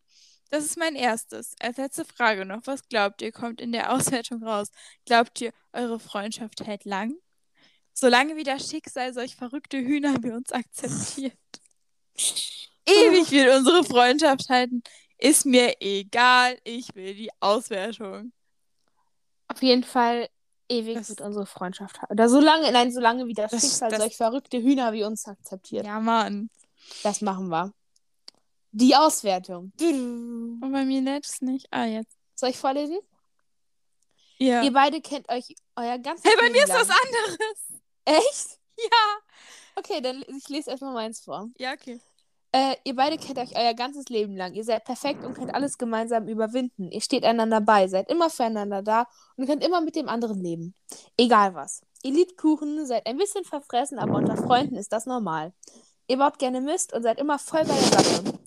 Das 0.50 0.64
ist 0.66 0.78
mein 0.78 0.96
erstes. 0.96 1.56
Als 1.60 1.78
letzte 1.78 2.06
Frage 2.06 2.46
noch. 2.46 2.62
Was 2.66 2.88
glaubt 2.88 3.22
ihr, 3.22 3.32
kommt 3.32 3.60
in 3.62 3.72
der 3.72 3.92
Auswertung 3.94 4.44
raus? 4.44 4.70
Glaubt 5.06 5.42
ihr, 5.42 5.52
eure 5.74 6.00
Freundschaft 6.00 6.66
hält 6.66 6.86
lang? 6.86 7.14
Solange 7.94 8.36
wie 8.36 8.44
das 8.44 8.70
Schicksal 8.70 9.14
solch 9.14 9.36
verrückte 9.36 9.78
Hühner 9.78 10.16
wie 10.24 10.32
uns 10.32 10.52
akzeptiert. 10.52 11.34
Ewig 12.86 13.32
wird 13.32 13.56
unsere 13.58 13.84
Freundschaft 13.84 14.50
halten. 14.50 14.82
Ist 15.18 15.46
mir 15.46 15.76
egal. 15.82 16.58
Ich 16.64 16.94
will 16.96 17.16
die 17.16 17.30
Auswertung. 17.40 18.32
Auf 19.48 19.62
jeden 19.64 19.84
Fall 19.84 20.30
ewig 20.70 20.96
Das- 20.96 21.10
wird 21.10 21.22
unsere 21.22 21.46
Freundschaft 21.46 22.00
halten. 22.02 22.14
Oder 22.14 22.30
solange, 22.30 22.72
nein, 22.72 22.92
solange 22.92 23.26
wie 23.28 23.34
das, 23.34 23.52
Das- 23.52 23.62
Schicksal 23.62 23.90
das- 23.90 24.00
solch 24.00 24.16
verrückte 24.18 24.58
Hühner 24.62 24.94
wie 24.94 25.04
uns 25.04 25.26
akzeptiert. 25.28 25.86
Ja, 25.86 26.00
Mann. 26.00 26.50
Das 27.04 27.22
machen 27.22 27.50
wir. 27.50 27.74
Die 28.80 28.96
Auswertung. 28.96 29.72
Und 29.82 30.72
bei 30.72 30.86
mir 30.86 31.02
lädt 31.02 31.26
es 31.26 31.42
nicht. 31.42 31.66
Ah, 31.72 31.86
jetzt. 31.86 32.16
Soll 32.36 32.50
ich 32.50 32.58
vorlesen? 32.60 33.00
Ja. 34.38 34.62
Ihr 34.62 34.72
beide 34.72 35.02
kennt 35.02 35.28
euch 35.30 35.56
euer 35.76 35.98
ganzes 35.98 36.26
Hey, 36.26 36.34
bei 36.38 36.44
Leben 36.44 36.58
mir 36.58 36.64
ist 36.64 36.70
lang. 36.70 36.82
was 36.82 36.90
anderes. 36.90 37.82
Echt? 38.06 38.60
Ja. 38.78 39.18
Okay, 39.78 40.00
dann 40.02 40.24
ich 40.28 40.48
lese 40.50 40.70
erstmal 40.70 40.94
meins 40.94 41.22
vor. 41.22 41.50
Ja, 41.58 41.74
okay. 41.74 42.00
Äh, 42.52 42.76
ihr 42.84 42.96
beide 42.96 43.18
kennt 43.18 43.40
euch 43.40 43.56
euer 43.58 43.74
ganzes 43.74 44.10
Leben 44.10 44.38
lang. 44.38 44.54
Ihr 44.54 44.64
seid 44.64 44.86
perfekt 44.86 45.24
und 45.26 45.34
könnt 45.34 45.56
alles 45.56 45.80
gemeinsam 45.80 46.28
überwinden. 46.28 46.92
Ihr 46.92 47.02
steht 47.02 47.24
einander 47.26 47.60
bei, 47.62 47.88
seid 47.88 48.12
immer 48.12 48.30
füreinander 48.30 48.84
da 48.84 49.08
und 49.38 49.48
könnt 49.48 49.66
immer 49.66 49.82
mit 49.82 49.96
dem 49.96 50.08
anderen 50.08 50.40
leben. 50.40 50.76
Egal 51.18 51.56
was. 51.56 51.82
Ihr 52.04 52.12
liebt 52.12 52.38
Kuchen, 52.38 52.86
seid 52.86 53.08
ein 53.08 53.18
bisschen 53.18 53.44
verfressen, 53.44 53.98
aber 53.98 54.14
unter 54.18 54.38
Freunden 54.38 54.76
ist 54.76 54.94
das 54.94 55.08
normal. 55.08 55.52
Ihr 56.08 56.18
baut 56.18 56.38
gerne 56.38 56.62
Mist 56.62 56.94
und 56.94 57.02
seid 57.02 57.18
immer 57.20 57.40
voll 57.40 57.66
bei 57.66 57.74
der 57.74 58.04
Sache. 58.04 58.40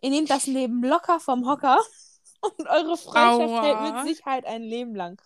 Ihr 0.00 0.10
nehmt 0.10 0.30
das 0.30 0.46
Leben 0.46 0.82
locker 0.82 1.20
vom 1.20 1.46
Hocker 1.48 1.78
und 2.40 2.66
eure 2.68 2.96
Freundschaft 2.96 3.50
Aua. 3.50 3.62
hält 3.62 3.80
mit 4.06 4.16
Sicherheit 4.16 4.46
ein 4.46 4.62
Leben 4.62 4.94
lang. 4.94 5.20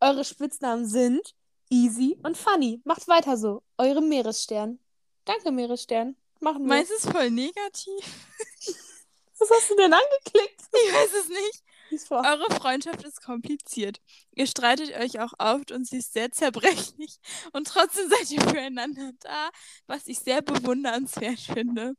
Eure 0.00 0.24
Spitznamen 0.24 0.86
sind 0.86 1.34
Easy 1.70 2.18
und 2.22 2.36
Funny. 2.36 2.80
Macht 2.84 3.08
weiter 3.08 3.36
so. 3.36 3.62
Eure 3.78 4.00
Meeresstern. 4.00 4.78
Danke, 5.24 5.50
Meeresstern. 5.50 6.16
Machen 6.40 6.62
wir. 6.62 6.68
Meins 6.68 6.90
ist 6.90 7.10
voll 7.10 7.30
negativ. 7.30 8.04
Was 9.38 9.50
hast 9.50 9.70
du 9.70 9.76
denn 9.76 9.92
angeklickt? 9.92 10.60
Ich 10.86 10.92
weiß 10.92 11.10
es 11.20 11.28
nicht. 11.28 12.10
Eure 12.10 12.50
Freundschaft 12.58 13.04
ist 13.04 13.22
kompliziert. 13.22 14.00
Ihr 14.32 14.48
streitet 14.48 14.92
euch 14.96 15.20
auch 15.20 15.32
oft 15.38 15.70
und 15.70 15.86
sie 15.86 15.98
ist 15.98 16.12
sehr 16.12 16.32
zerbrechlich. 16.32 17.20
Und 17.52 17.68
trotzdem 17.68 18.08
seid 18.08 18.28
ihr 18.32 18.40
füreinander 18.40 19.12
da, 19.20 19.50
was 19.86 20.08
ich 20.08 20.18
sehr 20.18 20.42
bewundernswert 20.42 21.38
finde. 21.38 21.94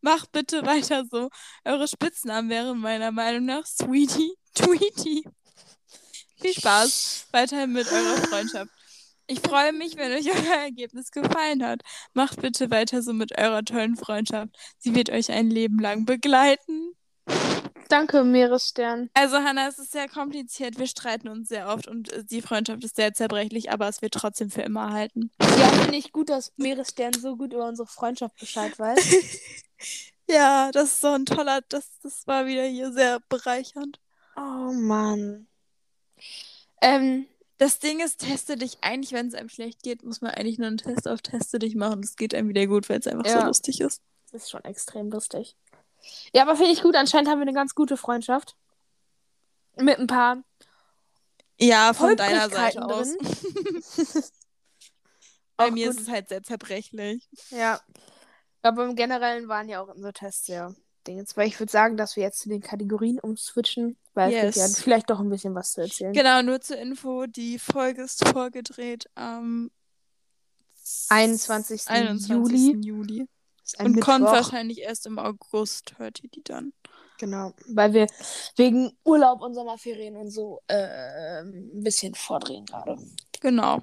Macht 0.00 0.32
bitte 0.32 0.64
weiter 0.64 1.04
so. 1.10 1.28
Eure 1.64 1.88
Spitznamen 1.88 2.50
wären 2.50 2.78
meiner 2.78 3.12
Meinung 3.12 3.44
nach 3.46 3.66
Sweetie, 3.66 4.34
Tweety. 4.54 5.24
Viel 6.40 6.54
Spaß 6.54 7.28
weiterhin 7.32 7.72
mit 7.72 7.90
eurer 7.90 8.16
Freundschaft. 8.28 8.70
Ich 9.26 9.40
freue 9.40 9.72
mich, 9.72 9.96
wenn 9.96 10.10
euch 10.12 10.26
euer 10.28 10.56
Ergebnis 10.62 11.10
gefallen 11.12 11.64
hat. 11.64 11.82
Macht 12.14 12.40
bitte 12.42 12.70
weiter 12.70 13.02
so 13.02 13.12
mit 13.12 13.38
eurer 13.38 13.62
tollen 13.62 13.96
Freundschaft. 13.96 14.50
Sie 14.78 14.94
wird 14.94 15.10
euch 15.10 15.30
ein 15.30 15.50
Leben 15.50 15.78
lang 15.78 16.04
begleiten. 16.04 16.79
Danke, 17.90 18.22
Meeresstern. 18.24 19.10
Also, 19.14 19.38
Hannah, 19.38 19.66
es 19.68 19.78
ist 19.78 19.90
sehr 19.92 20.08
kompliziert. 20.08 20.78
Wir 20.78 20.86
streiten 20.86 21.28
uns 21.28 21.48
sehr 21.48 21.68
oft 21.68 21.88
und 21.88 22.12
äh, 22.12 22.24
die 22.24 22.40
Freundschaft 22.40 22.84
ist 22.84 22.94
sehr 22.96 23.12
zerbrechlich, 23.12 23.72
aber 23.72 23.88
es 23.88 24.00
wird 24.00 24.14
trotzdem 24.14 24.48
für 24.50 24.62
immer 24.62 24.92
halten. 24.92 25.30
Ja, 25.40 25.68
finde 25.70 25.96
ich 25.98 26.12
gut, 26.12 26.28
dass 26.30 26.52
Meeresstern 26.56 27.12
so 27.14 27.36
gut 27.36 27.52
über 27.52 27.66
unsere 27.68 27.88
Freundschaft 27.88 28.38
Bescheid 28.38 28.78
weiß. 28.78 28.98
Ja, 30.30 30.70
das 30.70 30.84
ist 30.92 31.00
so 31.00 31.08
ein 31.08 31.26
toller, 31.26 31.60
das, 31.70 31.98
das 32.04 32.24
war 32.28 32.46
wieder 32.46 32.62
hier 32.64 32.92
sehr 32.92 33.18
bereichernd. 33.28 33.98
oh 34.36 34.70
Mann. 34.72 35.48
Ähm, 36.80 37.26
Das 37.58 37.80
Ding 37.80 37.98
ist, 37.98 38.20
teste 38.20 38.56
dich 38.56 38.78
eigentlich, 38.80 39.12
wenn 39.12 39.26
es 39.26 39.34
einem 39.34 39.48
schlecht 39.48 39.82
geht, 39.82 40.04
muss 40.04 40.20
man 40.20 40.30
eigentlich 40.30 40.58
nur 40.58 40.68
einen 40.68 40.76
Test 40.78 41.08
auf 41.08 41.20
Teste 41.20 41.58
dich 41.58 41.74
machen. 41.74 42.02
Das 42.02 42.14
geht 42.14 42.32
einem 42.32 42.48
wieder 42.48 42.68
gut, 42.68 42.88
weil 42.88 43.00
es 43.00 43.08
einfach 43.08 43.26
Ja. 43.26 43.40
so 43.40 43.46
lustig 43.48 43.80
ist. 43.80 44.02
das 44.30 44.44
ist 44.44 44.50
schon 44.50 44.64
extrem 44.64 45.10
lustig. 45.10 45.56
Ja, 46.32 46.42
aber 46.42 46.56
finde 46.56 46.72
ich 46.72 46.82
gut. 46.82 46.96
Anscheinend 46.96 47.28
haben 47.28 47.38
wir 47.38 47.42
eine 47.46 47.52
ganz 47.52 47.74
gute 47.74 47.96
Freundschaft. 47.96 48.56
Mit 49.76 49.98
ein 49.98 50.06
paar 50.06 50.42
Ja, 51.58 51.92
von 51.94 52.16
deiner 52.16 52.48
Seite 52.50 52.84
aus. 52.84 53.08
Bei 55.56 55.70
mir 55.70 55.88
gut. 55.88 55.96
ist 55.96 56.02
es 56.02 56.08
halt 56.08 56.28
sehr 56.28 56.42
zerbrechlich. 56.42 57.28
Ja. 57.50 57.80
Aber 58.62 58.84
im 58.84 58.94
Generellen 58.96 59.48
waren 59.48 59.68
ja 59.68 59.82
auch 59.82 59.88
unsere 59.88 60.12
Tests 60.12 60.46
sehr 60.46 60.74
Dingens. 61.06 61.36
Weil 61.36 61.48
ich 61.48 61.58
würde 61.58 61.72
sagen, 61.72 61.96
dass 61.96 62.16
wir 62.16 62.22
jetzt 62.22 62.40
zu 62.40 62.48
den 62.48 62.60
Kategorien 62.60 63.18
umswitchen, 63.20 63.96
Weil 64.14 64.32
Yes. 64.32 64.56
yes. 64.56 64.76
ja 64.76 64.82
vielleicht 64.82 65.10
doch 65.10 65.20
ein 65.20 65.30
bisschen 65.30 65.54
was 65.54 65.72
zu 65.72 65.82
erzählen. 65.82 66.12
Genau, 66.12 66.42
nur 66.42 66.60
zur 66.60 66.76
Info, 66.78 67.26
die 67.26 67.58
Folge 67.58 68.02
ist 68.02 68.26
vorgedreht 68.28 69.08
am 69.14 69.70
21. 71.08 71.88
21. 71.88 72.28
Juli. 72.28 72.86
Juli. 72.86 73.28
Und 73.78 74.00
kommt 74.00 74.20
Mittwoch. 74.20 74.32
wahrscheinlich 74.32 74.80
erst 74.80 75.06
im 75.06 75.18
August, 75.18 75.98
hört 75.98 76.22
ihr 76.22 76.30
die 76.30 76.42
dann. 76.42 76.72
Genau. 77.18 77.52
Weil 77.68 77.92
wir 77.92 78.06
wegen 78.56 78.96
Urlaub 79.04 79.42
und 79.42 79.54
Sommerferien 79.54 80.16
und 80.16 80.30
so 80.30 80.60
äh, 80.68 81.42
ein 81.42 81.82
bisschen 81.82 82.14
vordrehen 82.14 82.64
gerade. 82.64 82.96
Genau. 83.40 83.82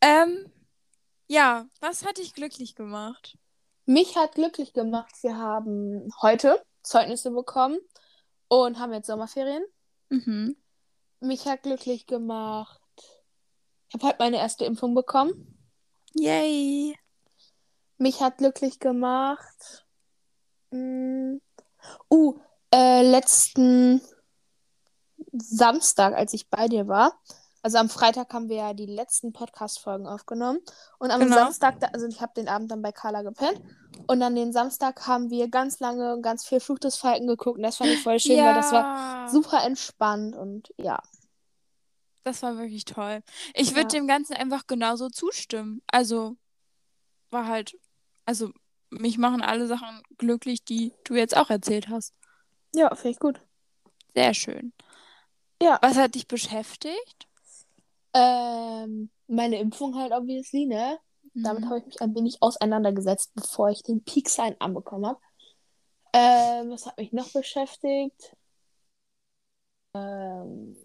Ähm, 0.00 0.50
ja, 1.26 1.66
was 1.80 2.04
hat 2.06 2.18
dich 2.18 2.34
glücklich 2.34 2.74
gemacht? 2.74 3.36
Mich 3.84 4.16
hat 4.16 4.34
glücklich 4.34 4.72
gemacht, 4.72 5.12
wir 5.22 5.36
haben 5.36 6.08
heute 6.22 6.62
Zeugnisse 6.82 7.30
bekommen 7.30 7.78
und 8.48 8.78
haben 8.78 8.92
jetzt 8.92 9.06
Sommerferien. 9.06 9.64
Mhm. 10.10 10.56
Mich 11.20 11.46
hat 11.46 11.62
glücklich 11.62 12.06
gemacht. 12.06 12.80
Ich 13.88 13.94
habe 13.94 14.06
heute 14.06 14.18
meine 14.20 14.36
erste 14.36 14.64
Impfung 14.64 14.94
bekommen. 14.94 15.58
Yay. 16.14 16.96
Mich 17.98 18.20
hat 18.20 18.38
glücklich 18.38 18.78
gemacht. 18.78 19.84
Mm, 20.70 21.36
uh, 22.10 22.38
äh, 22.72 23.02
letzten 23.02 24.00
Samstag, 25.32 26.14
als 26.14 26.32
ich 26.32 26.48
bei 26.48 26.68
dir 26.68 26.86
war. 26.88 27.18
Also 27.62 27.78
am 27.78 27.88
Freitag 27.90 28.32
haben 28.32 28.48
wir 28.48 28.56
ja 28.56 28.72
die 28.72 28.86
letzten 28.86 29.32
Podcast-Folgen 29.32 30.06
aufgenommen. 30.06 30.60
Und 30.98 31.10
am 31.10 31.20
Genau. 31.20 31.34
Samstag, 31.36 31.76
also 31.92 32.06
ich 32.06 32.20
habe 32.20 32.32
den 32.34 32.48
Abend 32.48 32.70
dann 32.70 32.82
bei 32.82 32.92
Carla 32.92 33.22
gepennt. 33.22 33.60
Und 34.06 34.22
an 34.22 34.36
den 34.36 34.52
Samstag 34.52 35.06
haben 35.08 35.28
wir 35.30 35.48
ganz 35.48 35.80
lange 35.80 36.14
und 36.14 36.22
ganz 36.22 36.46
viel 36.46 36.60
Fluch 36.60 36.78
des 36.78 36.96
Falken 36.96 37.26
geguckt. 37.26 37.56
Und 37.58 37.64
das 37.64 37.76
fand 37.76 37.90
ich 37.90 38.02
voll 38.02 38.20
schön, 38.20 38.38
weil 38.38 38.54
das 38.54 38.70
war 38.72 38.84
war 38.84 39.28
super 39.28 39.64
entspannt 39.64 40.36
und 40.36 40.72
ja. 40.78 41.02
Das 42.22 42.42
war 42.42 42.56
wirklich 42.56 42.84
toll. 42.84 43.22
Ich 43.54 43.70
würde 43.74 43.94
Ja. 43.94 44.00
dem 44.00 44.06
Ganzen 44.06 44.34
einfach 44.34 44.66
genauso 44.66 45.08
zustimmen. 45.08 45.82
Also 45.90 46.36
war 47.30 47.46
halt, 47.46 47.76
also 48.28 48.50
mich 48.90 49.16
machen 49.16 49.40
alle 49.40 49.66
Sachen 49.66 50.02
glücklich, 50.18 50.62
die 50.62 50.92
du 51.04 51.14
jetzt 51.14 51.34
auch 51.34 51.48
erzählt 51.48 51.88
hast. 51.88 52.12
Ja, 52.74 52.94
finde 52.94 53.10
ich 53.10 53.18
gut. 53.18 53.40
Sehr 54.14 54.34
schön. 54.34 54.74
Ja. 55.62 55.78
Was 55.80 55.96
hat 55.96 56.14
dich 56.14 56.28
beschäftigt? 56.28 57.26
Ähm, 58.12 59.10
meine 59.28 59.58
Impfung 59.58 59.96
halt 59.96 60.12
obviously, 60.12 60.66
ne? 60.66 60.98
Damit 61.34 61.64
Mhm. 61.64 61.68
habe 61.70 61.78
ich 61.78 61.86
mich 61.86 62.02
ein 62.02 62.14
wenig 62.14 62.42
auseinandergesetzt, 62.42 63.32
bevor 63.34 63.70
ich 63.70 63.82
den 63.82 64.04
Peak-Sign 64.04 64.56
anbekommen 64.58 65.06
habe. 65.06 65.20
Ähm, 66.12 66.70
was 66.70 66.84
hat 66.84 66.98
mich 66.98 67.12
noch 67.12 67.32
beschäftigt? 67.32 68.36
Ähm, 69.94 70.76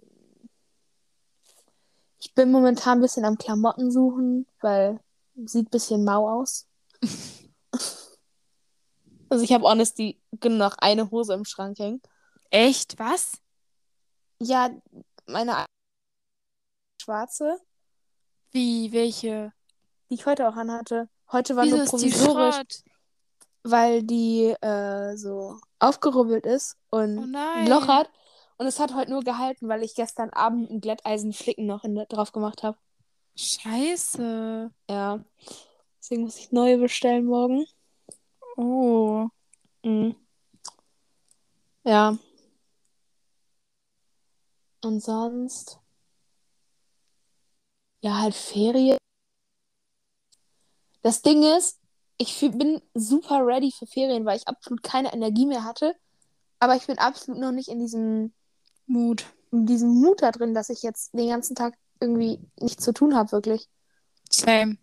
ich 2.19 2.33
bin 2.33 2.51
momentan 2.51 2.99
ein 2.99 3.01
bisschen 3.01 3.25
am 3.25 3.37
Klamotten 3.37 3.91
suchen, 3.91 4.47
weil 4.61 5.01
sieht 5.45 5.67
ein 5.67 5.71
bisschen 5.71 6.05
mau 6.05 6.29
aus. 6.29 6.67
also 9.29 9.43
ich 9.43 9.53
habe 9.53 9.65
honesty 9.65 10.19
noch 10.43 10.77
eine 10.77 11.11
Hose 11.11 11.33
im 11.33 11.45
Schrank 11.45 11.79
hängen. 11.79 12.01
Echt? 12.49 12.97
Was? 12.99 13.33
Ja, 14.39 14.69
meine 15.25 15.65
schwarze, 17.01 17.59
Wie, 18.51 18.91
welche? 18.91 19.51
die 20.09 20.15
ich 20.15 20.25
heute 20.25 20.47
auch 20.47 20.55
anhatte. 20.55 21.09
Heute 21.31 21.55
war 21.55 21.65
Wieso 21.65 21.77
nur 21.77 21.85
die 21.85 21.89
provisorisch. 21.89 22.55
Schrott? 22.55 22.83
weil 23.63 24.03
die 24.03 24.53
äh, 24.61 25.15
so 25.15 25.57
aufgerubbelt 25.79 26.45
ist 26.45 26.77
und 26.89 27.17
Oh 27.17 27.37
ein. 27.37 27.67
Loch 27.67 27.87
hat. 27.87 28.09
Und 28.57 28.67
es 28.67 28.79
hat 28.79 28.93
heute 28.93 29.11
nur 29.11 29.23
gehalten, 29.23 29.67
weil 29.67 29.83
ich 29.83 29.95
gestern 29.95 30.29
Abend 30.29 30.69
ein 30.69 30.79
Glätteisenflicken 30.81 31.65
noch 31.65 31.83
in, 31.83 31.95
drauf 32.09 32.31
gemacht 32.31 32.61
habe. 32.63 32.77
Scheiße. 33.35 34.69
Ja. 34.89 35.19
Deswegen 36.03 36.23
muss 36.23 36.37
ich 36.37 36.51
neue 36.51 36.77
bestellen 36.79 37.23
morgen. 37.23 37.65
Oh. 38.57 39.29
Mhm. 39.83 40.17
Ja. 41.85 42.17
Und 44.83 44.99
sonst. 45.01 45.79
Ja, 48.01 48.19
halt 48.19 48.35
Ferien. 48.35 48.97
Das 51.03 51.21
Ding 51.21 51.41
ist, 51.41 51.79
ich 52.17 52.37
bin 52.51 52.81
super 52.93 53.45
ready 53.45 53.71
für 53.71 53.87
Ferien, 53.87 54.25
weil 54.25 54.35
ich 54.35 54.45
absolut 54.49 54.83
keine 54.83 55.13
Energie 55.13 55.45
mehr 55.45 55.63
hatte. 55.63 55.95
Aber 56.59 56.75
ich 56.75 56.85
bin 56.85 56.97
absolut 56.97 57.39
noch 57.39 57.53
nicht 57.53 57.69
in 57.69 57.79
diesem, 57.79 58.33
Mut. 58.87 59.25
in 59.53 59.65
diesem 59.65 60.01
Mut 60.01 60.21
da 60.21 60.31
drin, 60.31 60.53
dass 60.53 60.67
ich 60.67 60.83
jetzt 60.83 61.13
den 61.13 61.29
ganzen 61.29 61.55
Tag 61.55 61.77
irgendwie 62.01 62.41
nichts 62.59 62.83
zu 62.83 62.91
tun 62.91 63.15
habe, 63.15 63.31
wirklich. 63.31 63.69
Same. 64.29 64.79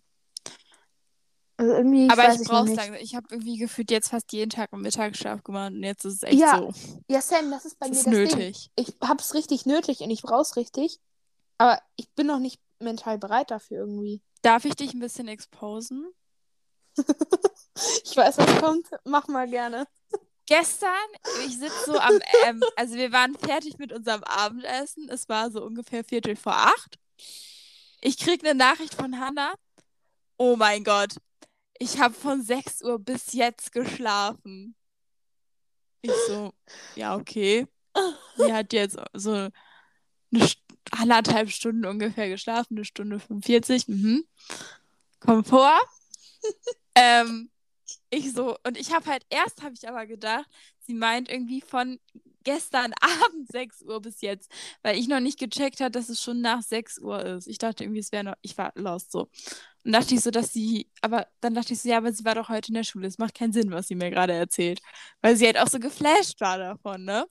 Also 1.61 1.75
irgendwie, 1.75 2.07
ich 2.07 2.11
Aber 2.11 2.23
weiß 2.23 2.41
ich 2.41 2.49
brauch's 2.49 2.71
langsam. 2.75 2.95
Ich 2.95 3.15
habe 3.15 3.27
irgendwie 3.31 3.59
gefühlt 3.59 3.91
jetzt 3.91 4.09
fast 4.09 4.33
jeden 4.33 4.49
Tag 4.49 4.73
einen 4.73 4.81
Mittagsschlaf 4.81 5.45
gemacht 5.45 5.73
und 5.73 5.83
jetzt 5.83 6.07
ist 6.07 6.15
es 6.15 6.23
echt 6.23 6.41
Ja, 6.41 6.57
so. 6.57 6.73
Ja, 7.07 7.21
Sam, 7.21 7.51
das 7.51 7.67
ist 7.67 7.79
bei 7.79 7.87
Das 7.89 8.07
mir 8.07 8.23
ist 8.23 8.33
das 8.33 8.39
Ding. 8.39 8.47
nötig. 8.47 8.71
Ich 8.77 8.95
hab's 9.03 9.35
richtig 9.35 9.67
nötig 9.67 10.01
und 10.01 10.11
ich 10.11 10.23
brauch's 10.23 10.57
richtig. 10.57 11.01
Aber 11.59 11.79
ich 11.97 12.11
bin 12.15 12.27
noch 12.29 12.39
nicht 12.39 12.59
mental 12.79 13.19
bereit 13.19 13.51
dafür 13.51 13.81
irgendwie. 13.81 14.23
Darf 14.41 14.65
ich 14.65 14.75
dich 14.75 14.95
ein 14.95 15.01
bisschen 15.01 15.29
exposen? 15.29 16.11
Ich 18.05 18.17
weiß, 18.17 18.37
was 18.39 18.61
kommt. 18.61 18.87
Mach 19.05 19.29
mal 19.29 19.49
gerne. 19.49 19.87
Gestern, 20.47 20.89
ich 21.47 21.57
sitze 21.59 21.85
so 21.87 21.99
am, 21.99 22.19
ähm, 22.47 22.61
also 22.77 22.95
wir 22.95 23.13
waren 23.13 23.35
fertig 23.37 23.79
mit 23.79 23.93
unserem 23.93 24.23
Abendessen. 24.25 25.09
Es 25.09 25.29
war 25.29 25.51
so 25.51 25.63
ungefähr 25.63 26.05
Viertel 26.05 26.37
vor 26.37 26.55
acht. 26.57 26.99
Ich 28.01 28.19
krieg 28.19 28.45
eine 28.45 28.55
Nachricht 28.55 28.95
von 28.95 29.21
Hannah. 29.21 29.55
Oh 30.37 30.57
mein 30.57 30.85
Gott, 30.85 31.15
ich 31.81 31.99
habe 31.99 32.15
von 32.15 32.43
6 32.43 32.83
Uhr 32.83 32.99
bis 32.99 33.33
jetzt 33.33 33.73
geschlafen. 33.73 34.77
Ich 36.03 36.13
so, 36.29 36.53
ja, 36.95 37.17
okay. 37.17 37.67
Sie 38.37 38.53
hat 38.53 38.73
jetzt 38.73 38.99
so 39.15 39.33
eine 39.33 40.47
St 40.47 40.61
anderthalb 40.93 41.51
Stunden 41.51 41.87
ungefähr 41.87 42.29
geschlafen, 42.29 42.77
eine 42.77 42.85
Stunde 42.85 43.19
45. 43.19 43.89
Mhm. 43.89 44.25
Komfort. 45.21 45.81
ähm, 46.95 47.51
ich 48.11 48.33
so, 48.33 48.57
und 48.67 48.79
ich 48.79 48.93
habe 48.93 49.07
halt, 49.07 49.25
erst 49.31 49.63
habe 49.63 49.75
ich 49.75 49.89
aber 49.89 50.07
gedacht, 50.07 50.47
sie 50.81 50.95
meint 50.95 51.31
irgendwie 51.31 51.61
von 51.61 51.99
gestern 52.45 52.93
Abend 53.01 53.51
6 53.51 53.83
Uhr 53.83 54.01
bis 54.01 54.21
jetzt, 54.21 54.51
weil 54.83 54.99
ich 54.99 55.09
noch 55.09 55.21
nicht 55.21 55.39
gecheckt 55.39 55.81
habe, 55.81 55.91
dass 55.91 56.09
es 56.09 56.23
schon 56.23 56.41
nach 56.41 56.63
6 56.63 56.99
Uhr 56.99 57.25
ist. 57.25 57.47
Ich 57.47 57.59
dachte 57.59 57.85
irgendwie, 57.85 58.01
es 58.01 58.13
wäre 58.13 58.25
noch, 58.25 58.35
ich 58.43 58.57
war 58.59 58.73
lost 58.75 59.13
so. 59.13 59.31
Und 59.85 59.93
dachte 59.93 60.15
ich 60.15 60.21
so, 60.21 60.31
dass 60.31 60.53
sie, 60.53 60.91
aber 61.01 61.27
dann 61.41 61.55
dachte 61.55 61.73
ich 61.73 61.81
so, 61.81 61.89
ja, 61.89 61.99
aber 61.99 62.13
sie 62.13 62.25
war 62.25 62.35
doch 62.35 62.49
heute 62.49 62.69
in 62.69 62.75
der 62.75 62.85
Schule. 62.85 63.07
Es 63.07 63.19
macht 63.19 63.35
keinen 63.35 63.53
Sinn, 63.53 63.71
was 63.71 63.89
sie 63.89 63.95
mir 63.95 64.11
gerade 64.11 64.35
erzählt. 64.35 64.81
Weil 65.23 65.37
sie 65.37 65.47
halt 65.47 65.59
auch 65.59 65.69
so 65.69 65.79
geflasht 65.79 66.41
war 66.41 66.59
davon, 66.59 67.05
ne? 67.05 67.27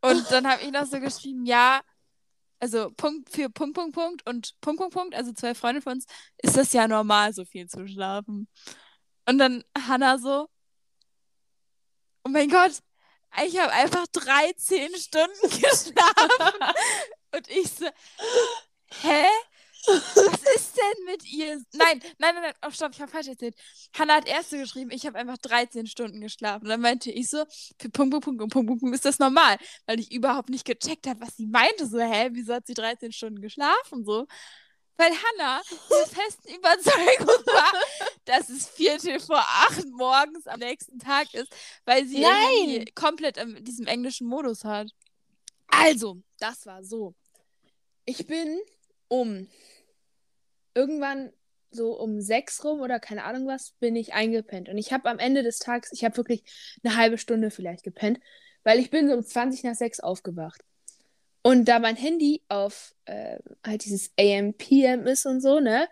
Und 0.00 0.24
dann 0.30 0.46
habe 0.46 0.62
ich 0.62 0.70
noch 0.72 0.86
so 0.86 1.00
geschrieben, 1.00 1.44
ja, 1.44 1.82
also 2.60 2.90
Punkt 2.92 3.28
für 3.30 3.50
Punkt, 3.50 3.74
Punkt, 3.74 3.94
Punkt 3.94 4.26
und 4.28 4.54
Punkt, 4.60 4.78
Punkt, 4.80 4.94
Punkt, 4.94 5.14
also 5.14 5.32
zwei 5.32 5.54
Freunde 5.54 5.82
von 5.82 5.94
uns, 5.94 6.06
ist 6.38 6.56
das 6.56 6.72
ja 6.72 6.86
normal, 6.88 7.32
so 7.34 7.44
viel 7.44 7.68
zu 7.68 7.86
schlafen. 7.88 8.48
Und 9.26 9.38
dann 9.38 9.64
Hannah 9.76 10.18
so, 10.18 10.48
oh 12.24 12.28
mein 12.28 12.48
Gott, 12.48 12.72
ich 13.46 13.58
habe 13.58 13.72
einfach 13.72 14.06
13 14.12 14.94
Stunden 14.96 15.40
geschlafen. 15.42 16.74
Und 17.34 17.48
ich 17.48 17.70
so, 17.70 17.86
hä? 19.02 19.24
Was 19.86 20.42
ist 20.54 20.76
denn 20.76 21.04
mit 21.06 21.24
ihr? 21.30 21.60
Nein, 21.72 22.00
nein, 22.18 22.34
nein, 22.34 22.42
nein, 22.42 22.54
oh, 22.64 22.70
stopp, 22.70 22.92
ich 22.94 23.00
habe 23.00 23.10
falsch 23.10 23.28
erzählt. 23.28 23.56
Hannah 23.98 24.16
hat 24.16 24.28
erst 24.28 24.50
so 24.50 24.56
geschrieben, 24.56 24.90
ich 24.90 25.06
habe 25.06 25.18
einfach 25.18 25.38
13 25.38 25.86
Stunden 25.86 26.20
geschlafen. 26.20 26.64
Und 26.64 26.68
dann 26.68 26.80
meinte 26.80 27.10
ich 27.10 27.28
so, 27.28 27.44
für 27.78 27.90
Punkt, 27.90 28.12
Punkt, 28.12 28.38
Punkt 28.38 28.52
Punkt, 28.52 28.80
Punkt, 28.80 28.94
ist 28.94 29.04
das 29.04 29.18
normal. 29.18 29.56
Weil 29.86 29.98
ich 29.98 30.12
überhaupt 30.12 30.50
nicht 30.50 30.64
gecheckt 30.64 31.06
habe, 31.06 31.20
was 31.20 31.36
sie 31.36 31.46
meinte. 31.46 31.86
So, 31.86 31.98
hä, 31.98 32.28
wieso 32.32 32.54
hat 32.54 32.66
sie 32.66 32.74
13 32.74 33.12
Stunden 33.12 33.40
geschlafen? 33.40 34.04
So. 34.04 34.26
Weil 34.96 35.10
Hannah 35.10 35.62
der 35.90 36.06
festen 36.06 36.54
Überzeugung 36.54 37.46
war, 37.46 37.72
dass 38.24 38.48
es 38.50 38.68
Viertel 38.68 39.18
vor 39.18 39.38
acht 39.40 39.86
morgens 39.88 40.46
am 40.46 40.60
nächsten 40.60 40.98
Tag 40.98 41.32
ist, 41.34 41.52
weil 41.84 42.06
sie 42.06 42.20
Nein! 42.20 42.84
Komplett 42.94 43.36
in 43.36 43.64
diesem 43.64 43.86
englischen 43.86 44.28
Modus 44.28 44.64
hat. 44.64 44.90
Also, 45.66 46.22
das 46.38 46.66
war 46.66 46.84
so. 46.84 47.14
Ich 48.04 48.26
bin 48.26 48.60
um 49.08 49.48
irgendwann 50.74 51.32
so 51.70 51.98
um 51.98 52.20
sechs 52.20 52.62
rum 52.64 52.80
oder 52.80 53.00
keine 53.00 53.24
Ahnung 53.24 53.46
was, 53.46 53.72
bin 53.80 53.96
ich 53.96 54.12
eingepennt. 54.14 54.68
Und 54.68 54.78
ich 54.78 54.92
habe 54.92 55.08
am 55.08 55.18
Ende 55.18 55.42
des 55.42 55.58
Tages, 55.58 55.90
ich 55.92 56.04
habe 56.04 56.16
wirklich 56.16 56.44
eine 56.84 56.96
halbe 56.96 57.18
Stunde 57.18 57.50
vielleicht 57.50 57.82
gepennt, 57.82 58.20
weil 58.64 58.78
ich 58.78 58.90
bin 58.90 59.08
so 59.08 59.14
um 59.14 59.22
20 59.24 59.64
nach 59.64 59.74
sechs 59.74 60.00
aufgewacht. 60.00 60.62
Und 61.42 61.64
da 61.66 61.78
mein 61.78 61.96
Handy 61.96 62.42
auf 62.48 62.94
äh, 63.06 63.38
halt 63.66 63.84
dieses 63.84 64.12
AM-PM 64.18 65.06
ist 65.06 65.26
und 65.26 65.40
so, 65.40 65.58
ne, 65.58 65.88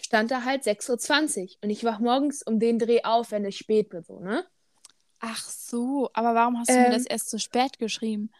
stand 0.00 0.30
da 0.30 0.44
halt 0.44 0.62
6.20 0.62 1.42
Uhr. 1.42 1.48
Und 1.62 1.70
ich 1.70 1.84
wach 1.84 1.98
morgens 1.98 2.42
um 2.42 2.58
den 2.58 2.78
Dreh 2.78 3.02
auf, 3.02 3.30
wenn 3.30 3.44
es 3.44 3.56
spät 3.56 3.92
wird, 3.92 4.06
so, 4.06 4.20
ne? 4.20 4.44
Ach 5.20 5.42
so, 5.42 6.10
aber 6.12 6.34
warum 6.34 6.58
hast 6.58 6.70
du 6.70 6.74
mir 6.74 6.86
Ähm. 6.86 6.92
das 6.92 7.06
erst 7.06 7.30
so 7.30 7.38
spät 7.38 7.78
geschrieben? 7.78 8.30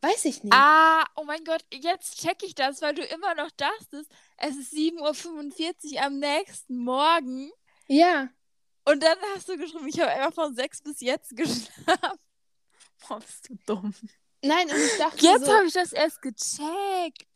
Weiß 0.00 0.24
ich 0.26 0.44
nicht. 0.44 0.52
Ah, 0.54 1.04
oh 1.16 1.24
mein 1.24 1.42
Gott, 1.44 1.64
jetzt 1.72 2.20
check 2.20 2.42
ich 2.44 2.54
das, 2.54 2.80
weil 2.82 2.94
du 2.94 3.02
immer 3.02 3.34
noch 3.34 3.50
dachtest, 3.52 4.10
es 4.36 4.56
ist 4.56 4.72
7.45 4.72 5.94
Uhr 5.94 6.02
am 6.02 6.18
nächsten 6.18 6.78
Morgen. 6.78 7.50
Ja. 7.88 8.28
Und 8.84 9.02
dann 9.02 9.18
hast 9.34 9.48
du 9.48 9.56
geschrieben, 9.58 9.88
ich 9.88 9.98
habe 10.00 10.12
einfach 10.12 10.32
von 10.34 10.54
6 10.54 10.82
bis 10.82 11.00
jetzt 11.00 11.30
geschlafen. 11.36 12.18
Boah, 13.08 13.18
bist 13.20 13.48
du 13.48 13.56
dumm. 13.66 13.94
Nein, 14.42 14.68
und 14.70 14.76
ich 14.76 14.96
dachte 14.98 15.24
Jetzt 15.24 15.46
so, 15.46 15.52
habe 15.52 15.66
ich 15.66 15.72
das 15.72 15.92
erst 15.92 16.22
gecheckt. 16.22 17.26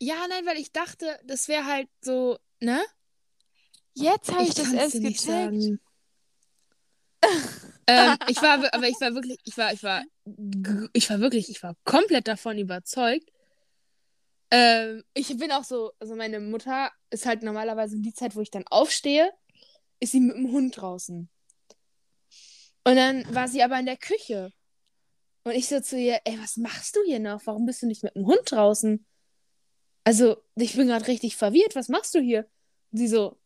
ja, 0.00 0.26
nein, 0.28 0.44
weil 0.44 0.58
ich 0.58 0.72
dachte, 0.72 1.20
das 1.24 1.46
wäre 1.46 1.64
halt 1.64 1.88
so, 2.00 2.36
ne? 2.60 2.84
Jetzt 3.94 4.32
habe 4.32 4.42
ich, 4.42 4.48
Ich 4.48 4.54
das 4.56 4.72
erst 4.72 5.00
gecheckt. 5.00 5.78
ähm, 7.86 8.16
ich 8.28 8.40
war, 8.40 8.72
aber 8.72 8.88
ich 8.88 9.00
war 9.00 9.14
wirklich, 9.14 9.38
ich 9.44 9.56
war, 9.56 9.72
ich 9.72 9.82
war, 9.82 10.02
ich 10.92 11.10
war 11.10 11.20
wirklich, 11.20 11.48
ich 11.50 11.62
war 11.62 11.76
komplett 11.84 12.28
davon 12.28 12.58
überzeugt. 12.58 13.30
Ähm, 14.50 15.02
ich 15.14 15.36
bin 15.36 15.50
auch 15.50 15.64
so, 15.64 15.92
also 15.98 16.14
meine 16.14 16.38
Mutter 16.38 16.90
ist 17.10 17.26
halt 17.26 17.42
normalerweise 17.42 17.96
um 17.96 18.02
die 18.02 18.14
Zeit, 18.14 18.36
wo 18.36 18.40
ich 18.40 18.50
dann 18.50 18.66
aufstehe, 18.66 19.32
ist 19.98 20.12
sie 20.12 20.20
mit 20.20 20.36
dem 20.36 20.52
Hund 20.52 20.76
draußen. 20.76 21.28
Und 22.84 22.96
dann 22.96 23.34
war 23.34 23.48
sie 23.48 23.62
aber 23.62 23.78
in 23.78 23.86
der 23.86 23.96
Küche. 23.96 24.52
Und 25.44 25.52
ich 25.52 25.68
so 25.68 25.80
zu 25.80 25.98
ihr, 25.98 26.20
ey, 26.24 26.38
was 26.40 26.56
machst 26.56 26.96
du 26.96 27.00
hier 27.04 27.18
noch? 27.18 27.42
Warum 27.46 27.66
bist 27.66 27.82
du 27.82 27.86
nicht 27.86 28.02
mit 28.02 28.14
dem 28.14 28.26
Hund 28.26 28.40
draußen? 28.44 29.04
Also, 30.04 30.36
ich 30.56 30.76
bin 30.76 30.88
gerade 30.88 31.06
richtig 31.06 31.36
verwirrt. 31.36 31.74
Was 31.74 31.88
machst 31.88 32.14
du 32.14 32.20
hier? 32.20 32.48
Und 32.90 32.98
sie 32.98 33.08
so, 33.08 33.38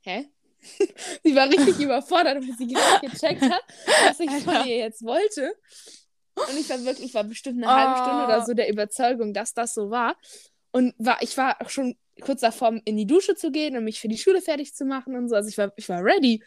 hä? 0.00 0.28
sie 1.24 1.34
war 1.34 1.48
richtig 1.48 1.78
überfordert, 1.80 2.40
bis 2.40 2.58
sie 2.58 2.66
gecheckt 2.68 3.42
hat, 3.42 3.62
was 4.06 4.20
ich 4.20 4.30
von 4.44 4.66
ihr 4.66 4.76
jetzt 4.78 5.02
wollte. 5.04 5.54
Und 6.34 6.56
ich 6.58 6.68
war 6.70 6.84
wirklich, 6.84 7.06
ich 7.08 7.14
war 7.14 7.24
bestimmt 7.24 7.62
eine 7.64 7.72
halbe 7.72 7.96
Stunde 8.02 8.22
Oh. 8.22 8.26
oder 8.26 8.44
so 8.44 8.54
der 8.54 8.68
Überzeugung, 8.70 9.34
dass 9.34 9.54
das 9.54 9.74
so 9.74 9.90
war. 9.90 10.16
Und 10.70 10.94
war, 10.98 11.20
ich 11.22 11.36
war 11.36 11.60
auch 11.60 11.70
schon 11.70 11.96
kurz 12.20 12.40
davor, 12.42 12.78
in 12.84 12.96
die 12.96 13.06
Dusche 13.06 13.34
zu 13.34 13.50
gehen 13.50 13.76
und 13.76 13.84
mich 13.84 14.00
für 14.00 14.08
die 14.08 14.18
Schule 14.18 14.40
fertig 14.40 14.74
zu 14.74 14.84
machen 14.84 15.16
und 15.16 15.28
so. 15.28 15.34
Also 15.34 15.48
ich 15.48 15.58
war, 15.58 15.72
ich 15.76 15.88
war 15.88 16.04
ready. 16.04 16.42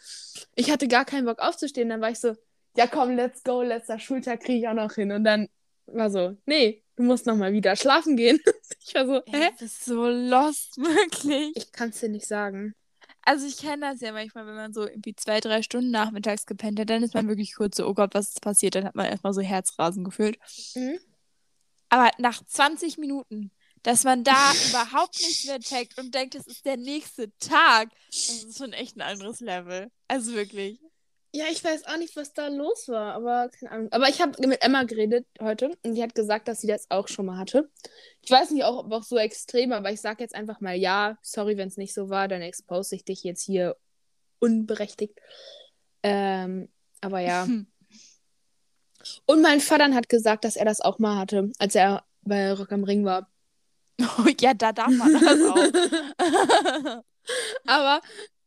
Ich 0.55 0.71
hatte 0.71 0.87
gar 0.87 1.05
keinen 1.05 1.25
Bock 1.25 1.39
aufzustehen. 1.39 1.89
Dann 1.89 2.01
war 2.01 2.11
ich 2.11 2.19
so, 2.19 2.35
ja 2.77 2.87
komm, 2.87 3.15
let's 3.15 3.43
go, 3.43 3.61
letzter 3.61 3.99
Schultag 3.99 4.41
kriege 4.41 4.59
ich 4.59 4.67
auch 4.67 4.73
noch 4.73 4.93
hin. 4.93 5.11
Und 5.11 5.23
dann 5.25 5.49
war 5.87 6.09
so, 6.09 6.37
nee, 6.45 6.83
du 6.95 7.03
musst 7.03 7.25
noch 7.25 7.35
mal 7.35 7.51
wieder 7.51 7.75
schlafen 7.75 8.15
gehen. 8.15 8.39
Ich 8.87 8.95
war 8.95 9.05
so, 9.05 9.15
Ey, 9.25 9.39
hä? 9.41 9.49
du 9.51 9.57
bist 9.65 9.85
so 9.85 10.07
lost, 10.07 10.77
wirklich. 10.77 11.51
Ich 11.55 11.71
kann 11.71 11.89
es 11.89 11.99
dir 11.99 12.09
nicht 12.09 12.25
sagen. 12.27 12.73
Also 13.23 13.45
ich 13.45 13.57
kenne 13.57 13.91
das 13.91 14.01
ja 14.01 14.11
manchmal, 14.11 14.47
wenn 14.47 14.55
man 14.55 14.73
so 14.73 14.87
irgendwie 14.87 15.15
zwei, 15.15 15.39
drei 15.39 15.61
Stunden 15.61 15.91
nachmittags 15.91 16.45
gepennt 16.45 16.79
hat, 16.79 16.89
dann 16.89 17.03
ist 17.03 17.13
man 17.13 17.27
wirklich 17.27 17.55
kurz 17.55 17.77
so, 17.77 17.87
oh 17.87 17.93
Gott, 17.93 18.13
was 18.13 18.29
ist 18.29 18.41
passiert? 18.41 18.75
Dann 18.75 18.85
hat 18.85 18.95
man 18.95 19.05
erstmal 19.05 19.33
so 19.33 19.41
Herzrasen 19.41 20.03
gefühlt. 20.03 20.39
Mhm. 20.75 20.99
Aber 21.89 22.09
nach 22.17 22.43
20 22.43 22.97
Minuten, 22.97 23.51
dass 23.83 24.03
man 24.03 24.23
da 24.23 24.53
überhaupt 24.69 25.19
nicht 25.19 25.45
mehr 25.45 25.59
checkt 25.59 25.99
und 25.99 26.15
denkt, 26.15 26.35
es 26.35 26.47
ist 26.47 26.65
der 26.65 26.77
nächste 26.77 27.35
Tag, 27.37 27.89
das 28.07 28.43
ist 28.43 28.57
schon 28.57 28.73
echt 28.73 28.95
ein 28.95 29.01
anderes 29.01 29.39
Level. 29.39 29.91
Also 30.07 30.33
wirklich. 30.33 30.79
Ja, 31.33 31.45
ich 31.49 31.63
weiß 31.63 31.85
auch 31.85 31.97
nicht, 31.97 32.17
was 32.17 32.33
da 32.33 32.47
los 32.47 32.89
war, 32.89 33.13
aber 33.13 33.49
keine 33.49 33.71
Ahnung. 33.71 33.87
Aber 33.91 34.09
ich 34.09 34.21
habe 34.21 34.45
mit 34.47 34.61
Emma 34.61 34.83
geredet 34.83 35.25
heute 35.39 35.77
und 35.83 35.95
die 35.95 36.03
hat 36.03 36.13
gesagt, 36.13 36.49
dass 36.49 36.59
sie 36.59 36.67
das 36.67 36.91
auch 36.91 37.07
schon 37.07 37.25
mal 37.25 37.37
hatte. 37.37 37.69
Ich 38.21 38.29
weiß 38.29 38.51
nicht, 38.51 38.65
auch, 38.65 38.83
ob 38.85 38.91
auch 38.91 39.03
so 39.03 39.17
extrem, 39.17 39.71
aber 39.71 39.91
ich 39.91 40.01
sage 40.01 40.23
jetzt 40.23 40.35
einfach 40.35 40.59
mal 40.59 40.75
ja. 40.75 41.17
Sorry, 41.21 41.55
wenn 41.55 41.69
es 41.69 41.77
nicht 41.77 41.93
so 41.93 42.09
war, 42.09 42.27
dann 42.27 42.41
expose 42.41 42.95
ich 42.95 43.05
dich 43.05 43.23
jetzt 43.23 43.43
hier 43.43 43.77
unberechtigt. 44.39 45.17
Ähm, 46.03 46.67
aber 46.99 47.21
ja. 47.21 47.47
Und 49.25 49.41
mein 49.41 49.61
Vater 49.61 49.93
hat 49.93 50.09
gesagt, 50.09 50.43
dass 50.43 50.57
er 50.57 50.65
das 50.65 50.81
auch 50.81 50.99
mal 50.99 51.17
hatte, 51.17 51.51
als 51.59 51.75
er 51.75 52.03
bei 52.23 52.51
Rock 52.51 52.73
am 52.73 52.83
Ring 52.83 53.05
war. 53.05 53.29
Oh, 53.99 54.27
ja, 54.39 54.53
da 54.53 54.71
darf 54.73 54.91
man 54.91 55.13
das 55.13 55.23
auch. 55.23 57.03
aber 57.65 58.01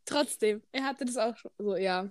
trotzdem, 0.04 0.62
er 0.70 0.84
hatte 0.84 1.04
das 1.04 1.16
auch 1.16 1.36
schon. 1.36 1.50
So, 1.58 1.76
ja. 1.76 2.10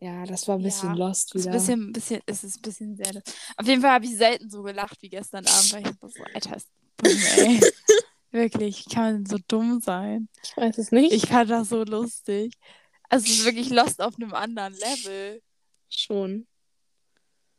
Ja, 0.00 0.24
das 0.26 0.46
war 0.46 0.56
ein 0.58 0.62
bisschen 0.62 0.90
Ja, 0.90 1.06
lost 1.06 1.34
ist 1.34 1.42
wieder. 1.44 1.52
ein 1.52 1.58
bisschen, 1.58 1.92
bisschen, 1.92 2.20
es 2.26 2.44
ist 2.44 2.58
ein 2.58 2.62
bisschen 2.62 2.96
sehr. 2.96 3.22
Auf 3.56 3.66
jeden 3.66 3.80
Fall 3.80 3.92
habe 3.92 4.04
ich 4.04 4.16
selten 4.16 4.50
so 4.50 4.62
gelacht 4.62 5.00
wie 5.00 5.08
gestern 5.08 5.46
Abend, 5.46 5.72
weil 5.72 5.82
ich 5.86 6.12
so, 6.14 6.22
Alter, 6.34 6.56
ist 6.56 6.68
dumm, 6.98 7.10
ey. 7.38 7.60
wirklich, 8.30 8.84
kann 8.90 9.02
man 9.04 9.14
denn 9.24 9.26
so 9.26 9.38
dumm 9.48 9.80
sein? 9.80 10.28
Ich 10.44 10.56
weiß 10.56 10.76
es 10.78 10.92
nicht. 10.92 11.12
Ich 11.12 11.26
fand 11.26 11.50
das 11.50 11.70
so 11.70 11.82
lustig. 11.84 12.52
Also 13.08 13.24
es 13.26 13.38
ist 13.38 13.44
wirklich 13.46 13.70
Lost 13.70 14.02
auf 14.02 14.16
einem 14.16 14.34
anderen 14.34 14.74
Level. 14.74 15.40
Schon. 15.88 16.46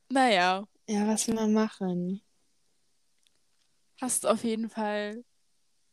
Naja, 0.10 0.64
Ja, 0.88 1.08
was 1.08 1.28
will 1.28 1.36
man 1.36 1.54
machen? 1.54 2.22
hast 4.00 4.28
auf 4.28 4.44
jeden 4.44 4.70
Fall 4.70 5.24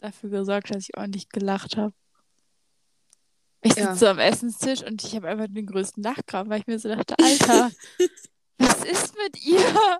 dafür 0.01 0.29
gesorgt, 0.29 0.71
dass 0.75 0.85
ich 0.89 0.97
ordentlich 0.97 1.31
gelacht 1.31 1.79
habe. 1.79 1.95
Ich 3.67 3.73
sitze 3.73 3.87
Ja. 3.87 3.95
so 3.97 4.07
am 4.09 4.19
Essenstisch 4.19 4.83
und 4.83 5.03
ich 5.03 5.17
habe 5.17 5.27
einfach 5.29 5.47
den 5.49 5.65
größten 5.67 6.03
Lachkrampf, 6.03 6.51
weil 6.51 6.61
ich 6.61 6.67
mir 6.67 6.79
so 6.79 6.89
dachte, 6.95 7.15
Alter, 7.19 7.71
was 8.59 8.85
ist 8.85 9.17
mit 9.17 9.43
ihr? 9.45 9.99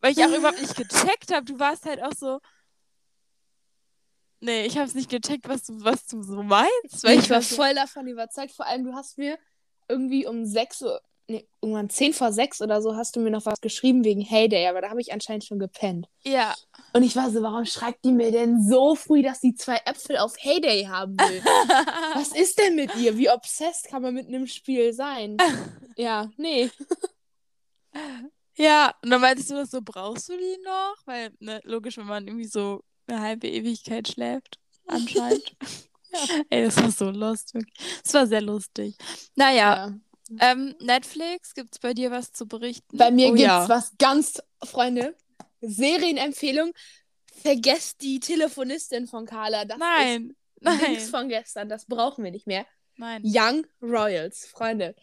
Weil 0.00 0.12
ich 0.12 0.18
auch 0.24 0.28
überhaupt 0.36 0.60
nicht 0.60 0.76
gecheckt 0.76 1.32
habe. 1.32 1.44
Du 1.46 1.58
warst 1.58 1.84
halt 1.86 2.02
auch 2.02 2.12
so. 2.12 2.40
Nee, 4.40 4.66
ich 4.66 4.76
habe 4.76 4.86
es 4.86 4.94
nicht 4.94 5.10
gecheckt, 5.10 5.48
was 5.48 5.64
du, 5.64 5.82
was 5.82 6.06
du 6.06 6.22
so 6.22 6.42
meinst. 6.42 7.02
Weil 7.02 7.18
ich 7.18 7.28
war 7.30 7.42
so- 7.42 7.56
voll 7.56 7.74
davon 7.74 8.06
überzeugt. 8.06 8.52
Vor 8.52 8.66
allem, 8.66 8.84
du 8.84 8.94
hast 8.94 9.18
mir 9.18 9.38
irgendwie 9.88 10.26
um 10.26 10.44
6 10.44 10.82
Uhr, 10.82 11.00
nee, 11.28 11.46
irgendwann 11.60 11.90
10 11.90 12.14
vor 12.14 12.32
6 12.32 12.60
oder 12.62 12.80
so, 12.82 12.96
hast 12.96 13.14
du 13.14 13.20
mir 13.20 13.30
noch 13.30 13.46
was 13.46 13.60
geschrieben 13.60 14.04
wegen 14.04 14.20
Heyday, 14.20 14.66
aber 14.66 14.80
da 14.80 14.90
habe 14.90 15.00
ich 15.00 15.12
anscheinend 15.12 15.44
schon 15.44 15.58
gepennt. 15.58 16.08
Ja. 16.24 16.54
Und 16.92 17.02
ich 17.02 17.14
war 17.14 17.30
so, 17.30 17.42
warum 17.42 17.64
schreibt 17.64 18.04
die 18.04 18.12
mir 18.12 18.32
denn 18.32 18.62
so 18.66 18.94
früh, 18.94 19.22
dass 19.22 19.40
sie 19.40 19.54
zwei 19.54 19.76
Äpfel 19.84 20.16
auf 20.16 20.34
Heyday 20.38 20.84
haben 20.84 21.16
will? 21.18 21.42
was 22.14 22.32
ist 22.32 22.58
denn 22.58 22.74
mit 22.74 22.94
ihr? 22.96 23.16
Wie 23.16 23.30
obsessed 23.30 23.88
kann 23.88 24.02
man 24.02 24.14
mit 24.14 24.26
einem 24.26 24.46
Spiel 24.46 24.92
sein? 24.92 25.36
ja, 25.96 26.30
nee. 26.36 26.70
Ja, 28.56 28.94
und 29.02 29.10
dann 29.10 29.20
meintest 29.20 29.50
du 29.50 29.54
das 29.54 29.70
so, 29.70 29.80
brauchst 29.82 30.28
du 30.28 30.36
die 30.36 30.58
noch? 30.64 30.96
Weil, 31.04 31.30
ne, 31.38 31.60
logisch, 31.64 31.96
wenn 31.98 32.06
man 32.06 32.26
irgendwie 32.26 32.46
so 32.46 32.82
eine 33.06 33.20
halbe 33.20 33.48
Ewigkeit 33.48 34.08
schläft, 34.08 34.58
anscheinend. 34.86 35.56
Ey, 36.50 36.64
das 36.64 36.76
war 36.78 36.90
so 36.90 37.06
wirklich. 37.12 37.74
Das 38.02 38.14
war 38.14 38.26
sehr 38.26 38.40
lustig. 38.40 38.96
Naja, 39.36 39.86
Ja. 39.86 39.94
Ähm, 40.40 40.74
Netflix, 40.80 41.54
gibt's 41.54 41.78
bei 41.78 41.94
dir 41.94 42.10
was 42.10 42.32
zu 42.32 42.46
berichten? 42.46 42.96
Bei 42.96 43.10
mir 43.10 43.28
oh, 43.28 43.32
gibt's 43.32 43.42
ja. 43.42 43.68
was 43.68 43.92
ganz, 43.98 44.42
Freunde, 44.64 45.14
Serienempfehlung. 45.60 46.72
Vergesst 47.42 48.02
die 48.02 48.20
Telefonistin 48.20 49.06
von 49.06 49.26
Carla. 49.26 49.64
Das 49.64 49.78
Nein, 49.78 50.30
ist 50.30 50.36
nein, 50.60 50.78
Dings 50.80 51.10
von 51.10 51.28
gestern. 51.28 51.68
Das 51.68 51.86
brauchen 51.86 52.24
wir 52.24 52.30
nicht 52.30 52.46
mehr. 52.46 52.66
nein. 52.96 53.22
Young 53.24 53.66
Royals, 53.80 54.46
Freunde. 54.46 54.94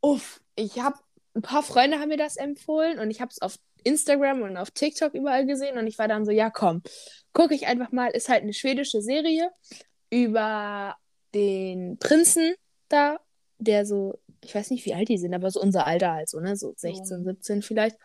Uff, 0.00 0.40
ich 0.56 0.78
habe 0.78 0.98
ein 1.34 1.42
paar 1.42 1.62
Freunde 1.62 1.98
haben 1.98 2.08
mir 2.08 2.16
das 2.16 2.36
empfohlen 2.36 2.98
und 2.98 3.10
ich 3.10 3.20
habe 3.20 3.30
es 3.30 3.42
auf 3.42 3.58
Instagram 3.82 4.42
und 4.42 4.56
auf 4.56 4.70
TikTok 4.70 5.14
überall 5.14 5.46
gesehen 5.46 5.78
und 5.78 5.86
ich 5.86 5.98
war 5.98 6.08
dann 6.08 6.24
so, 6.24 6.30
ja 6.30 6.48
komm, 6.50 6.82
gucke 7.32 7.54
ich 7.54 7.66
einfach 7.66 7.92
mal. 7.92 8.08
Ist 8.08 8.28
halt 8.28 8.42
eine 8.42 8.54
schwedische 8.54 9.02
Serie 9.02 9.50
über 10.10 10.96
den 11.34 11.98
Prinzen 11.98 12.54
da, 12.88 13.18
der 13.58 13.84
so, 13.84 14.18
ich 14.44 14.54
weiß 14.54 14.70
nicht, 14.70 14.84
wie 14.86 14.94
alt 14.94 15.08
die 15.08 15.18
sind, 15.18 15.34
aber 15.34 15.50
so 15.50 15.60
unser 15.60 15.86
Alter 15.86 16.12
halt 16.12 16.28
so, 16.28 16.40
ne, 16.40 16.56
so 16.56 16.74
16, 16.76 17.24
17 17.24 17.62
vielleicht. 17.62 17.96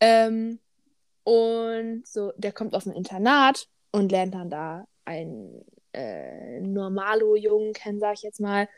Ähm, 0.00 0.58
und 1.24 2.06
so, 2.06 2.32
der 2.36 2.52
kommt 2.52 2.74
auf 2.74 2.86
ein 2.86 2.92
Internat 2.92 3.68
und 3.92 4.12
lernt 4.12 4.34
dann 4.34 4.50
da 4.50 4.86
einen 5.04 5.64
äh, 5.92 6.60
Normalo-Jungen 6.60 7.72
kennen, 7.72 7.98
sag 8.00 8.14
ich 8.14 8.22
jetzt 8.22 8.40
mal. 8.40 8.68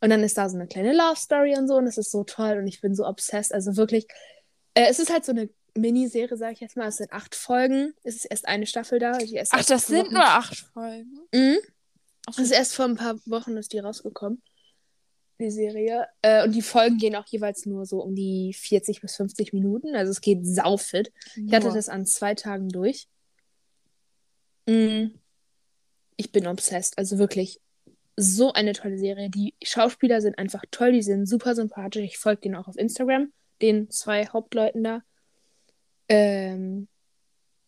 Und 0.00 0.10
dann 0.10 0.22
ist 0.22 0.36
da 0.38 0.48
so 0.48 0.56
eine 0.56 0.66
kleine 0.66 0.92
Love 0.94 1.16
Story 1.16 1.54
und 1.56 1.68
so 1.68 1.76
und 1.76 1.86
es 1.86 1.98
ist 1.98 2.10
so 2.10 2.24
toll 2.24 2.58
und 2.58 2.66
ich 2.66 2.80
bin 2.80 2.94
so 2.94 3.06
obsessed. 3.06 3.52
Also 3.52 3.76
wirklich, 3.76 4.06
äh, 4.74 4.86
es 4.88 4.98
ist 4.98 5.12
halt 5.12 5.24
so 5.24 5.32
eine 5.32 5.48
Miniserie, 5.76 6.36
sag 6.36 6.52
ich 6.52 6.60
jetzt 6.60 6.76
mal. 6.76 6.88
Es 6.88 6.96
sind 6.96 7.12
acht 7.12 7.34
Folgen. 7.34 7.94
Es 8.02 8.16
ist 8.16 8.24
erst 8.26 8.48
eine 8.48 8.66
Staffel 8.66 8.98
da. 8.98 9.12
Ach, 9.50 9.64
das 9.64 9.86
sind 9.86 10.06
Wochen- 10.06 10.14
nur 10.14 10.24
acht 10.24 10.56
Folgen. 10.72 11.18
Mhm. 11.32 11.58
Ach 12.26 12.32
Es 12.38 12.38
ist 12.38 12.52
erst 12.52 12.74
vor 12.74 12.84
ein 12.86 12.96
paar 12.96 13.16
Wochen 13.26 13.56
ist 13.56 13.72
die 13.72 13.78
rausgekommen, 13.80 14.42
die 15.42 15.50
Serie. 15.50 16.06
Äh, 16.22 16.44
und 16.44 16.54
die 16.54 16.62
Folgen 16.62 16.98
gehen 16.98 17.16
auch 17.16 17.26
jeweils 17.26 17.66
nur 17.66 17.86
so 17.86 18.02
um 18.02 18.14
die 18.14 18.54
40 18.54 19.00
bis 19.00 19.16
50 19.16 19.52
Minuten. 19.52 19.94
Also 19.94 20.10
es 20.10 20.20
geht 20.20 20.46
saufit. 20.46 21.12
Ich 21.36 21.52
hatte 21.52 21.72
das 21.72 21.88
an 21.88 22.06
zwei 22.06 22.34
Tagen 22.34 22.68
durch. 22.68 23.08
Mm. 24.66 25.08
Ich 26.16 26.32
bin 26.32 26.46
obsessed. 26.46 26.96
Also 26.98 27.18
wirklich 27.18 27.60
so 28.16 28.52
eine 28.52 28.72
tolle 28.72 28.98
Serie. 28.98 29.30
Die 29.30 29.54
Schauspieler 29.62 30.20
sind 30.20 30.38
einfach 30.38 30.62
toll. 30.70 30.92
Die 30.92 31.02
sind 31.02 31.26
super 31.26 31.54
sympathisch. 31.54 32.02
Ich 32.02 32.18
folge 32.18 32.42
denen 32.42 32.56
auch 32.56 32.68
auf 32.68 32.76
Instagram. 32.76 33.32
Den 33.60 33.90
zwei 33.90 34.26
Hauptleuten 34.26 34.84
da. 34.84 35.02
Ähm, 36.08 36.88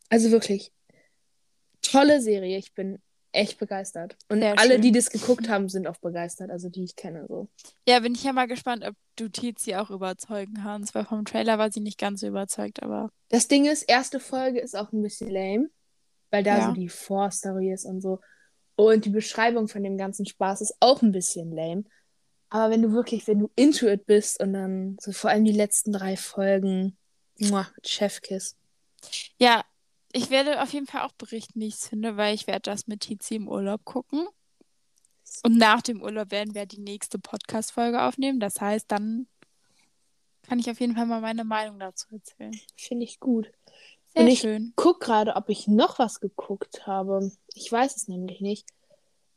also 0.09 0.31
wirklich 0.31 0.73
tolle 1.83 2.21
Serie. 2.21 2.59
Ich 2.59 2.75
bin 2.75 2.99
echt 3.35 3.59
begeistert. 3.59 4.17
Und 4.29 4.41
Sehr 4.41 4.59
alle, 4.59 4.75
schön. 4.75 4.83
die 4.83 4.93
das 4.93 5.11
geguckt 5.11 5.49
haben, 5.49 5.69
sind 5.69 5.87
auch 5.87 5.97
begeistert. 5.99 6.51
Also 6.51 6.69
die 6.69 6.85
ich 6.85 6.97
kenne 6.97 7.27
so. 7.29 7.49
Ja, 7.87 8.01
bin 8.01 8.15
ich 8.15 8.23
ja 8.25 8.33
mal 8.33 8.47
gespannt, 8.47 8.85
ob 8.85 8.95
du 9.17 9.29
Tizi 9.29 9.75
auch 9.75 9.91
überzeugen 9.91 10.55
kannst, 10.63 10.95
weil 10.95 11.05
vom 11.05 11.25
Trailer 11.25 11.59
war 11.59 11.71
sie 11.71 11.81
nicht 11.81 11.99
ganz 11.99 12.21
so 12.21 12.27
überzeugt, 12.27 12.83
aber 12.83 13.11
Das 13.29 13.49
Ding 13.49 13.65
ist, 13.67 13.83
erste 13.83 14.21
Folge 14.21 14.61
ist 14.61 14.77
auch 14.77 14.93
ein 14.93 15.03
bisschen 15.03 15.31
lame, 15.31 15.69
weil 16.31 16.43
da 16.43 16.59
Ja. 16.59 16.67
so 16.69 16.73
die 16.73 16.89
Vorstory 16.89 17.73
ist 17.73 17.85
und 17.85 18.01
so. 18.01 18.21
Und 18.77 19.05
die 19.05 19.11
Beschreibung 19.11 19.69
von 19.69 19.83
dem 19.85 19.97
ganzen 19.99 20.27
Spaß 20.27 20.61
ist 20.61 20.75
auch 20.81 21.03
ein 21.03 21.13
bisschen 21.13 21.53
lame. 21.55 21.85
Aber 22.51 22.71
wenn 22.73 22.83
du 22.83 22.93
wirklich, 22.93 23.27
wenn 23.27 23.41
du 23.41 23.51
into 23.57 23.87
it 23.89 24.07
bist 24.07 24.41
und 24.41 24.53
dann 24.53 24.97
so 25.01 25.13
vor 25.13 25.31
allem 25.31 25.45
die 25.45 25.53
letzten 25.53 25.93
drei 25.93 26.17
Folgen, 26.17 26.97
muah, 27.39 27.67
Chefkiss. 27.85 28.57
ja, 29.39 29.65
ich 30.15 30.31
werde 30.31 30.63
auf 30.63 30.73
jeden 30.73 30.87
Fall 30.87 31.03
auch 31.03 31.13
berichten, 31.13 31.61
wie 31.61 31.67
ich 31.67 31.75
es 31.75 31.89
finde, 31.89 32.17
weil 32.17 32.35
ich 32.35 32.47
werde 32.47 32.63
das 32.71 32.87
mit 32.87 33.01
Tizi 33.01 33.35
im 33.35 33.49
Urlaub 33.49 33.85
gucken. 33.85 34.27
Und 35.43 35.59
nach 35.59 35.83
dem 35.83 36.01
Urlaub 36.03 36.31
werden 36.31 36.55
wir 36.55 36.65
die 36.67 36.81
nächste 36.81 37.19
Podcast-Folge 37.19 38.03
aufnehmen. 38.03 38.41
Das 38.41 38.61
heißt, 38.61 38.91
dann 38.91 39.27
kann 40.43 40.59
ich 40.59 40.71
auf 40.71 40.79
jeden 40.81 40.95
Fall 40.95 41.07
mal 41.07 41.21
meine 41.21 41.45
Meinung 41.45 41.79
dazu 41.79 42.07
erzählen. 42.15 42.53
Finde 42.77 43.05
ich 43.05 43.19
gut. 43.21 43.51
Sehr 44.15 44.23
Und 44.23 44.29
ich- 44.29 44.41
schön. 44.41 44.73
Guck 44.77 45.01
gerade, 45.01 45.35
ob 45.37 45.49
ich 45.49 45.67
noch 45.67 45.99
was 45.99 46.21
geguckt 46.21 46.87
habe. 46.87 47.33
Ich 47.55 47.71
weiß 47.73 47.97
es 47.97 48.09
nämlich 48.09 48.41
nicht. 48.41 48.69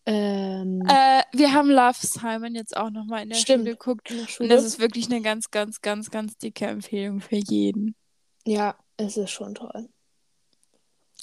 Ähm, 0.06 0.82
Äh, 0.88 1.24
wir 1.34 1.54
haben 1.54 1.70
Love 1.70 1.98
Simon 2.00 2.56
jetzt 2.56 2.78
auch 2.78 2.90
nochmal 2.92 3.24
in 3.24 3.30
der 3.30 3.36
Stimmt. 3.38 3.62
Schule 3.64 3.72
geguckt. 3.72 4.10
der 4.10 4.20
Und 4.20 4.30
Schule. 4.30 4.50
das 4.50 4.64
ist 4.64 4.80
wirklich 4.80 5.08
eine 5.08 5.22
ganz, 5.22 5.50
ganz, 5.52 5.82
ganz, 5.82 6.12
ganz 6.12 6.38
dicke 6.38 6.66
Empfehlung 6.68 7.20
für 7.22 7.36
jeden. 7.38 7.96
ja, 8.46 8.78
es 8.98 9.18
ist 9.18 9.32
schon 9.32 9.56
toll. 9.56 9.90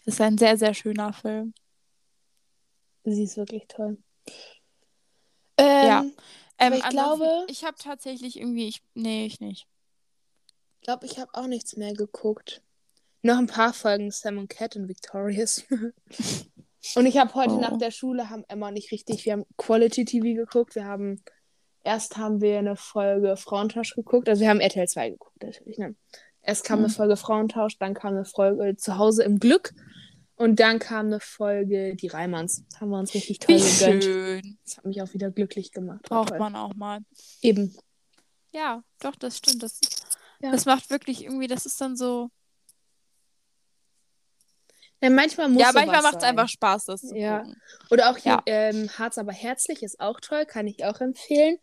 Es 0.04 0.14
ist 0.14 0.20
ein 0.20 0.38
sehr, 0.38 0.56
sehr 0.56 0.74
schöner 0.74 1.12
Film. 1.12 1.54
Sie 3.04 3.24
ist 3.24 3.36
wirklich 3.36 3.66
toll. 3.68 3.98
Ähm, 5.58 5.86
Ja. 5.86 6.04
Ähm, 6.58 6.72
Aber 6.72 6.76
ich 6.76 6.88
glaube- 6.88 7.46
Ich 7.48 7.64
habe 7.64 7.76
tatsächlich 7.78 8.38
irgendwie. 8.38 8.68
Ich, 8.68 8.80
nee, 8.94 9.26
ich 9.26 9.40
nicht. 9.40 9.66
Ich 10.80 10.86
glaube, 10.86 11.06
ich 11.06 11.18
habe 11.18 11.30
auch 11.34 11.46
nichts 11.46 11.76
mehr 11.76 11.92
geguckt. 11.94 12.62
Noch 13.22 13.38
ein 13.38 13.46
paar 13.46 13.72
Folgen 13.72 14.10
Sam 14.10 14.38
und 14.38 14.48
Cat 14.48 14.76
und 14.76 14.86
Victorious. 14.88 15.64
und 16.94 17.06
ich 17.06 17.16
habe 17.18 17.34
heute 17.34 17.54
Oh. 17.54 17.60
nach 17.60 17.76
der 17.78 17.90
Schule, 17.90 18.30
haben 18.30 18.44
Emma 18.48 18.68
und 18.68 18.76
ich 18.76 18.92
richtig, 18.92 19.24
wir 19.24 19.32
haben 19.32 19.46
Quality 19.56 20.04
TV 20.04 20.34
geguckt. 20.36 20.74
Wir 20.74 20.84
haben, 20.84 21.22
erst 21.82 22.16
haben 22.18 22.40
wir 22.40 22.58
eine 22.58 22.76
Folge 22.76 23.36
Frauentausch 23.36 23.94
geguckt. 23.94 24.28
Also 24.28 24.42
wir 24.42 24.50
haben 24.50 24.60
RTL 24.60 24.86
2 24.86 25.10
geguckt, 25.10 25.42
natürlich. 25.42 25.78
Ne? 25.78 25.96
Erst 26.42 26.64
kam 26.64 26.78
Hm. 26.80 26.84
eine 26.84 26.92
Folge 26.94 27.16
Frauentausch, 27.16 27.78
dann 27.78 27.94
kam 27.94 28.14
eine 28.14 28.24
Folge 28.26 28.76
Zuhause 28.76 29.24
im 29.24 29.40
Glück. 29.40 29.72
Und 30.36 30.58
dann 30.58 30.78
kam 30.80 31.06
eine 31.06 31.20
Folge 31.20 31.94
Die 31.94 32.08
Reimanns. 32.08 32.64
Haben 32.80 32.90
wir 32.90 32.98
uns 32.98 33.14
richtig 33.14 33.38
toll 33.38 33.54
Wie 33.56 33.60
gegönnt. 33.60 34.04
schön. 34.04 34.58
Das 34.64 34.78
hat 34.78 34.84
mich 34.84 35.00
auch 35.00 35.12
wieder 35.14 35.30
glücklich 35.30 35.70
gemacht. 35.70 36.02
Braucht 36.02 36.30
toll. 36.30 36.38
man 36.38 36.56
auch 36.56 36.74
mal. 36.74 37.00
Eben. 37.40 37.76
Ja, 38.52 38.82
doch, 39.00 39.14
das 39.16 39.38
stimmt. 39.38 39.62
Das, 39.62 39.78
Ja. 40.40 40.50
das 40.50 40.64
macht 40.64 40.90
wirklich 40.90 41.24
irgendwie, 41.24 41.46
das 41.46 41.66
ist 41.66 41.80
dann 41.80 41.96
so. 41.96 42.30
Ja, 45.00 45.10
manchmal 45.10 45.48
muss 45.48 45.60
ja, 45.62 45.70
manchmal 45.72 46.02
macht 46.02 46.16
es 46.16 46.22
einfach 46.24 46.48
Spaß, 46.48 46.86
das 46.86 47.02
zu 47.02 47.16
Ja. 47.16 47.40
gucken. 47.40 47.60
Oder 47.90 48.10
auch 48.10 48.16
hier, 48.16 48.32
Ja. 48.32 48.42
ähm, 48.46 48.88
Harz 48.98 49.18
aber 49.18 49.32
herzlich 49.32 49.82
ist 49.82 50.00
auch 50.00 50.18
toll, 50.20 50.46
kann 50.46 50.66
ich 50.66 50.84
auch 50.84 51.00
empfehlen. 51.00 51.58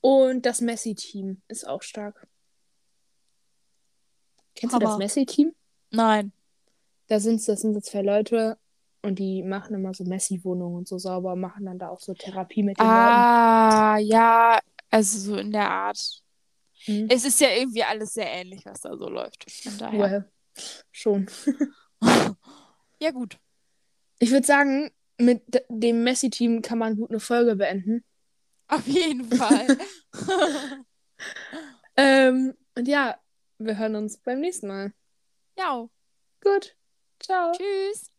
Und 0.00 0.46
das 0.46 0.60
Messi-Team 0.60 1.42
ist 1.48 1.66
auch 1.66 1.82
stark. 1.82 2.26
Kennst 4.54 4.74
du 4.74 4.78
das. 4.78 4.96
Messi-Team? 4.98 5.54
Nein. 5.90 6.32
Da 7.08 7.20
sind, 7.20 7.46
das 7.46 7.60
sind 7.60 7.74
so 7.74 7.80
zwei 7.80 8.02
Leute 8.02 8.58
und 9.02 9.18
die 9.18 9.42
machen 9.42 9.74
immer 9.74 9.92
so 9.94 10.04
Messi-Wohnungen 10.04 10.76
und 10.78 10.88
so 10.88 10.98
sauber, 10.98 11.36
machen 11.36 11.66
dann 11.66 11.78
da 11.78 11.88
auch 11.88 12.00
so 12.00 12.14
Therapie 12.14 12.62
mit 12.62 12.78
den 12.78 12.86
Ah, 12.86 13.98
ja, 13.98 14.58
also 14.90 15.18
so 15.18 15.36
in 15.36 15.52
der 15.52 15.70
Art. 15.70 16.22
Leuten. 16.86 17.04
Mhm. 17.04 17.08
Es 17.10 17.24
ist 17.24 17.40
ja 17.40 17.48
irgendwie 17.50 17.84
alles 17.84 18.14
sehr 18.14 18.30
ähnlich, 18.30 18.64
was 18.64 18.80
da 18.80 18.96
so 18.96 19.08
läuft. 19.08 19.50
Von 19.50 19.78
daher. 19.78 20.00
Well, 20.00 20.30
schon. 20.90 21.26
Ja, 23.00 23.10
gut. 23.10 23.38
Ich 24.18 24.30
würde 24.30 24.46
sagen, 24.46 24.90
mit 25.18 25.42
dem 25.68 26.04
Messi-Team 26.04 26.62
kann 26.62 26.78
man 26.78 26.96
gut 26.96 27.10
eine 27.10 27.20
Folge 27.20 27.56
beenden. 27.56 28.04
Auf 28.68 28.86
jeden 28.86 29.24
Fall. 29.24 29.66
Ähm, 31.96 32.54
und 32.76 32.88
ja, 32.88 33.18
wir 33.58 33.78
hören 33.78 33.94
uns 33.94 34.18
beim 34.18 34.40
nächsten 34.40 34.66
Mal. 34.68 34.92
ja. 35.56 35.88
Gut. 36.42 36.76
Ciao. 37.26 37.52
Tschüss. 37.52 38.10